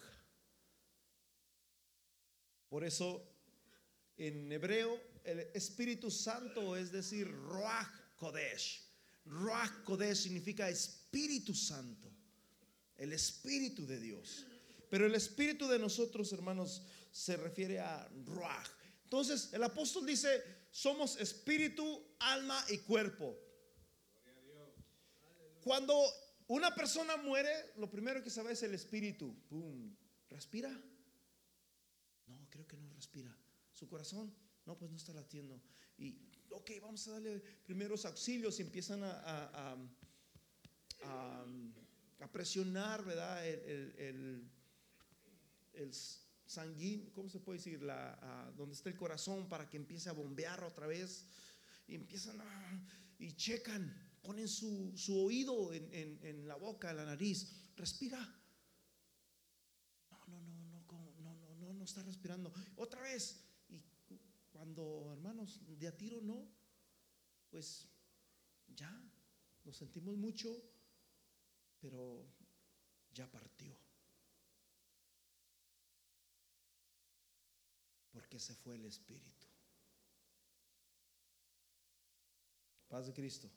Por 2.69 2.83
eso 2.83 3.23
en 4.17 4.51
hebreo 4.51 4.99
el 5.23 5.41
Espíritu 5.53 6.09
Santo 6.09 6.75
es 6.75 6.91
decir, 6.91 7.31
Ruach 7.31 8.15
Kodesh. 8.15 8.81
Ruach 9.25 9.83
Kodesh 9.83 10.23
significa 10.23 10.69
Espíritu 10.69 11.53
Santo, 11.53 12.11
el 12.97 13.13
Espíritu 13.13 13.85
de 13.85 13.99
Dios. 13.99 14.43
Pero 14.89 15.05
el 15.05 15.13
Espíritu 15.13 15.67
de 15.67 15.77
nosotros, 15.77 16.33
hermanos, 16.33 16.81
se 17.11 17.37
refiere 17.37 17.79
a 17.79 18.09
Ruach. 18.25 18.80
Entonces 19.11 19.51
el 19.51 19.61
apóstol 19.61 20.05
dice, 20.05 20.41
somos 20.71 21.19
espíritu, 21.19 22.15
alma 22.19 22.63
y 22.69 22.77
cuerpo. 22.77 23.37
Cuando 25.61 26.01
una 26.47 26.73
persona 26.73 27.17
muere, 27.17 27.73
lo 27.75 27.91
primero 27.91 28.23
que 28.23 28.29
se 28.29 28.41
ve 28.41 28.53
es 28.53 28.63
el 28.63 28.73
espíritu. 28.73 29.35
¡Pum! 29.49 29.93
Respira 30.29 30.71
creo 32.51 32.67
que 32.67 32.77
no 32.77 32.89
respira. 32.89 33.35
Su 33.71 33.87
corazón, 33.87 34.31
no, 34.65 34.77
pues 34.77 34.91
no 34.91 34.97
está 34.97 35.13
latiendo. 35.13 35.59
Y, 35.97 36.15
ok, 36.51 36.71
vamos 36.81 37.07
a 37.07 37.11
darle 37.11 37.39
primeros 37.65 38.05
auxilios 38.05 38.59
y 38.59 38.61
empiezan 38.61 39.03
a, 39.03 39.75
a, 41.03 42.27
presionar, 42.31 43.03
¿verdad? 43.03 43.45
El, 43.45 43.95
el, 43.97 44.51
el, 45.73 45.91
sanguíneo, 46.51 47.13
¿cómo 47.13 47.29
se 47.29 47.39
puede 47.39 47.59
decir? 47.59 47.81
La, 47.81 48.53
donde 48.57 48.75
está 48.75 48.89
el 48.89 48.95
corazón 48.95 49.47
para 49.47 49.69
que 49.69 49.77
empiece 49.77 50.09
a 50.09 50.13
bombear 50.13 50.63
otra 50.63 50.87
vez. 50.87 51.25
Y 51.87 51.95
empiezan 51.95 52.39
a, 52.41 52.87
y 53.19 53.33
checan, 53.33 53.93
ponen 54.21 54.47
su, 54.47 54.93
su 54.95 55.17
oído 55.19 55.73
en, 55.73 56.19
en, 56.21 56.47
la 56.47 56.55
boca, 56.55 56.91
en 56.91 56.97
la 56.97 57.05
nariz. 57.05 57.71
Respira 57.75 58.19
no 61.81 61.85
está 61.85 62.03
respirando. 62.03 62.53
Otra 62.75 63.01
vez. 63.01 63.43
Y 63.67 63.81
cuando, 64.51 65.09
hermanos, 65.13 65.59
de 65.65 65.87
a 65.87 65.97
tiro 65.97 66.21
no, 66.21 66.47
pues 67.49 67.87
ya, 68.75 68.91
nos 69.63 69.77
sentimos 69.77 70.15
mucho, 70.15 70.61
pero 71.79 72.23
ya 73.11 73.25
partió. 73.31 73.80
que 78.31 78.39
se 78.39 78.55
fue 78.55 78.75
el 78.75 78.85
Espíritu. 78.85 79.45
Paz 82.87 83.07
de 83.07 83.13
Cristo. 83.13 83.49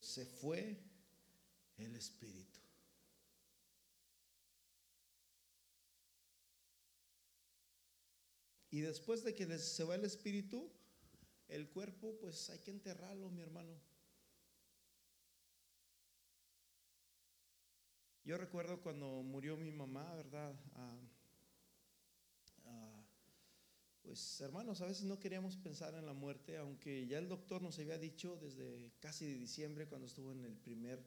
Se 0.00 0.26
fue 0.26 0.78
el 1.78 1.96
Espíritu. 1.96 2.60
Y 8.70 8.80
después 8.80 9.24
de 9.24 9.34
que 9.34 9.58
se 9.58 9.82
va 9.82 9.94
el 9.94 10.04
espíritu, 10.04 10.70
el 11.48 11.70
cuerpo, 11.70 12.18
pues 12.20 12.50
hay 12.50 12.58
que 12.58 12.70
enterrarlo, 12.70 13.30
mi 13.30 13.40
hermano. 13.40 13.74
Yo 18.24 18.36
recuerdo 18.36 18.82
cuando 18.82 19.22
murió 19.22 19.56
mi 19.56 19.70
mamá, 19.70 20.14
¿verdad? 20.16 20.54
Ah, 20.74 21.00
pues 24.08 24.40
hermanos, 24.40 24.80
a 24.80 24.86
veces 24.86 25.04
no 25.04 25.18
queríamos 25.20 25.58
pensar 25.58 25.92
en 25.92 26.06
la 26.06 26.14
muerte, 26.14 26.56
aunque 26.56 27.06
ya 27.06 27.18
el 27.18 27.28
doctor 27.28 27.60
nos 27.60 27.78
había 27.78 27.98
dicho 27.98 28.38
desde 28.40 28.90
casi 29.00 29.26
de 29.26 29.34
diciembre, 29.34 29.86
cuando 29.86 30.06
estuvo 30.06 30.32
en 30.32 30.46
el 30.46 30.56
primer, 30.56 31.04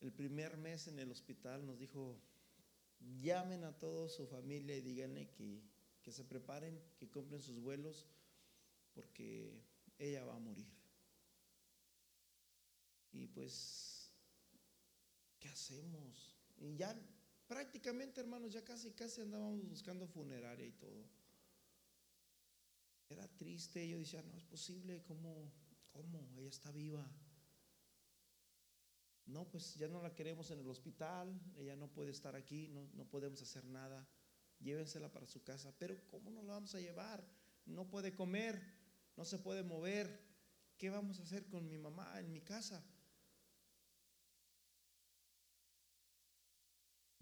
el 0.00 0.12
primer 0.12 0.56
mes 0.56 0.86
en 0.86 1.00
el 1.00 1.10
hospital, 1.10 1.66
nos 1.66 1.80
dijo, 1.80 2.16
llamen 3.20 3.64
a 3.64 3.76
toda 3.76 4.08
su 4.08 4.24
familia 4.28 4.76
y 4.76 4.82
díganle 4.82 5.30
que, 5.30 5.60
que 6.00 6.12
se 6.12 6.22
preparen, 6.22 6.80
que 6.96 7.10
compren 7.10 7.42
sus 7.42 7.58
vuelos, 7.58 8.06
porque 8.94 9.60
ella 9.98 10.24
va 10.24 10.36
a 10.36 10.38
morir. 10.38 10.68
Y 13.10 13.26
pues, 13.26 14.12
¿qué 15.40 15.48
hacemos? 15.48 16.36
Y 16.58 16.76
ya 16.76 16.96
prácticamente, 17.48 18.20
hermanos, 18.20 18.52
ya 18.52 18.62
casi, 18.62 18.92
casi 18.92 19.22
andábamos 19.22 19.68
buscando 19.68 20.06
funeraria 20.06 20.66
y 20.66 20.72
todo. 20.72 21.15
Era 23.08 23.28
triste, 23.28 23.88
yo 23.88 23.98
decía, 23.98 24.22
no 24.22 24.36
es 24.36 24.44
posible, 24.44 25.02
¿cómo? 25.04 25.52
¿Cómo? 25.92 26.28
Ella 26.36 26.48
está 26.48 26.72
viva. 26.72 27.08
No, 29.26 29.48
pues 29.48 29.74
ya 29.74 29.88
no 29.88 30.02
la 30.02 30.14
queremos 30.14 30.50
en 30.50 30.60
el 30.60 30.68
hospital, 30.68 31.40
ella 31.56 31.76
no 31.76 31.88
puede 31.88 32.10
estar 32.10 32.36
aquí, 32.36 32.68
no, 32.68 32.88
no 32.94 33.08
podemos 33.08 33.42
hacer 33.42 33.64
nada. 33.64 34.06
Llévensela 34.60 35.10
para 35.10 35.26
su 35.26 35.42
casa. 35.42 35.74
Pero 35.78 35.96
¿cómo 36.08 36.30
nos 36.30 36.44
la 36.44 36.54
vamos 36.54 36.74
a 36.74 36.80
llevar? 36.80 37.24
No 37.66 37.88
puede 37.88 38.14
comer, 38.14 38.60
no 39.16 39.24
se 39.24 39.38
puede 39.38 39.62
mover. 39.62 40.24
¿Qué 40.78 40.90
vamos 40.90 41.18
a 41.18 41.22
hacer 41.22 41.46
con 41.46 41.68
mi 41.68 41.78
mamá 41.78 42.18
en 42.20 42.30
mi 42.32 42.40
casa? 42.40 42.84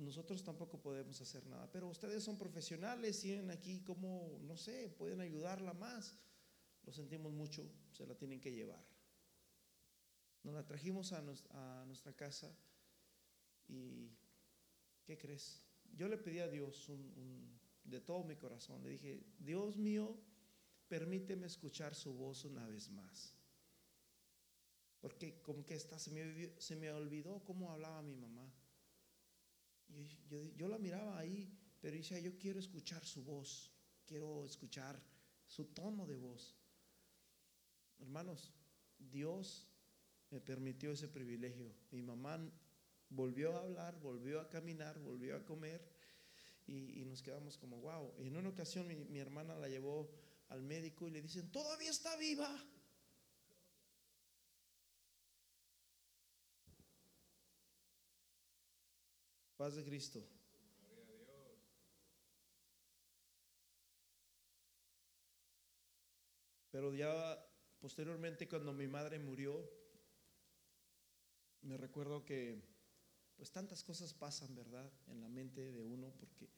Nosotros 0.05 0.45
tampoco 0.45 0.81
podemos 0.81 1.21
hacer 1.21 1.47
nada, 1.47 1.71
pero 1.73 1.89
ustedes 1.89 2.23
son 2.23 2.37
profesionales, 2.37 3.21
tienen 3.21 3.51
aquí 3.51 3.81
como, 3.81 4.39
no 4.43 4.57
sé, 4.57 4.91
pueden 4.91 5.21
ayudarla 5.21 5.73
más. 5.73 6.19
Lo 6.85 6.93
sentimos 6.93 7.33
mucho, 7.33 7.67
se 7.91 8.07
la 8.07 8.15
tienen 8.15 8.41
que 8.41 8.53
llevar. 8.53 8.85
Nos 10.43 10.55
la 10.55 10.67
trajimos 10.67 11.13
a, 11.13 11.23
nuestra 11.87 12.13
casa 12.13 12.55
y, 13.67 14.11
¿qué 15.05 15.17
crees? 15.17 15.63
Yo 15.97 16.07
le 16.09 16.19
pedí 16.19 16.41
a 16.41 16.49
Dios 16.49 16.89
un- 16.91 17.13
un- 17.17 17.61
de 17.85 18.01
todo 18.01 18.25
mi 18.25 18.37
corazón, 18.37 18.83
le 18.83 18.91
dije, 18.91 19.25
Dios 19.39 19.77
mío, 19.79 20.19
permíteme 20.89 21.47
escuchar 21.47 21.95
su 21.95 22.13
voz 22.13 22.45
una 22.45 22.67
vez 22.67 22.91
más. 22.91 23.35
Porque 25.01 25.41
como 25.43 25.65
que 25.65 25.75
hasta 25.75 25.99
se 25.99 26.11
me, 26.11 26.61
se 26.61 26.77
me 26.77 26.91
olvidó 26.91 27.43
cómo 27.45 27.71
hablaba 27.71 28.03
mi 28.03 28.15
mamá. 28.15 28.51
Y 29.89 30.07
yo, 30.57 30.69
la 30.69 30.79
miraba 30.79 31.19
ahí, 31.19 31.53
pero 31.81 31.97
decía, 31.97 32.19
yo 32.19 32.37
quiero 32.39 32.59
escuchar 32.59 33.05
su 33.05 33.23
voz, 33.23 33.71
quiero 34.07 34.45
escuchar 34.45 35.01
su 35.47 35.67
tono 35.67 36.07
de 36.07 36.17
voz. 36.17 36.57
Hermanos, 37.99 38.53
Dios 38.99 39.69
me 40.31 40.41
permitió 40.41 40.93
ese 40.93 41.09
privilegio. 41.09 41.75
Mi 41.91 42.03
mamá 42.03 42.41
volvió 43.09 43.57
a 43.57 43.61
hablar, 43.61 44.01
volvió 44.01 44.41
a 44.41 44.49
caminar, 44.49 44.99
volvió 44.99 45.37
a 45.37 45.45
comer 45.45 45.87
y, 46.67 47.01
y 47.01 47.05
nos 47.05 47.23
quedamos 47.23 47.57
como, 47.57 47.81
wow. 47.81 48.15
En 48.19 48.37
una 48.37 48.49
ocasión 48.49 48.89
mi 49.11 49.19
hermana 49.19 49.55
la 49.55 49.69
llevó 49.69 50.11
al 50.49 50.63
médico 50.63 51.07
y 51.09 51.11
le 51.11 51.23
dicen, 51.23 51.51
todavía 51.51 51.91
está 51.91 52.17
viva. 52.17 52.49
Paz 59.57 59.75
de 59.77 59.85
Cristo. 59.85 60.23
Pero 66.71 66.93
ya 66.93 67.39
posteriormente 67.79 68.49
cuando 68.49 68.73
mi 68.73 68.89
madre 68.89 69.19
murió, 69.21 69.71
me 71.63 71.77
recuerdo 71.77 72.25
que 72.25 72.61
pues 73.37 73.53
tantas 73.53 73.85
cosas 73.85 74.13
pasan, 74.13 74.55
¿verdad? 74.55 74.91
En 75.07 75.21
la 75.21 75.29
mente 75.29 75.73
de 75.73 75.85
uno 75.85 76.13
porque 76.19 76.49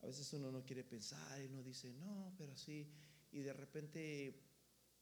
a 0.00 0.06
veces 0.06 0.32
uno 0.32 0.50
no 0.50 0.64
quiere 0.64 0.84
pensar 0.84 1.40
y 1.42 1.46
uno 1.46 1.62
dice, 1.62 1.92
no, 1.92 2.32
pero 2.38 2.56
sí, 2.56 2.90
y 3.30 3.40
de 3.40 3.52
repente 3.52 4.40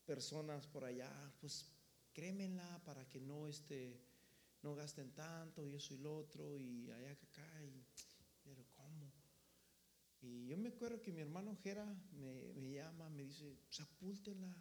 personas 0.04 0.66
por 0.66 0.84
allá, 0.84 1.12
pues 1.40 1.70
crémenla 2.12 2.82
para 2.84 3.06
que 3.08 3.20
no 3.20 3.46
este 3.46 4.05
no 4.66 4.74
gasten 4.74 5.12
tanto 5.12 5.64
y 5.64 5.76
eso 5.76 5.94
y 5.94 5.98
lo 5.98 6.16
otro 6.16 6.58
y 6.58 6.90
allá 6.90 7.14
que 7.14 7.26
acá 7.26 7.62
y 7.62 7.86
pero 8.42 8.66
cómo 8.74 9.12
y 10.20 10.48
yo 10.48 10.58
me 10.58 10.70
acuerdo 10.70 11.00
que 11.00 11.12
mi 11.12 11.20
hermano 11.20 11.56
Jera 11.62 11.86
me, 12.10 12.52
me 12.54 12.72
llama 12.72 13.08
me 13.08 13.22
dice 13.22 13.56
sepúltenla 13.70 14.52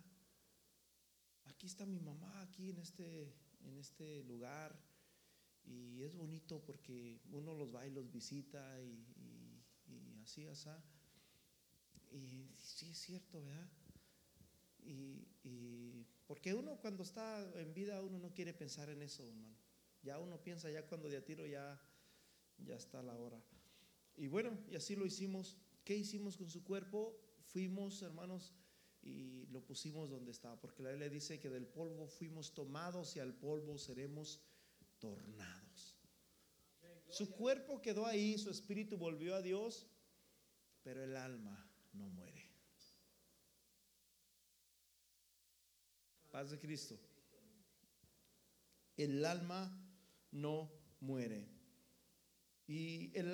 aquí 1.46 1.66
está 1.66 1.88
mi 1.88 2.00
mamá 2.00 2.40
aquí 2.42 2.70
en 2.70 2.78
este 2.78 3.34
en 3.62 3.80
este 3.80 4.24
lugar 4.26 4.80
y 5.64 6.04
es 6.04 6.14
bonito 6.14 6.64
porque 6.64 7.20
uno 7.32 7.56
los 7.56 7.74
va 7.74 7.88
y 7.88 7.90
los 7.90 8.12
visita 8.12 8.80
y 8.84 9.04
así 10.22 10.46
así 10.46 10.70
y 12.12 12.54
sí 12.60 12.92
es 12.92 12.98
cierto 13.00 13.42
verdad 13.42 13.68
y, 14.84 15.28
y 15.44 16.06
porque 16.28 16.54
uno 16.54 16.78
cuando 16.80 17.02
está 17.02 17.42
en 17.60 17.74
vida 17.74 18.04
uno 18.04 18.20
no 18.20 18.32
quiere 18.36 18.54
pensar 18.54 18.90
en 18.90 19.02
eso 19.02 19.28
hermano 19.28 19.65
ya 20.06 20.20
uno 20.20 20.42
piensa 20.42 20.70
ya 20.70 20.86
cuando 20.88 21.10
de 21.10 21.22
tiro 21.22 21.46
ya 21.46 21.82
ya 22.60 22.76
está 22.76 23.02
la 23.02 23.18
hora. 23.18 23.42
Y 24.16 24.28
bueno 24.28 24.58
y 24.70 24.76
así 24.76 24.96
lo 24.96 25.06
hicimos. 25.06 25.58
Qué 25.84 25.96
hicimos 25.96 26.38
con 26.38 26.50
su 26.50 26.64
cuerpo 26.64 27.20
fuimos 27.48 28.02
hermanos 28.02 28.54
y 29.02 29.46
lo 29.48 29.62
pusimos 29.64 30.10
donde 30.10 30.32
estaba 30.32 30.60
porque 30.60 30.82
la 30.82 30.90
Biblia 30.90 31.10
dice 31.10 31.40
que 31.40 31.50
del 31.50 31.68
polvo 31.68 32.08
fuimos 32.08 32.54
tomados 32.54 33.16
y 33.16 33.20
al 33.20 33.34
polvo 33.34 33.78
seremos 33.78 34.40
tornados. 35.00 35.98
Su 37.10 37.30
cuerpo 37.32 37.82
quedó 37.82 38.06
ahí 38.06 38.38
su 38.38 38.50
espíritu 38.50 38.98
volvió 38.98 39.36
a 39.36 39.42
Dios 39.42 39.88
pero 40.84 41.04
el 41.04 41.18
alma 41.18 41.68
no 41.94 42.08
muere. 42.10 42.48
Paz 46.32 46.52
de 46.52 46.60
Cristo. 46.60 47.00
El 48.98 49.26
alma 49.26 49.85
no 50.32 50.72
muere. 51.00 51.48
Y 52.68 53.16
el, 53.18 53.28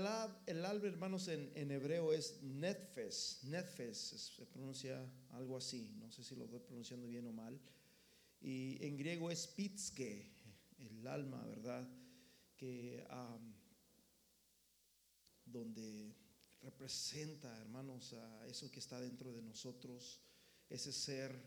el 0.45 0.65
alma, 0.65 0.87
hermanos, 0.87 1.27
en, 1.29 1.51
en 1.55 1.71
hebreo 1.71 2.11
es 2.11 2.41
netfes. 2.43 3.39
Netfes 3.43 4.13
es- 4.13 4.21
se 4.35 4.45
pronuncia 4.45 5.09
algo 5.29 5.55
así. 5.57 5.93
No 5.99 6.11
sé 6.11 6.23
si 6.23 6.35
lo 6.35 6.45
estoy 6.45 6.59
pronunciando 6.59 7.07
bien 7.07 7.25
o 7.27 7.31
mal. 7.31 7.59
Y 8.41 8.83
en 8.85 8.97
griego 8.97 9.29
es 9.31 9.47
pitske, 9.47 10.33
el 10.79 11.07
alma, 11.07 11.45
¿verdad? 11.45 11.87
Que 12.57 13.05
donde 15.45 16.15
representa, 16.61 17.57
hermanos, 17.61 18.13
a 18.13 18.47
eso 18.47 18.69
que 18.69 18.79
está 18.79 18.99
dentro 18.99 19.31
de 19.31 19.41
nosotros, 19.41 20.19
ese 20.69 20.91
ser 20.91 21.39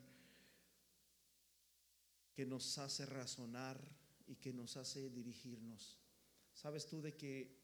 que 2.34 2.44
nos 2.44 2.78
hace 2.78 3.06
razonar 3.06 3.80
y 4.26 4.36
que 4.36 4.52
nos 4.52 4.76
hace 4.76 5.10
dirigirnos. 5.10 5.98
¿Sabes 6.54 6.86
tú 6.86 7.00
de 7.02 7.16
que 7.16 7.62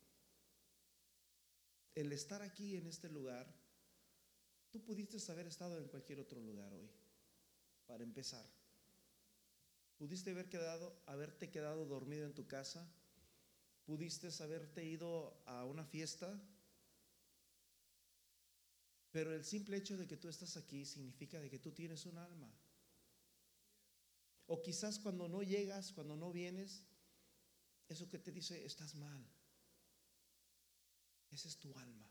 el 1.94 2.12
estar 2.12 2.42
aquí 2.42 2.76
en 2.76 2.86
este 2.86 3.08
lugar, 3.08 3.52
tú 4.70 4.82
pudiste 4.82 5.18
haber 5.32 5.46
estado 5.46 5.78
en 5.78 5.88
cualquier 5.88 6.20
otro 6.20 6.40
lugar 6.40 6.72
hoy, 6.72 6.90
para 7.86 8.04
empezar? 8.04 8.46
Pudiste 9.96 10.30
haber 10.30 10.48
quedado, 10.48 11.02
haberte 11.06 11.50
quedado 11.50 11.84
dormido 11.84 12.26
en 12.26 12.34
tu 12.34 12.46
casa, 12.46 12.90
pudiste 13.84 14.28
haberte 14.42 14.84
ido 14.84 15.42
a 15.46 15.64
una 15.64 15.84
fiesta, 15.84 16.40
pero 19.10 19.34
el 19.34 19.44
simple 19.44 19.76
hecho 19.76 19.96
de 19.96 20.06
que 20.06 20.16
tú 20.16 20.28
estás 20.28 20.56
aquí 20.56 20.84
significa 20.86 21.40
de 21.40 21.50
que 21.50 21.58
tú 21.58 21.72
tienes 21.72 22.06
un 22.06 22.16
alma. 22.16 22.50
O 24.52 24.60
quizás 24.66 24.98
cuando 24.98 25.28
no 25.28 25.42
llegas, 25.44 25.92
cuando 25.92 26.16
no 26.16 26.32
vienes, 26.32 26.82
eso 27.88 28.08
que 28.08 28.18
te 28.18 28.32
dice, 28.32 28.64
estás 28.64 28.96
mal. 28.96 29.24
Esa 31.30 31.46
es 31.46 31.56
tu 31.56 31.72
alma. 31.78 32.04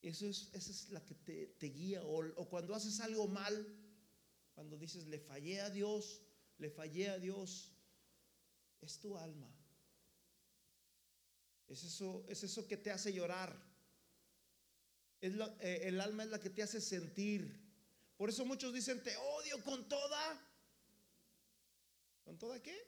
Eso 0.00 0.26
es, 0.26 0.48
esa 0.54 0.70
es 0.70 0.88
la 0.88 1.04
que 1.04 1.14
te, 1.14 1.46
te 1.58 1.66
guía. 1.66 2.02
O, 2.02 2.24
o 2.40 2.48
cuando 2.48 2.74
haces 2.74 2.98
algo 3.00 3.28
mal, 3.28 3.54
cuando 4.54 4.78
dices, 4.78 5.06
le 5.06 5.18
fallé 5.18 5.60
a 5.60 5.68
Dios, 5.68 6.22
le 6.56 6.70
fallé 6.70 7.10
a 7.10 7.18
Dios, 7.18 7.74
es 8.80 8.98
tu 9.00 9.18
alma. 9.18 9.50
Es 11.68 11.84
eso, 11.84 12.24
es 12.26 12.42
eso 12.42 12.66
que 12.66 12.78
te 12.78 12.90
hace 12.90 13.12
llorar. 13.12 13.54
Es 15.20 15.34
la- 15.36 15.54
eh, 15.60 15.88
el 15.88 16.00
alma 16.00 16.24
es 16.24 16.30
la 16.30 16.40
que 16.40 16.48
te 16.48 16.62
hace 16.62 16.80
sentir. 16.80 17.61
Por 18.22 18.30
eso 18.30 18.44
muchos 18.44 18.72
dicen, 18.72 19.02
te 19.02 19.16
odio 19.16 19.60
con 19.64 19.88
toda. 19.88 20.40
¿Con 22.24 22.38
toda 22.38 22.62
qué? 22.62 22.86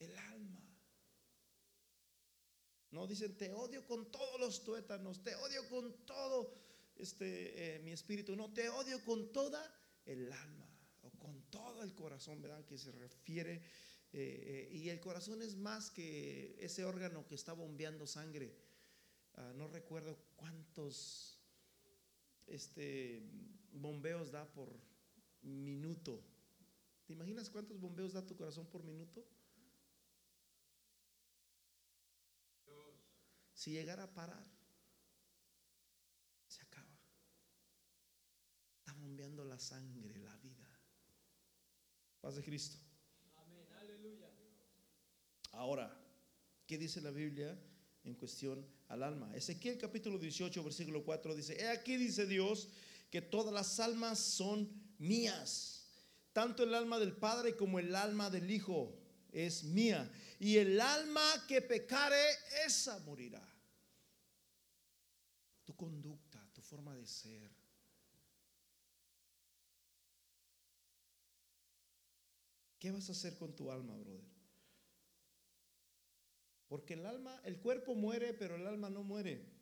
El 0.00 0.14
alma. 0.18 0.60
No 2.90 3.06
dicen, 3.06 3.38
te 3.38 3.54
odio 3.54 3.86
con 3.86 4.10
todos 4.10 4.38
los 4.38 4.64
tuétanos, 4.64 5.22
te 5.22 5.34
odio 5.34 5.66
con 5.70 6.04
todo 6.04 6.52
este, 6.96 7.76
eh, 7.76 7.78
mi 7.78 7.92
espíritu. 7.92 8.36
No, 8.36 8.52
te 8.52 8.68
odio 8.68 9.02
con 9.02 9.32
toda 9.32 9.64
el 10.04 10.30
alma 10.30 10.68
o 11.04 11.10
con 11.12 11.40
todo 11.48 11.82
el 11.82 11.94
corazón, 11.94 12.42
¿verdad? 12.42 12.66
Que 12.66 12.76
se 12.76 12.92
refiere. 12.92 13.54
eh, 13.54 13.62
eh, 14.12 14.68
y 14.70 14.90
el 14.90 15.00
corazón 15.00 15.40
es 15.40 15.56
más 15.56 15.90
que 15.90 16.54
ese 16.60 16.84
órgano 16.84 17.26
que 17.26 17.34
está 17.34 17.54
bombeando 17.54 18.06
sangre. 18.06 18.54
Ah, 19.36 19.54
no 19.54 19.68
recuerdo 19.68 20.18
cuántos 20.36 21.40
este, 22.46 23.22
bombeos 23.72 24.30
da 24.30 24.44
por 24.52 24.68
minuto. 25.42 26.22
¿Te 27.06 27.12
imaginas 27.12 27.48
cuántos 27.50 27.80
bombeos 27.80 28.12
da 28.12 28.26
tu 28.26 28.36
corazón 28.36 28.66
por 28.66 28.82
minuto? 28.82 29.24
Si 33.54 33.72
llegara 33.72 34.04
a 34.04 34.14
parar, 34.14 34.46
se 36.46 36.62
acaba. 36.62 36.96
Está 38.78 38.92
bombeando 38.92 39.44
la 39.44 39.58
sangre, 39.58 40.16
la 40.18 40.36
vida. 40.36 40.68
Paz 42.20 42.36
de 42.36 42.44
Cristo. 42.44 42.76
Amén. 43.36 43.66
Aleluya. 43.80 44.30
Ahora, 45.52 45.92
¿qué 46.66 46.78
dice 46.78 47.00
la 47.00 47.10
Biblia 47.10 47.58
en 48.04 48.14
cuestión 48.14 48.64
al 48.86 49.02
alma? 49.02 49.34
Ezequiel 49.34 49.76
capítulo 49.76 50.18
18, 50.18 50.62
versículo 50.62 51.04
4 51.04 51.34
dice, 51.34 51.60
He 51.60 51.68
aquí 51.68 51.96
dice 51.96 52.26
Dios 52.26 52.68
que 53.10 53.22
todas 53.22 53.52
las 53.52 53.80
almas 53.80 54.18
son 54.18 54.70
mías, 54.98 55.86
tanto 56.32 56.62
el 56.62 56.74
alma 56.74 56.98
del 56.98 57.16
Padre 57.16 57.56
como 57.56 57.78
el 57.78 57.94
alma 57.94 58.30
del 58.30 58.50
Hijo 58.50 58.94
es 59.32 59.64
mía, 59.64 60.10
y 60.38 60.56
el 60.56 60.80
alma 60.80 61.46
que 61.46 61.62
pecare, 61.62 62.22
esa 62.64 62.98
morirá. 63.00 63.46
Tu 65.64 65.74
conducta, 65.74 66.48
tu 66.52 66.62
forma 66.62 66.94
de 66.94 67.06
ser. 67.06 67.50
¿Qué 72.78 72.90
vas 72.92 73.08
a 73.08 73.12
hacer 73.12 73.36
con 73.36 73.54
tu 73.54 73.70
alma, 73.70 73.96
brother? 73.96 74.24
Porque 76.68 76.94
el 76.94 77.06
alma, 77.06 77.40
el 77.44 77.58
cuerpo 77.60 77.94
muere, 77.94 78.34
pero 78.34 78.56
el 78.56 78.66
alma 78.66 78.88
no 78.90 79.02
muere. 79.02 79.57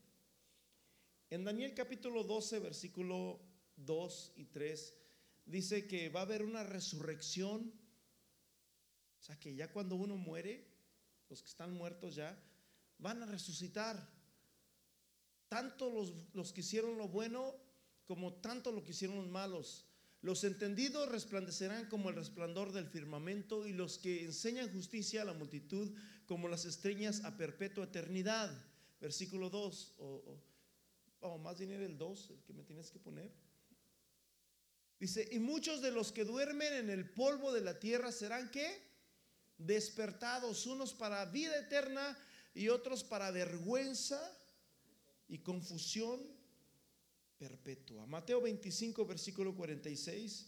En 1.28 1.44
Daniel 1.44 1.74
capítulo 1.74 2.22
12, 2.22 2.60
versículo 2.60 3.40
2 3.76 4.32
y 4.36 4.44
3, 4.44 4.94
dice 5.44 5.88
que 5.88 6.08
va 6.08 6.20
a 6.20 6.22
haber 6.22 6.44
una 6.44 6.62
resurrección. 6.62 7.72
O 9.18 9.22
sea 9.22 9.36
que 9.38 9.54
ya 9.56 9.72
cuando 9.72 9.96
uno 9.96 10.16
muere, 10.16 10.68
los 11.28 11.42
que 11.42 11.48
están 11.48 11.72
muertos 11.72 12.14
ya, 12.14 12.38
van 12.98 13.24
a 13.24 13.26
resucitar. 13.26 14.08
Tanto 15.48 15.90
los, 15.90 16.14
los 16.32 16.52
que 16.52 16.60
hicieron 16.60 16.96
lo 16.96 17.08
bueno 17.08 17.54
como 18.04 18.34
tanto 18.34 18.70
lo 18.70 18.84
que 18.84 18.92
hicieron 18.92 19.16
los 19.16 19.28
malos. 19.28 19.84
Los 20.22 20.44
entendidos 20.44 21.08
resplandecerán 21.08 21.88
como 21.88 22.08
el 22.08 22.14
resplandor 22.14 22.72
del 22.72 22.86
firmamento 22.86 23.66
y 23.66 23.72
los 23.72 23.98
que 23.98 24.24
enseñan 24.24 24.72
justicia 24.72 25.22
a 25.22 25.24
la 25.24 25.34
multitud 25.34 25.92
como 26.26 26.48
las 26.48 26.64
estrellas 26.64 27.24
a 27.24 27.36
perpetua 27.36 27.84
eternidad. 27.84 28.50
Versículo 29.00 29.50
2, 29.50 29.94
o, 29.98 30.40
o 31.20 31.38
más 31.38 31.58
bien 31.58 31.72
era 31.72 31.84
el 31.84 31.96
2, 31.96 32.30
el 32.30 32.42
que 32.42 32.52
me 32.52 32.62
tienes 32.64 32.90
que 32.90 32.98
poner. 32.98 33.30
Dice, 34.98 35.28
y 35.30 35.38
muchos 35.38 35.82
de 35.82 35.90
los 35.90 36.12
que 36.12 36.24
duermen 36.24 36.72
en 36.72 36.90
el 36.90 37.10
polvo 37.10 37.52
de 37.52 37.60
la 37.60 37.78
tierra 37.78 38.12
serán 38.12 38.50
qué? 38.50 38.82
Despertados, 39.58 40.66
unos 40.66 40.94
para 40.94 41.24
vida 41.26 41.58
eterna 41.58 42.16
y 42.54 42.68
otros 42.68 43.04
para 43.04 43.30
vergüenza 43.30 44.20
y 45.28 45.38
confusión 45.38 46.20
perpetua. 47.38 48.06
Mateo 48.06 48.40
25, 48.40 49.04
versículo 49.04 49.54
46. 49.54 50.46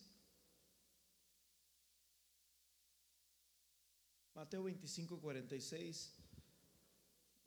Mateo 4.35 4.63
25, 4.63 5.21
46. 5.21 6.15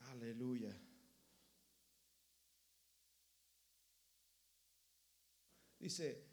Aleluya. 0.09 0.77
Dice, 5.81 6.23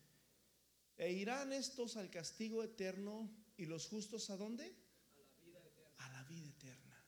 e 0.98 1.10
irán 1.10 1.54
estos 1.54 1.96
al 1.96 2.10
castigo 2.10 2.62
eterno 2.62 3.30
y 3.56 3.64
los 3.64 3.86
justos 3.86 4.28
a 4.28 4.36
dónde? 4.36 4.76
A 5.16 5.16
la 5.16 5.32
vida 5.40 5.60
eterna. 5.60 5.96
A 5.96 6.10
la 6.10 6.22
vida 6.24 6.48
eterna. 6.48 7.04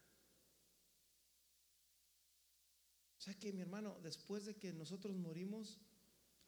O 3.18 3.20
sea 3.20 3.38
que 3.38 3.52
mi 3.52 3.60
hermano, 3.60 4.00
después 4.02 4.46
de 4.46 4.56
que 4.56 4.72
nosotros 4.72 5.14
morimos, 5.16 5.78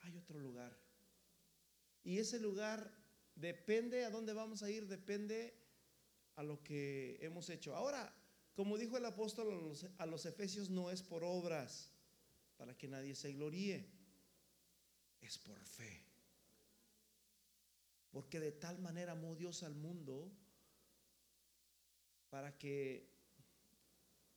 hay 0.01 0.17
otro 0.17 0.41
lugar. 0.41 0.75
Y 2.03 2.19
ese 2.19 2.41
lugar 2.41 2.91
depende 3.35 4.07
a 4.07 4.11
dónde 4.11 4.33
vamos 4.33 4.63
a 4.63 4.71
ir, 4.71 4.89
depende 4.89 5.55
a 6.37 6.43
lo 6.43 6.65
que 6.65 7.19
hemos 7.21 7.51
hecho. 7.51 7.77
Ahora, 7.77 8.17
como 8.55 8.79
dijo 8.79 8.97
el 8.97 9.05
apóstol 9.05 9.53
a 9.53 9.57
los, 9.57 9.87
a 9.99 10.07
los 10.07 10.25
efesios, 10.25 10.71
no 10.71 10.91
es 10.91 11.03
por 11.03 11.23
obras, 11.23 11.91
para 12.57 12.79
que 12.79 12.89
nadie 12.89 13.15
se 13.15 13.35
gloríe, 13.35 14.02
es 15.23 15.39
por 15.39 15.59
fe. 15.65 16.05
Porque 18.11 18.41
de 18.41 18.53
tal 18.53 18.79
manera 18.79 19.13
amó 19.13 19.35
Dios 19.35 19.63
al 19.63 19.75
mundo 19.75 20.31
para 22.29 22.57
que 22.59 23.11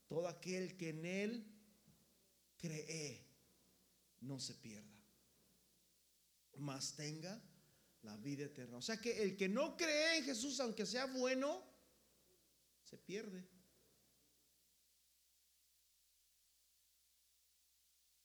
todo 0.08 0.28
aquel 0.28 0.78
que 0.78 0.90
en 0.90 1.06
Él 1.06 1.46
cree 2.58 3.26
no 4.22 4.40
se 4.40 4.54
pierda, 4.56 4.98
mas 6.58 6.96
tenga 6.96 7.42
la 8.04 8.16
vida 8.18 8.46
eterna. 8.46 8.78
O 8.78 8.82
sea 8.82 8.98
que 8.98 9.22
el 9.24 9.36
que 9.36 9.50
no 9.50 9.76
cree 9.76 10.20
en 10.20 10.26
Jesús, 10.26 10.60
aunque 10.60 10.86
sea 10.86 11.06
bueno, 11.08 11.64
se 12.84 12.98
pierde. 12.98 13.46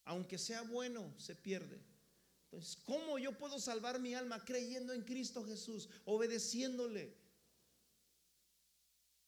Aunque 0.05 0.39
sea 0.39 0.63
bueno, 0.63 1.15
se 1.19 1.35
pierde. 1.35 1.90
Entonces, 2.53 2.83
¿cómo 2.85 3.17
yo 3.17 3.39
puedo 3.39 3.61
salvar 3.61 4.01
mi 4.01 4.13
alma 4.15 4.45
creyendo 4.45 4.93
en 4.93 5.03
Cristo 5.03 5.45
Jesús, 5.45 5.89
obedeciéndole? 6.05 7.15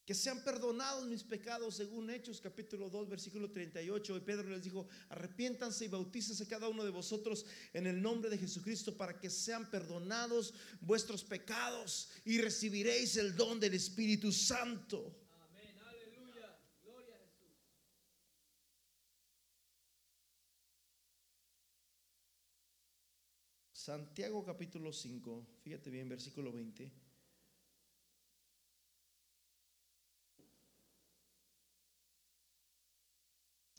Que 0.04 0.14
sean 0.14 0.42
perdonados 0.42 1.06
mis 1.06 1.22
pecados, 1.22 1.76
según 1.76 2.10
Hechos 2.10 2.40
capítulo 2.40 2.90
2, 2.90 3.08
versículo 3.08 3.52
38. 3.52 4.16
Y 4.16 4.20
Pedro 4.20 4.50
les 4.50 4.64
dijo, 4.64 4.88
arrepiéntanse 5.10 5.84
y 5.84 5.88
bautícese 5.88 6.48
cada 6.48 6.68
uno 6.68 6.82
de 6.82 6.90
vosotros 6.90 7.46
en 7.72 7.86
el 7.86 8.02
nombre 8.02 8.28
de 8.28 8.38
Jesucristo 8.38 8.96
para 8.96 9.20
que 9.20 9.30
sean 9.30 9.70
perdonados 9.70 10.54
vuestros 10.80 11.22
pecados 11.22 12.08
y 12.24 12.40
recibiréis 12.40 13.16
el 13.16 13.36
don 13.36 13.60
del 13.60 13.74
Espíritu 13.74 14.32
Santo. 14.32 15.14
Amén. 15.48 15.78
Aleluya. 15.86 16.58
Gloria 16.82 17.14
a 17.14 17.18
Jesús. 17.20 17.54
Santiago 23.82 24.44
capítulo 24.44 24.92
5, 24.92 25.44
fíjate 25.64 25.90
bien, 25.90 26.08
versículo 26.08 26.52
20. 26.52 26.88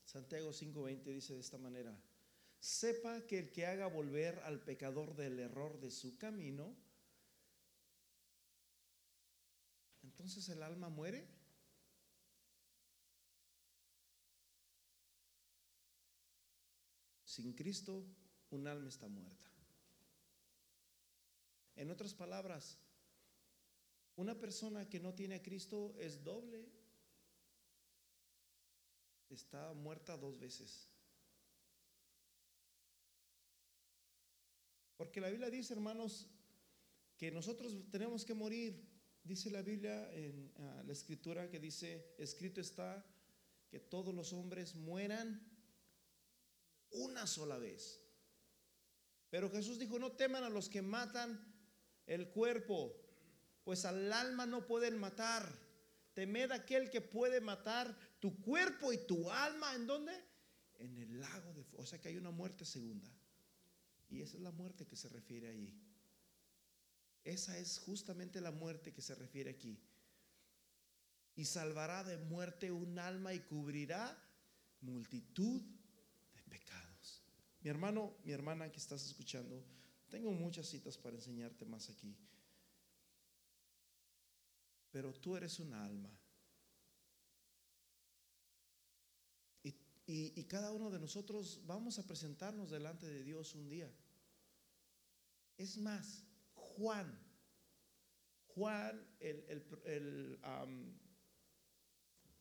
Santiago 0.03 0.51
5:20 0.51 1.03
dice 1.05 1.35
de 1.35 1.39
esta 1.39 1.57
manera, 1.57 1.97
sepa 2.59 3.25
que 3.25 3.39
el 3.39 3.51
que 3.53 3.65
haga 3.65 3.87
volver 3.87 4.39
al 4.39 4.59
pecador 4.59 5.15
del 5.15 5.39
error 5.39 5.79
de 5.79 5.89
su 5.89 6.17
camino, 6.17 6.75
entonces 10.03 10.49
el 10.49 10.63
alma 10.63 10.89
muere. 10.89 11.25
Sin 17.23 17.53
Cristo, 17.53 18.05
un 18.49 18.67
alma 18.67 18.89
está 18.89 19.07
muerta. 19.07 19.42
En 21.75 21.89
otras 21.89 22.13
palabras, 22.13 22.77
una 24.15 24.39
persona 24.39 24.87
que 24.87 24.99
no 24.99 25.13
tiene 25.13 25.35
a 25.35 25.43
Cristo 25.43 25.95
es 25.97 26.23
doble. 26.23 26.69
Está 29.29 29.73
muerta 29.73 30.15
dos 30.17 30.39
veces. 30.39 30.89
Porque 34.97 35.19
la 35.19 35.29
Biblia 35.29 35.49
dice, 35.49 35.73
hermanos, 35.73 36.27
que 37.17 37.31
nosotros 37.31 37.89
tenemos 37.89 38.23
que 38.23 38.33
morir. 38.33 38.87
Dice 39.23 39.49
la 39.49 39.61
Biblia 39.61 40.13
en 40.13 40.51
ah, 40.57 40.83
la 40.85 40.93
escritura 40.93 41.49
que 41.49 41.59
dice, 41.59 42.13
escrito 42.17 42.61
está 42.61 43.03
que 43.69 43.79
todos 43.79 44.13
los 44.13 44.33
hombres 44.33 44.75
mueran 44.75 45.41
una 46.91 47.25
sola 47.25 47.57
vez. 47.57 48.01
Pero 49.29 49.49
Jesús 49.49 49.79
dijo, 49.79 49.97
no 49.97 50.11
teman 50.11 50.43
a 50.43 50.49
los 50.49 50.69
que 50.69 50.81
matan 50.81 51.52
el 52.05 52.29
cuerpo, 52.29 52.95
pues 53.63 53.85
al 53.85 54.11
alma 54.11 54.45
no 54.45 54.65
pueden 54.65 54.97
matar. 54.97 55.47
Temed 56.13 56.51
aquel 56.51 56.89
que 56.89 57.01
puede 57.01 57.41
matar 57.41 57.95
tu 58.19 58.39
cuerpo 58.41 58.93
y 58.93 58.97
tu 59.07 59.31
alma. 59.31 59.73
¿En 59.75 59.87
dónde? 59.87 60.13
En 60.75 60.97
el 60.97 61.19
lago 61.19 61.53
de 61.53 61.63
fuego. 61.63 61.83
O 61.83 61.85
sea 61.85 61.99
que 61.99 62.09
hay 62.09 62.17
una 62.17 62.31
muerte 62.31 62.65
segunda. 62.65 63.09
Y 64.09 64.21
esa 64.21 64.37
es 64.37 64.43
la 64.43 64.51
muerte 64.51 64.85
que 64.85 64.95
se 64.95 65.09
refiere 65.09 65.49
allí. 65.49 65.73
Esa 67.23 67.57
es 67.57 67.79
justamente 67.79 68.41
la 68.41 68.51
muerte 68.51 68.93
que 68.93 69.01
se 69.01 69.15
refiere 69.15 69.49
aquí. 69.49 69.79
Y 71.35 71.45
salvará 71.45 72.03
de 72.03 72.17
muerte 72.17 72.71
un 72.71 72.99
alma 72.99 73.33
y 73.33 73.39
cubrirá 73.39 74.15
multitud 74.81 75.61
de 76.35 76.43
pecados. 76.43 77.23
Mi 77.61 77.69
hermano, 77.69 78.13
mi 78.23 78.33
hermana 78.33 78.71
que 78.71 78.77
estás 78.77 79.03
escuchando, 79.05 79.65
tengo 80.13 80.31
muchas 80.31 80.67
citas 80.67 80.95
para 80.95 81.15
enseñarte 81.15 81.65
más 81.65 81.89
aquí. 81.89 82.15
Pero 84.91 85.11
tú 85.11 85.35
eres 85.35 85.59
una 85.59 85.83
alma. 85.83 86.11
Y, 89.63 89.73
y- 90.39 90.43
cada 90.43 90.71
uno 90.71 90.91
de 90.91 90.99
nosotros 90.99 91.61
vamos 91.65 91.97
a 91.97 92.05
presentarnos 92.05 92.69
delante 92.69 93.07
de 93.07 93.23
Dios 93.23 93.55
un 93.55 93.67
día. 93.69 93.91
Es 95.57 95.79
más, 95.79 96.23
Juan, 96.53 97.19
Juan, 98.49 99.03
el, 99.19 99.43
el- 99.49 99.79
el, 99.85 100.39
am, 100.43 100.93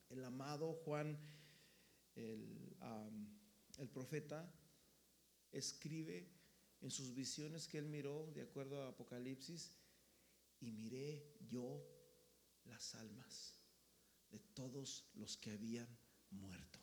el 0.09 0.23
amado 0.25 0.73
Juan, 0.85 1.17
el, 2.13 2.77
el 3.79 3.89
profeta, 3.89 4.47
escribe 5.51 6.42
en 6.83 6.91
sus 6.91 7.15
visiones 7.15 7.65
que 7.65 7.77
él 7.77 7.87
miró, 7.87 8.29
de 8.35 8.41
acuerdo 8.41 8.83
a 8.83 8.89
Apocalipsis, 8.89 9.71
y 10.59 10.69
miré 10.71 11.33
yo 11.49 11.81
las 12.65 12.93
almas 12.95 13.53
de 14.29 14.39
todos 14.53 15.09
los 15.15 15.37
que 15.37 15.51
habían 15.51 15.87
muerto. 16.29 16.79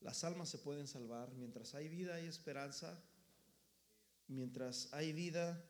Las 0.00 0.24
almas 0.24 0.48
se 0.48 0.58
pueden 0.58 0.88
salvar. 0.88 1.32
Mientras 1.34 1.76
hay 1.76 1.88
vida 1.88 2.16
hay 2.16 2.26
esperanza. 2.26 3.00
Mientras 4.26 4.92
hay 4.92 5.12
vida 5.12 5.64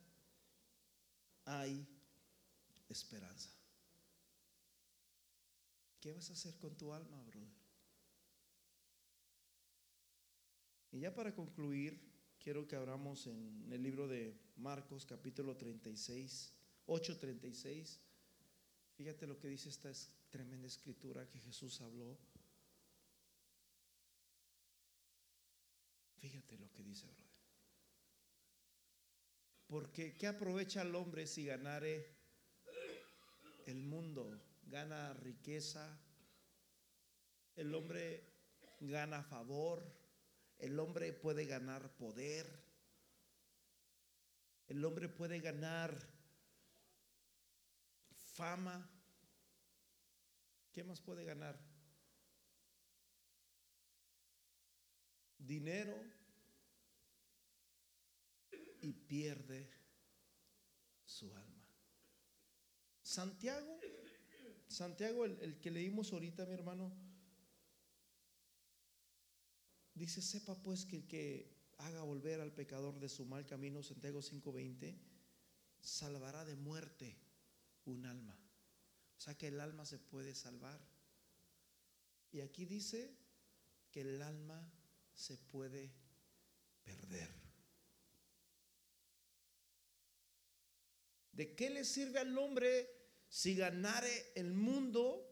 hay 1.59 1.87
esperanza. 2.89 3.51
¿Qué 6.01 6.13
vas 6.13 6.31
a 6.31 6.33
hacer 6.33 6.57
con 6.59 6.77
tu 6.77 6.93
alma, 6.93 7.21
brother? 7.25 7.49
Y 10.93 11.01
ya 11.01 11.15
para 11.15 11.35
concluir, 11.35 12.01
quiero 12.39 12.67
que 12.67 12.77
abramos 12.77 13.27
en 13.27 13.69
el 13.71 13.83
libro 13.83 14.09
de 14.09 14.39
Marcos 14.57 15.05
capítulo 15.07 15.57
36, 15.57 16.53
8:36. 16.87 18.01
Fíjate 18.97 19.27
lo 19.27 19.39
que 19.39 19.49
dice 19.49 19.69
esta 19.69 19.91
es- 19.91 20.11
tremenda 20.31 20.69
escritura 20.69 21.29
que 21.29 21.41
Jesús 21.41 21.81
habló. 21.81 22.17
Fíjate 26.21 26.59
lo 26.59 26.71
que 26.73 26.83
dice, 26.85 27.07
brother. 27.07 27.30
Porque 29.71 30.17
¿qué 30.17 30.27
aprovecha 30.27 30.83
el 30.83 30.93
hombre 30.97 31.29
si 31.29 31.47
ganare 31.47 32.05
el 33.67 33.85
mundo? 33.85 34.37
Gana 34.65 35.15
riqueza, 35.15 35.97
el 37.55 37.73
hombre 37.73 38.25
gana 38.81 39.23
favor, 39.23 39.81
el 40.59 40.77
hombre 40.81 41.13
puede 41.13 41.45
ganar 41.45 41.89
poder, 41.95 42.49
el 44.67 44.85
hombre 44.85 45.09
puede 45.09 45.39
ganar 45.39 45.97
fama. 48.35 48.91
¿Qué 50.73 50.83
más 50.83 51.01
puede 51.01 51.25
ganar? 51.25 51.57
Dinero 55.39 56.20
y 58.81 58.93
pierde 58.93 59.69
su 61.05 61.35
alma. 61.35 61.67
Santiago, 63.03 63.81
Santiago, 64.69 65.25
el, 65.25 65.39
el 65.41 65.61
que 65.61 65.71
leímos 65.71 66.13
ahorita, 66.13 66.47
mi 66.47 66.55
hermano, 66.55 66.93
dice, 69.95 70.23
sepa 70.23 70.55
pues 70.63 70.85
que 70.85 70.97
el 70.97 71.07
que 71.07 71.61
haga 71.79 72.03
volver 72.03 72.41
al 72.41 72.53
pecador 72.53 72.99
de 72.99 73.09
su 73.09 73.25
mal 73.25 73.47
camino, 73.47 73.83
Santiago 73.83 74.21
5:20, 74.21 74.99
salvará 75.81 76.45
de 76.45 76.57
muerte 76.57 77.17
un 77.85 78.07
alma. 78.07 78.37
O 79.17 79.21
sea 79.21 79.37
que 79.37 79.49
el 79.49 79.61
alma 79.61 79.85
se 79.85 79.99
puede 79.99 80.35
salvar. 80.35 80.81
Y 82.33 82.41
aquí 82.41 82.65
dice 82.65 83.17
que 83.91 84.03
el 84.03 84.23
alma 84.23 84.73
se 85.15 85.37
puede 85.37 85.93
perder. 86.85 87.40
¿De 91.41 91.55
qué 91.55 91.71
le 91.71 91.87
sirve 91.87 92.19
al 92.19 92.37
hombre 92.37 92.87
si 93.31 93.55
ganare 93.55 94.31
el 94.35 94.53
mundo 94.53 95.27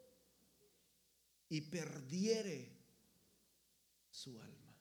y 1.51 1.61
perdiere 1.61 2.75
su 4.11 4.41
alma? 4.41 4.75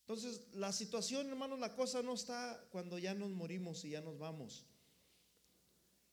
Entonces, 0.00 0.52
la 0.52 0.74
situación, 0.74 1.30
hermanos, 1.30 1.58
la 1.58 1.74
cosa 1.74 2.02
no 2.02 2.12
está 2.12 2.68
cuando 2.70 2.98
ya 2.98 3.14
nos 3.14 3.30
morimos 3.30 3.82
y 3.86 3.92
ya 3.92 4.02
nos 4.02 4.18
vamos. 4.18 4.66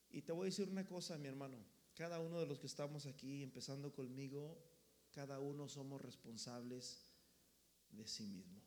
Y 0.09 0.21
te 0.21 0.31
voy 0.31 0.43
a 0.43 0.45
decir 0.45 0.69
una 0.69 0.85
cosa, 0.85 1.17
mi 1.17 1.27
hermano. 1.27 1.57
Cada 1.93 2.21
uno 2.21 2.39
de 2.39 2.47
los 2.47 2.59
que 2.59 2.67
estamos 2.67 3.07
aquí, 3.07 3.43
empezando 3.43 3.91
conmigo, 3.91 4.57
cada 5.11 5.41
uno 5.41 5.67
somos 5.67 6.01
responsables 6.01 7.11
de 7.89 8.07
sí 8.07 8.25
mismo. 8.25 8.60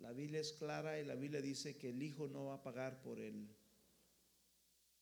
La 0.00 0.12
Biblia 0.12 0.40
es 0.40 0.52
clara 0.52 0.98
y 0.98 1.04
la 1.04 1.14
Biblia 1.14 1.40
dice 1.40 1.76
que 1.76 1.90
el 1.90 2.02
hijo 2.02 2.26
no 2.26 2.46
va 2.46 2.54
a 2.54 2.62
pagar 2.62 3.00
por 3.02 3.20
el 3.20 3.48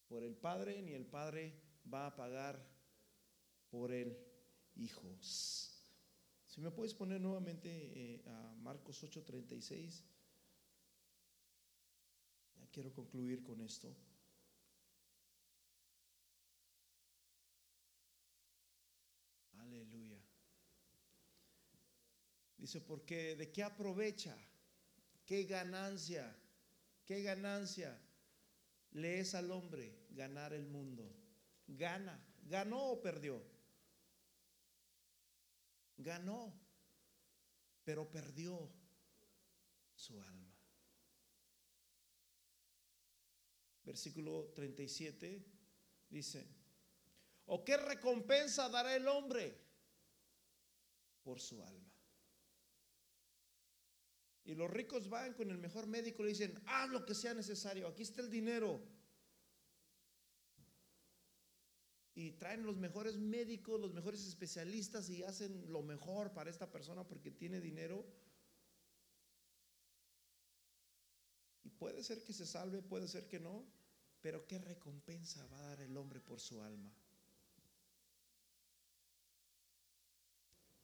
por 0.09 0.25
el 0.25 0.35
padre 0.35 0.83
ni 0.83 0.93
el 0.93 1.07
padre 1.07 1.55
va 1.93 2.07
a 2.07 2.17
pagar 2.17 2.67
por 3.71 3.93
el 3.93 4.19
hijo. 4.75 5.17
Si 5.21 6.61
me 6.61 6.71
puedes 6.71 6.95
poner 6.95 7.21
nuevamente 7.21 7.69
eh, 7.71 8.23
a 8.27 8.55
Marcos 8.57 9.03
8:36. 9.05 10.03
Ya 12.57 12.67
quiero 12.73 12.93
concluir 12.93 13.43
con 13.45 13.61
esto. 13.61 13.95
Aleluya. 19.59 20.19
Dice, 22.57 22.81
porque 22.81 23.37
de 23.37 23.53
qué 23.53 23.63
aprovecha, 23.63 24.37
qué 25.29 25.45
ganancia, 25.45 26.35
qué 27.05 27.23
ganancia 27.23 28.01
le 28.93 29.21
es 29.21 29.35
al 29.35 29.51
hombre 29.51 29.95
ganar 30.09 30.55
el 30.55 30.67
mundo. 30.67 31.15
Gana, 31.67 32.19
ganó 32.45 32.93
o 32.93 33.03
perdió. 33.03 33.45
Ganó, 35.99 36.59
pero 37.85 38.11
perdió 38.11 38.73
su 39.95 40.19
alma. 40.23 40.51
Versículo 43.85 44.47
37 44.55 45.45
dice, 46.09 46.49
¿o 47.45 47.63
qué 47.63 47.77
recompensa 47.77 48.71
dará 48.71 48.97
el 48.97 49.07
hombre 49.07 49.61
por 51.23 51.39
su 51.39 51.63
alma? 51.63 51.88
Y 54.49 54.55
los 54.55 54.71
ricos 54.71 55.11
van 55.11 55.35
con 55.35 55.51
el 55.51 55.59
mejor 55.59 55.87
médico 55.87 56.23
y 56.23 56.25
le 56.25 56.31
dicen, 56.31 56.59
haz 56.65 56.89
lo 56.89 57.05
que 57.05 57.15
sea 57.15 57.35
necesario, 57.35 57.87
aquí 57.87 58.03
está 58.03 58.23
el 58.23 58.31
dinero. 58.31 58.81
Y 62.15 62.31
traen 62.31 62.65
los 62.65 62.79
mejores 62.79 63.19
médicos, 63.19 63.79
los 63.79 63.93
mejores 63.93 64.27
especialistas 64.27 65.11
y 65.11 65.23
hacen 65.23 65.71
lo 65.71 65.83
mejor 65.83 66.33
para 66.33 66.49
esta 66.49 66.73
persona 66.73 67.07
porque 67.07 67.31
tiene 67.31 67.61
dinero. 67.61 68.07
Y 71.63 71.69
puede 71.69 72.03
ser 72.03 72.25
que 72.25 72.33
se 72.33 72.47
salve, 72.47 72.81
puede 72.81 73.07
ser 73.07 73.29
que 73.29 73.39
no, 73.39 73.67
pero 74.23 74.47
¿qué 74.47 74.59
recompensa 74.59 75.47
va 75.49 75.59
a 75.59 75.69
dar 75.69 75.83
el 75.83 75.95
hombre 75.95 76.21
por 76.21 76.41
su 76.41 76.59
alma? 76.63 76.91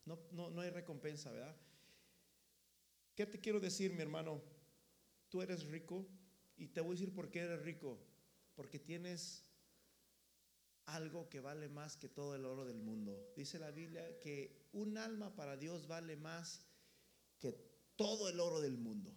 No, 0.04 0.18
no, 0.32 0.50
no 0.50 0.60
hay 0.60 0.68
recompensa, 0.68 1.32
¿verdad? 1.32 1.56
¿Qué 3.14 3.26
te 3.26 3.40
quiero 3.40 3.60
decir, 3.60 3.92
mi 3.92 4.02
hermano? 4.02 4.42
tú 5.34 5.42
eres 5.42 5.66
rico 5.66 6.06
y 6.56 6.68
te 6.68 6.80
voy 6.80 6.90
a 6.90 7.00
decir 7.00 7.12
por 7.12 7.28
qué 7.28 7.40
eres 7.40 7.60
rico. 7.62 7.98
Porque 8.54 8.78
tienes 8.78 9.44
algo 10.86 11.28
que 11.28 11.40
vale 11.40 11.68
más 11.68 11.96
que 11.96 12.08
todo 12.08 12.36
el 12.36 12.44
oro 12.44 12.64
del 12.64 12.78
mundo. 12.78 13.32
Dice 13.36 13.58
la 13.58 13.72
Biblia 13.72 14.20
que 14.20 14.68
un 14.72 14.96
alma 14.96 15.34
para 15.34 15.56
Dios 15.56 15.88
vale 15.88 16.14
más 16.14 16.64
que 17.40 17.50
todo 17.96 18.28
el 18.28 18.38
oro 18.38 18.60
del 18.60 18.78
mundo. 18.78 19.12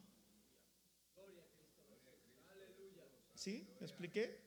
¿Sí? 3.35 3.69
¿Me 3.79 3.85
expliqué? 3.85 4.41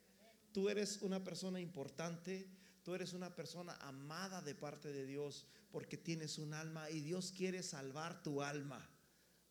Tú 0.52 0.68
eres 0.68 1.02
una 1.02 1.22
persona 1.22 1.60
importante, 1.60 2.50
tú 2.82 2.96
eres 2.96 3.12
una 3.12 3.36
persona 3.36 3.76
amada 3.76 4.42
de 4.42 4.56
parte 4.56 4.90
de 4.90 5.06
Dios 5.06 5.46
porque 5.70 5.96
tienes 5.96 6.36
un 6.38 6.52
alma 6.52 6.90
y 6.90 6.98
Dios 6.98 7.30
quiere 7.30 7.62
salvar 7.62 8.24
tu 8.24 8.42
alma. 8.42 8.90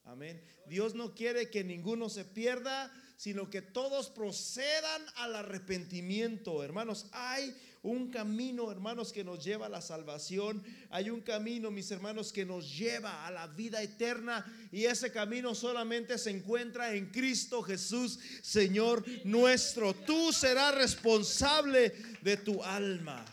Amén. 0.09 0.41
Dios 0.65 0.95
no 0.95 1.13
quiere 1.13 1.51
que 1.51 1.63
ninguno 1.63 2.09
se 2.09 2.25
pierda, 2.25 2.91
sino 3.15 3.49
que 3.51 3.61
todos 3.61 4.09
procedan 4.09 5.01
al 5.17 5.35
arrepentimiento. 5.35 6.63
Hermanos, 6.63 7.05
hay 7.11 7.55
un 7.83 8.09
camino, 8.09 8.71
hermanos, 8.71 9.13
que 9.13 9.23
nos 9.23 9.43
lleva 9.43 9.67
a 9.67 9.69
la 9.69 9.81
salvación. 9.81 10.63
Hay 10.89 11.11
un 11.11 11.21
camino, 11.21 11.69
mis 11.69 11.91
hermanos, 11.91 12.33
que 12.33 12.43
nos 12.43 12.75
lleva 12.75 13.27
a 13.27 13.29
la 13.29 13.45
vida 13.45 13.83
eterna. 13.83 14.45
Y 14.71 14.85
ese 14.85 15.11
camino 15.11 15.53
solamente 15.53 16.17
se 16.17 16.31
encuentra 16.31 16.95
en 16.95 17.11
Cristo 17.11 17.61
Jesús, 17.61 18.19
Señor 18.41 19.05
nuestro. 19.25 19.93
Tú 19.93 20.33
serás 20.33 20.73
responsable 20.73 21.93
de 22.23 22.37
tu 22.37 22.63
alma. 22.63 23.23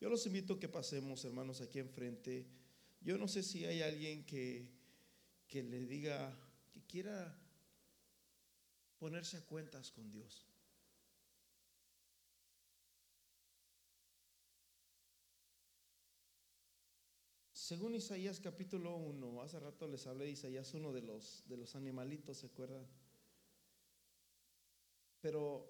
Yo 0.00 0.08
los 0.08 0.24
invito 0.24 0.54
a 0.54 0.58
que 0.58 0.68
pasemos, 0.68 1.22
hermanos, 1.26 1.60
aquí 1.60 1.80
enfrente. 1.80 2.46
Yo 3.06 3.16
no 3.16 3.28
sé 3.28 3.44
si 3.44 3.64
hay 3.64 3.82
alguien 3.82 4.26
que, 4.26 4.68
que 5.46 5.62
le 5.62 5.86
diga, 5.86 6.36
que 6.72 6.82
quiera 6.86 7.38
ponerse 8.98 9.36
a 9.36 9.46
cuentas 9.46 9.92
con 9.92 10.10
Dios. 10.10 10.44
Según 17.52 17.94
Isaías 17.94 18.40
capítulo 18.40 18.96
1, 18.96 19.40
hace 19.40 19.60
rato 19.60 19.86
les 19.86 20.04
hablé 20.08 20.24
de 20.24 20.32
Isaías, 20.32 20.74
uno 20.74 20.92
de 20.92 21.02
los, 21.02 21.44
de 21.46 21.58
los 21.58 21.76
animalitos, 21.76 22.38
¿se 22.38 22.46
acuerdan? 22.46 22.84
Pero 25.20 25.64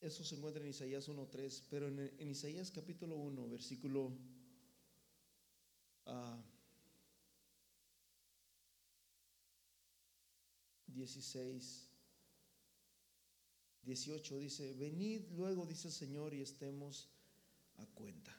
eso 0.00 0.24
se 0.24 0.36
encuentra 0.36 0.62
en 0.62 0.70
Isaías 0.70 1.06
1.3, 1.06 1.64
pero 1.68 1.88
en, 1.88 1.98
en, 1.98 2.30
Isaías 2.30 2.70
capítulo 2.70 3.16
1, 3.16 3.46
versículo 3.50 4.10
uh, 6.06 6.42
16, 10.86 11.90
18 13.82 14.38
dice, 14.38 14.74
venid 14.74 15.30
luego, 15.32 15.66
dice 15.66 15.88
el 15.88 15.94
Señor, 15.94 16.32
y 16.34 16.40
estemos 16.40 17.08
a 17.76 17.86
cuenta. 17.86 18.34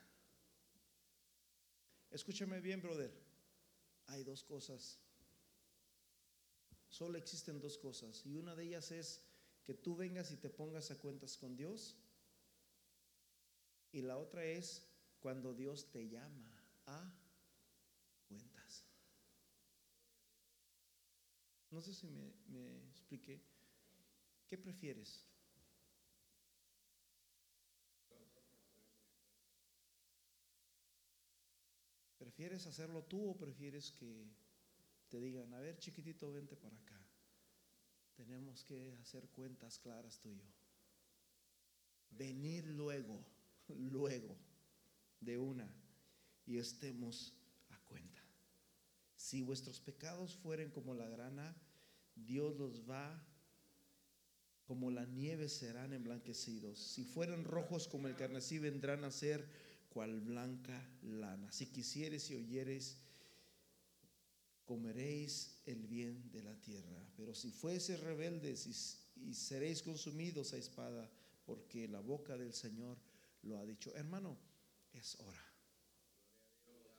Escúchame 2.11 2.61
bien, 2.61 2.81
brother. 2.81 3.11
Hay 4.07 4.23
dos 4.23 4.43
cosas. 4.43 4.99
Solo 6.89 7.17
existen 7.17 7.59
dos 7.59 7.77
cosas. 7.77 8.25
Y 8.25 8.35
una 8.35 8.55
de 8.55 8.63
ellas 8.63 8.91
es 8.91 9.21
que 9.63 9.73
tú 9.73 9.95
vengas 9.95 10.31
y 10.31 10.37
te 10.37 10.49
pongas 10.49 10.91
a 10.91 10.97
cuentas 10.97 11.37
con 11.37 11.57
Dios. 11.57 11.97
Y 13.91 14.01
la 14.01 14.17
otra 14.17 14.45
es 14.45 14.87
cuando 15.19 15.53
Dios 15.53 15.91
te 15.91 16.07
llama 16.07 16.63
a 16.85 17.13
cuentas. 18.27 18.85
No 21.75 21.81
sé 21.81 21.93
si 21.93 22.07
me, 22.07 22.87
expliqué. 22.87 23.41
¿Qué 24.47 24.57
prefieres? 24.57 25.27
¿Prefieres 32.17 32.65
hacerlo 32.65 33.03
tú 33.03 33.29
o 33.29 33.37
prefieres 33.37 33.91
que 33.91 34.25
te 35.09 35.19
digan, 35.19 35.53
a 35.53 35.59
ver 35.59 35.77
chiquitito, 35.77 36.31
vente 36.31 36.55
para 36.55 36.77
acá? 36.77 36.97
Tenemos 38.15 38.63
que 38.63 38.93
hacer 39.01 39.27
cuentas 39.31 39.77
claras 39.77 40.17
tú 40.21 40.29
y 40.29 40.37
yo. 40.37 40.47
Venir 42.11 42.67
luego, 42.67 43.25
luego, 43.67 44.37
de 45.19 45.37
una, 45.37 45.69
y 46.45 46.57
estemos 46.57 47.33
a 47.67 47.77
cuenta. 47.79 48.23
Si 49.17 49.41
vuestros 49.41 49.81
pecados 49.81 50.37
fueren 50.37 50.71
como 50.71 50.93
la 50.93 51.09
grana, 51.09 51.53
Dios 52.15 52.55
los 52.57 52.89
va, 52.89 53.21
como 54.65 54.89
la 54.89 55.05
nieve 55.05 55.47
serán 55.47 55.93
emblanquecidos. 55.93 56.79
Si 56.79 57.03
fueran 57.03 57.43
rojos 57.43 57.87
como 57.87 58.07
el 58.07 58.15
carnesí, 58.15 58.57
vendrán 58.57 59.03
a 59.03 59.11
ser 59.11 59.47
cual 59.89 60.19
blanca 60.21 60.89
lana. 61.03 61.51
Si 61.51 61.67
quisieres 61.67 62.29
y 62.31 62.35
oyeres, 62.35 62.97
comeréis 64.65 65.59
el 65.65 65.85
bien 65.87 66.31
de 66.31 66.43
la 66.43 66.59
tierra. 66.59 67.07
Pero 67.15 67.35
si 67.35 67.51
fueseis 67.51 67.99
rebeldes 67.99 68.65
y, 68.65 69.29
y, 69.29 69.33
seréis 69.33 69.83
consumidos 69.83 70.53
a 70.53 70.57
espada, 70.57 71.09
porque 71.45 71.87
la 71.87 71.99
boca 71.99 72.37
del 72.37 72.53
Señor 72.53 72.97
lo 73.43 73.59
ha 73.59 73.65
dicho. 73.65 73.93
Hermano, 73.95 74.37
es 74.93 75.19
hora. 75.19 75.45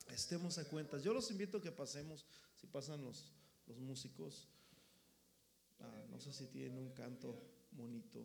Estemos 0.09 0.57
a 0.59 0.69
cuentas. 0.69 1.03
Yo 1.03 1.13
los 1.13 1.31
invito 1.31 1.59
a 1.59 1.61
que 1.61 1.73
pasemos, 1.73 2.25
si 2.55 2.67
pasan 2.69 3.03
los, 3.03 3.33
los 3.67 3.79
músicos, 3.79 4.49
ah, 5.87 6.07
no 6.11 6.21
sé 6.21 6.33
si 6.33 6.47
tienen 6.47 6.77
un 6.79 6.91
canto 6.91 7.41
bonito 7.73 8.25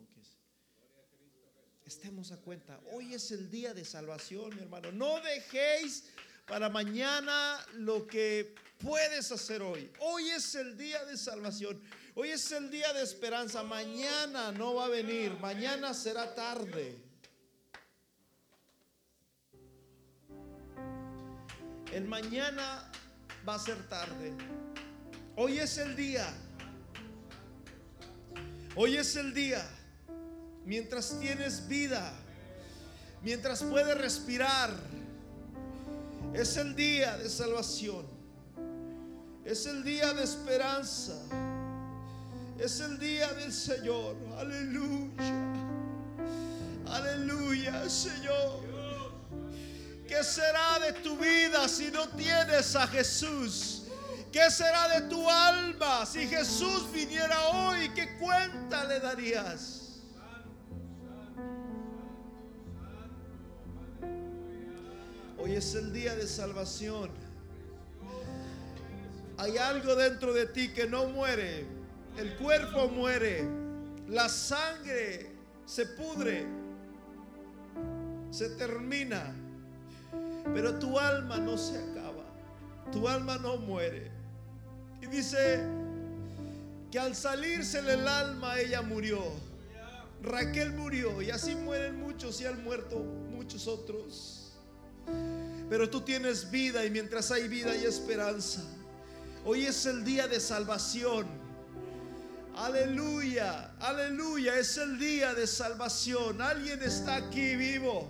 estemos 1.86 2.32
a 2.32 2.36
cuenta. 2.38 2.80
Hoy 2.92 3.14
es 3.14 3.30
el 3.30 3.50
día 3.50 3.74
de 3.74 3.84
salvación, 3.84 4.54
mi 4.54 4.62
hermano. 4.62 4.92
No 4.92 5.20
dejéis 5.20 6.04
para 6.46 6.68
mañana 6.68 7.64
lo 7.74 8.06
que 8.06 8.54
puedes 8.78 9.30
hacer 9.30 9.62
hoy. 9.62 9.90
Hoy 10.00 10.30
es 10.30 10.54
el 10.54 10.76
día 10.76 11.04
de 11.04 11.16
salvación. 11.16 11.80
Hoy 12.14 12.30
es 12.30 12.50
el 12.52 12.70
día 12.70 12.92
de 12.92 13.02
esperanza. 13.02 13.62
Mañana 13.62 14.52
no 14.52 14.74
va 14.74 14.86
a 14.86 14.88
venir. 14.88 15.32
Mañana 15.40 15.94
será 15.94 16.34
tarde. 16.34 16.96
El 21.92 22.04
mañana 22.04 22.90
va 23.46 23.54
a 23.54 23.58
ser 23.58 23.86
tarde. 23.88 24.32
Hoy 25.36 25.58
es 25.58 25.76
el 25.78 25.94
día. 25.94 26.26
Hoy 28.74 28.96
es 28.96 29.16
el 29.16 29.34
día 29.34 29.62
mientras 30.64 31.18
tienes 31.20 31.68
vida, 31.68 32.12
mientras 33.22 33.62
puedes 33.62 33.96
respirar. 33.98 34.70
Es 36.32 36.56
el 36.56 36.74
día 36.74 37.18
de 37.18 37.28
salvación. 37.28 38.06
Es 39.44 39.66
el 39.66 39.84
día 39.84 40.14
de 40.14 40.24
esperanza. 40.24 41.12
Es 42.58 42.80
el 42.80 42.98
día 42.98 43.30
del 43.34 43.52
Señor. 43.52 44.16
Aleluya. 44.38 45.52
Aleluya, 46.86 47.88
Señor. 47.90 48.62
¿Qué 50.08 50.24
será 50.24 50.78
de 50.78 50.94
tu 50.94 51.18
vida 51.18 51.68
si 51.68 51.90
no 51.90 52.08
tienes 52.08 52.74
a 52.74 52.86
Jesús? 52.86 53.81
¿Qué 54.32 54.50
será 54.50 54.88
de 54.88 55.08
tu 55.08 55.28
alma 55.28 56.06
si 56.06 56.26
Jesús 56.26 56.90
viniera 56.90 57.38
hoy? 57.48 57.90
¿Qué 57.90 58.16
cuenta 58.16 58.82
le 58.86 58.98
darías? 58.98 60.00
Hoy 65.38 65.52
es 65.54 65.74
el 65.74 65.92
día 65.92 66.14
de 66.16 66.26
salvación. 66.26 67.10
Hay 69.36 69.58
algo 69.58 69.96
dentro 69.96 70.32
de 70.32 70.46
ti 70.46 70.72
que 70.72 70.86
no 70.86 71.08
muere. 71.08 71.66
El 72.16 72.34
cuerpo 72.36 72.88
muere. 72.88 73.46
La 74.08 74.30
sangre 74.30 75.30
se 75.66 75.84
pudre. 75.84 76.46
Se 78.30 78.48
termina. 78.50 79.34
Pero 80.54 80.78
tu 80.78 80.98
alma 80.98 81.36
no 81.36 81.58
se 81.58 81.76
acaba. 81.76 82.24
Tu 82.92 83.06
alma 83.06 83.36
no 83.36 83.58
muere. 83.58 84.11
Dice 85.12 85.60
que 86.90 86.98
al 86.98 87.14
salirse 87.14 87.80
el 87.80 88.08
alma 88.08 88.58
ella 88.58 88.80
murió. 88.80 89.22
Raquel 90.22 90.72
murió 90.72 91.20
y 91.20 91.28
así 91.28 91.54
mueren 91.54 92.00
muchos 92.00 92.40
y 92.40 92.46
han 92.46 92.64
muerto 92.64 92.96
muchos 92.96 93.68
otros. 93.68 94.52
Pero 95.68 95.90
tú 95.90 96.00
tienes 96.00 96.50
vida 96.50 96.86
y 96.86 96.90
mientras 96.90 97.30
hay 97.30 97.46
vida 97.46 97.72
hay 97.72 97.84
esperanza. 97.84 98.62
Hoy 99.44 99.66
es 99.66 99.84
el 99.84 100.02
día 100.02 100.28
de 100.28 100.40
salvación. 100.40 101.26
Aleluya, 102.56 103.74
aleluya, 103.80 104.58
es 104.58 104.78
el 104.78 104.98
día 104.98 105.34
de 105.34 105.46
salvación. 105.46 106.40
Alguien 106.40 106.82
está 106.82 107.16
aquí 107.16 107.54
vivo. 107.56 108.08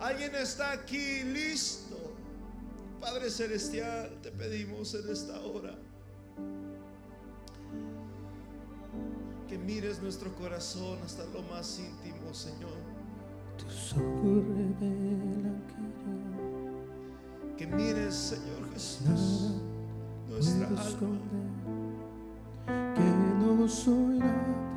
Alguien 0.00 0.34
está 0.34 0.72
aquí 0.72 1.22
listo. 1.22 2.12
Padre 3.00 3.30
Celestial, 3.30 4.18
te 4.20 4.32
pedimos 4.32 4.94
en 4.94 5.08
esta 5.10 5.38
hora 5.42 5.76
mires 9.60 10.02
nuestro 10.02 10.34
corazón 10.34 10.98
hasta 11.04 11.24
lo 11.26 11.42
más 11.42 11.78
íntimo, 11.78 12.32
Señor. 12.34 12.78
Tus 13.58 13.92
ojos 13.92 14.44
revelan 14.48 15.62
que. 15.68 15.80
Que 17.56 17.66
mires, 17.66 18.14
Señor 18.14 18.72
Jesús, 18.72 19.60
nuestra 20.28 20.66
alma. 20.66 21.18
Que 22.94 23.04
no 23.44 23.68
soy 23.68 24.18
nada 24.18 24.69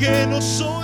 que 0.00 0.26
no 0.26 0.40
soy. 0.40 0.79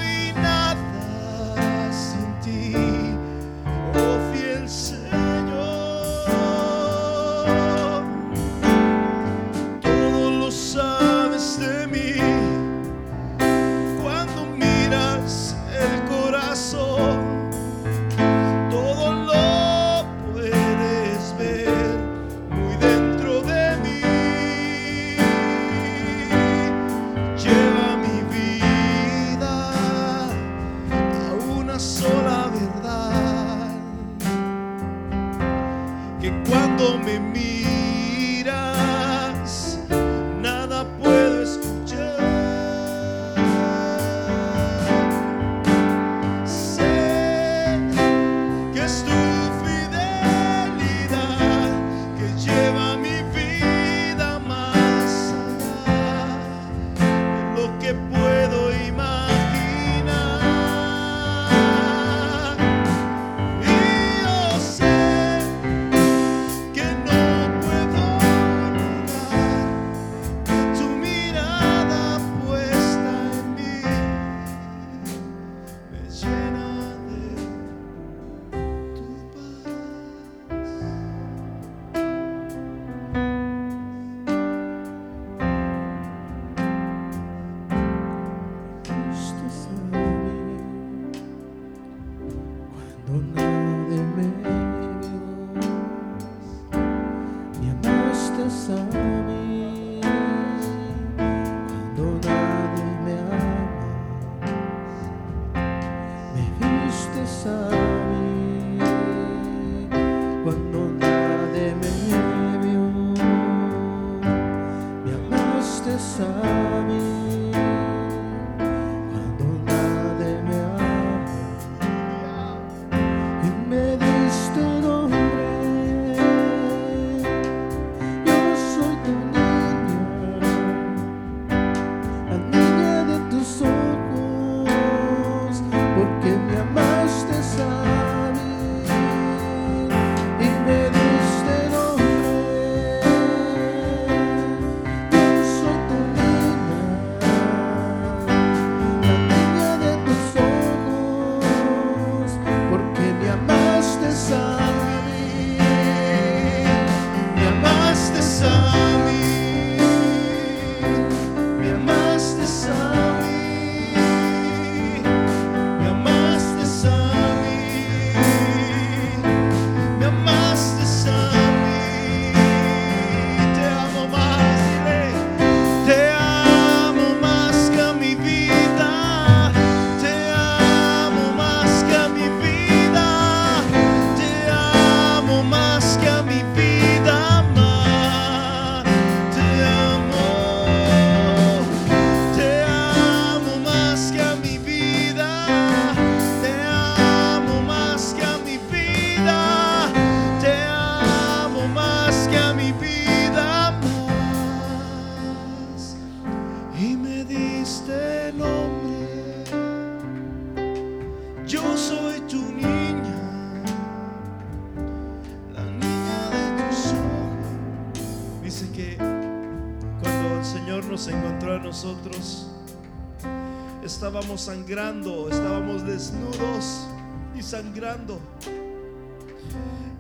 Sangrando, 224.66 225.28
estábamos 225.30 225.86
desnudos 225.86 226.88
y 227.36 227.42
sangrando 227.42 228.18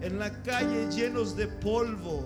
en 0.02 0.18
la 0.18 0.42
calle 0.42 0.88
llenos 0.90 1.36
de 1.36 1.46
polvo. 1.46 2.24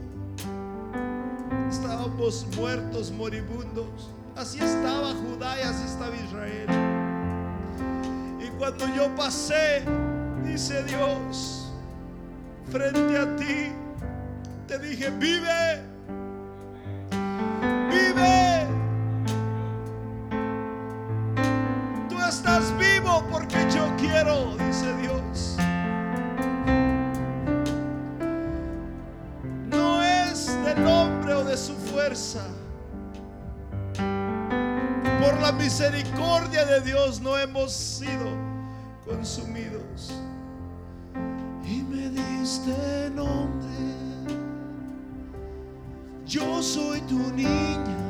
Estábamos 1.70 2.46
muertos, 2.56 3.10
moribundos. 3.10 4.10
Así 4.36 4.58
estaba 4.58 5.12
Judá 5.12 5.54
y 5.58 5.64
así 5.64 5.84
estaba 5.84 6.16
Israel. 6.16 6.66
Y 8.40 8.48
cuando 8.56 8.86
yo 8.96 9.14
pasé, 9.14 9.84
dice 10.42 10.82
Dios, 10.84 11.70
frente 12.70 13.18
a 13.18 13.36
ti, 13.36 13.72
te 14.66 14.78
dije, 14.78 15.10
vive. 15.10 15.89
De 36.70 36.80
Dios 36.82 37.20
no 37.20 37.36
hemos 37.36 37.72
sido 37.72 38.26
consumidos. 39.04 40.14
Y 41.64 41.82
me 41.82 42.08
diste 42.10 43.10
nombre. 43.12 43.68
Yo 46.26 46.62
soy 46.62 47.00
tu 47.02 47.18
niña, 47.32 48.09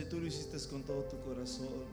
si 0.00 0.06
tú 0.06 0.18
lo 0.18 0.26
hiciste 0.26 0.56
con 0.70 0.82
todo 0.82 1.02
tu 1.02 1.20
corazón, 1.20 1.84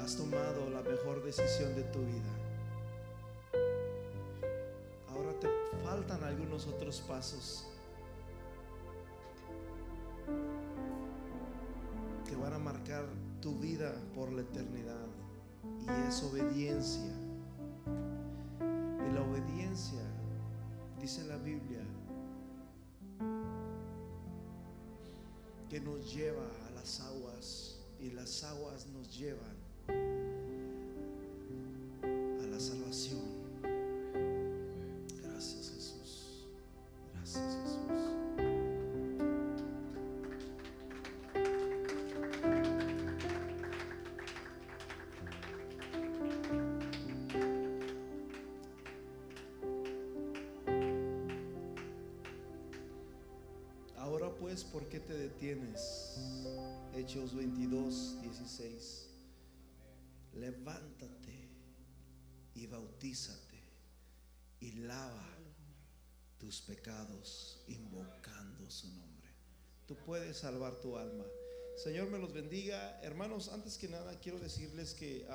has 0.00 0.16
tomado 0.16 0.70
la 0.70 0.80
mejor 0.80 1.22
decisión 1.22 1.74
de 1.74 1.82
tu 1.82 1.98
vida. 1.98 2.32
Ahora 5.10 5.38
te 5.38 5.48
faltan 5.84 6.24
algunos 6.24 6.66
otros 6.68 7.02
pasos 7.02 7.66
que 12.26 12.34
van 12.36 12.54
a 12.54 12.58
marcar 12.58 13.04
tu 13.42 13.58
vida 13.58 13.94
por 14.14 14.32
la 14.32 14.40
eternidad 14.40 15.06
y 15.82 16.08
es 16.08 16.22
obediencia. 16.22 17.12
Y 18.58 19.12
la 19.12 19.20
obediencia, 19.20 20.00
dice 20.98 21.24
la 21.24 21.36
Biblia, 21.36 21.85
que 25.76 25.82
nos 25.82 26.14
lleva 26.14 26.48
a 26.66 26.70
las 26.70 27.00
aguas 27.00 27.76
y 28.00 28.10
las 28.12 28.44
aguas 28.44 28.86
nos 28.94 29.14
llevan 29.14 29.56
a 32.02 32.46
la 32.46 32.58
salvación. 32.58 33.35
Hechos 56.96 57.32
22, 57.36 58.20
16. 58.20 59.06
Levántate 60.32 61.48
y 62.54 62.66
bautízate 62.66 63.62
y 64.58 64.72
lava 64.72 65.38
tus 66.36 66.62
pecados 66.62 67.62
invocando 67.68 68.68
su 68.68 68.88
nombre. 68.88 69.30
Tú 69.86 69.94
puedes 70.04 70.38
salvar 70.38 70.80
tu 70.80 70.96
alma. 70.96 71.24
Señor 71.76 72.10
me 72.10 72.18
los 72.18 72.32
bendiga. 72.32 73.00
Hermanos, 73.02 73.48
antes 73.52 73.78
que 73.78 73.86
nada 73.86 74.18
quiero 74.18 74.40
decirles 74.40 74.94
que 74.94 75.28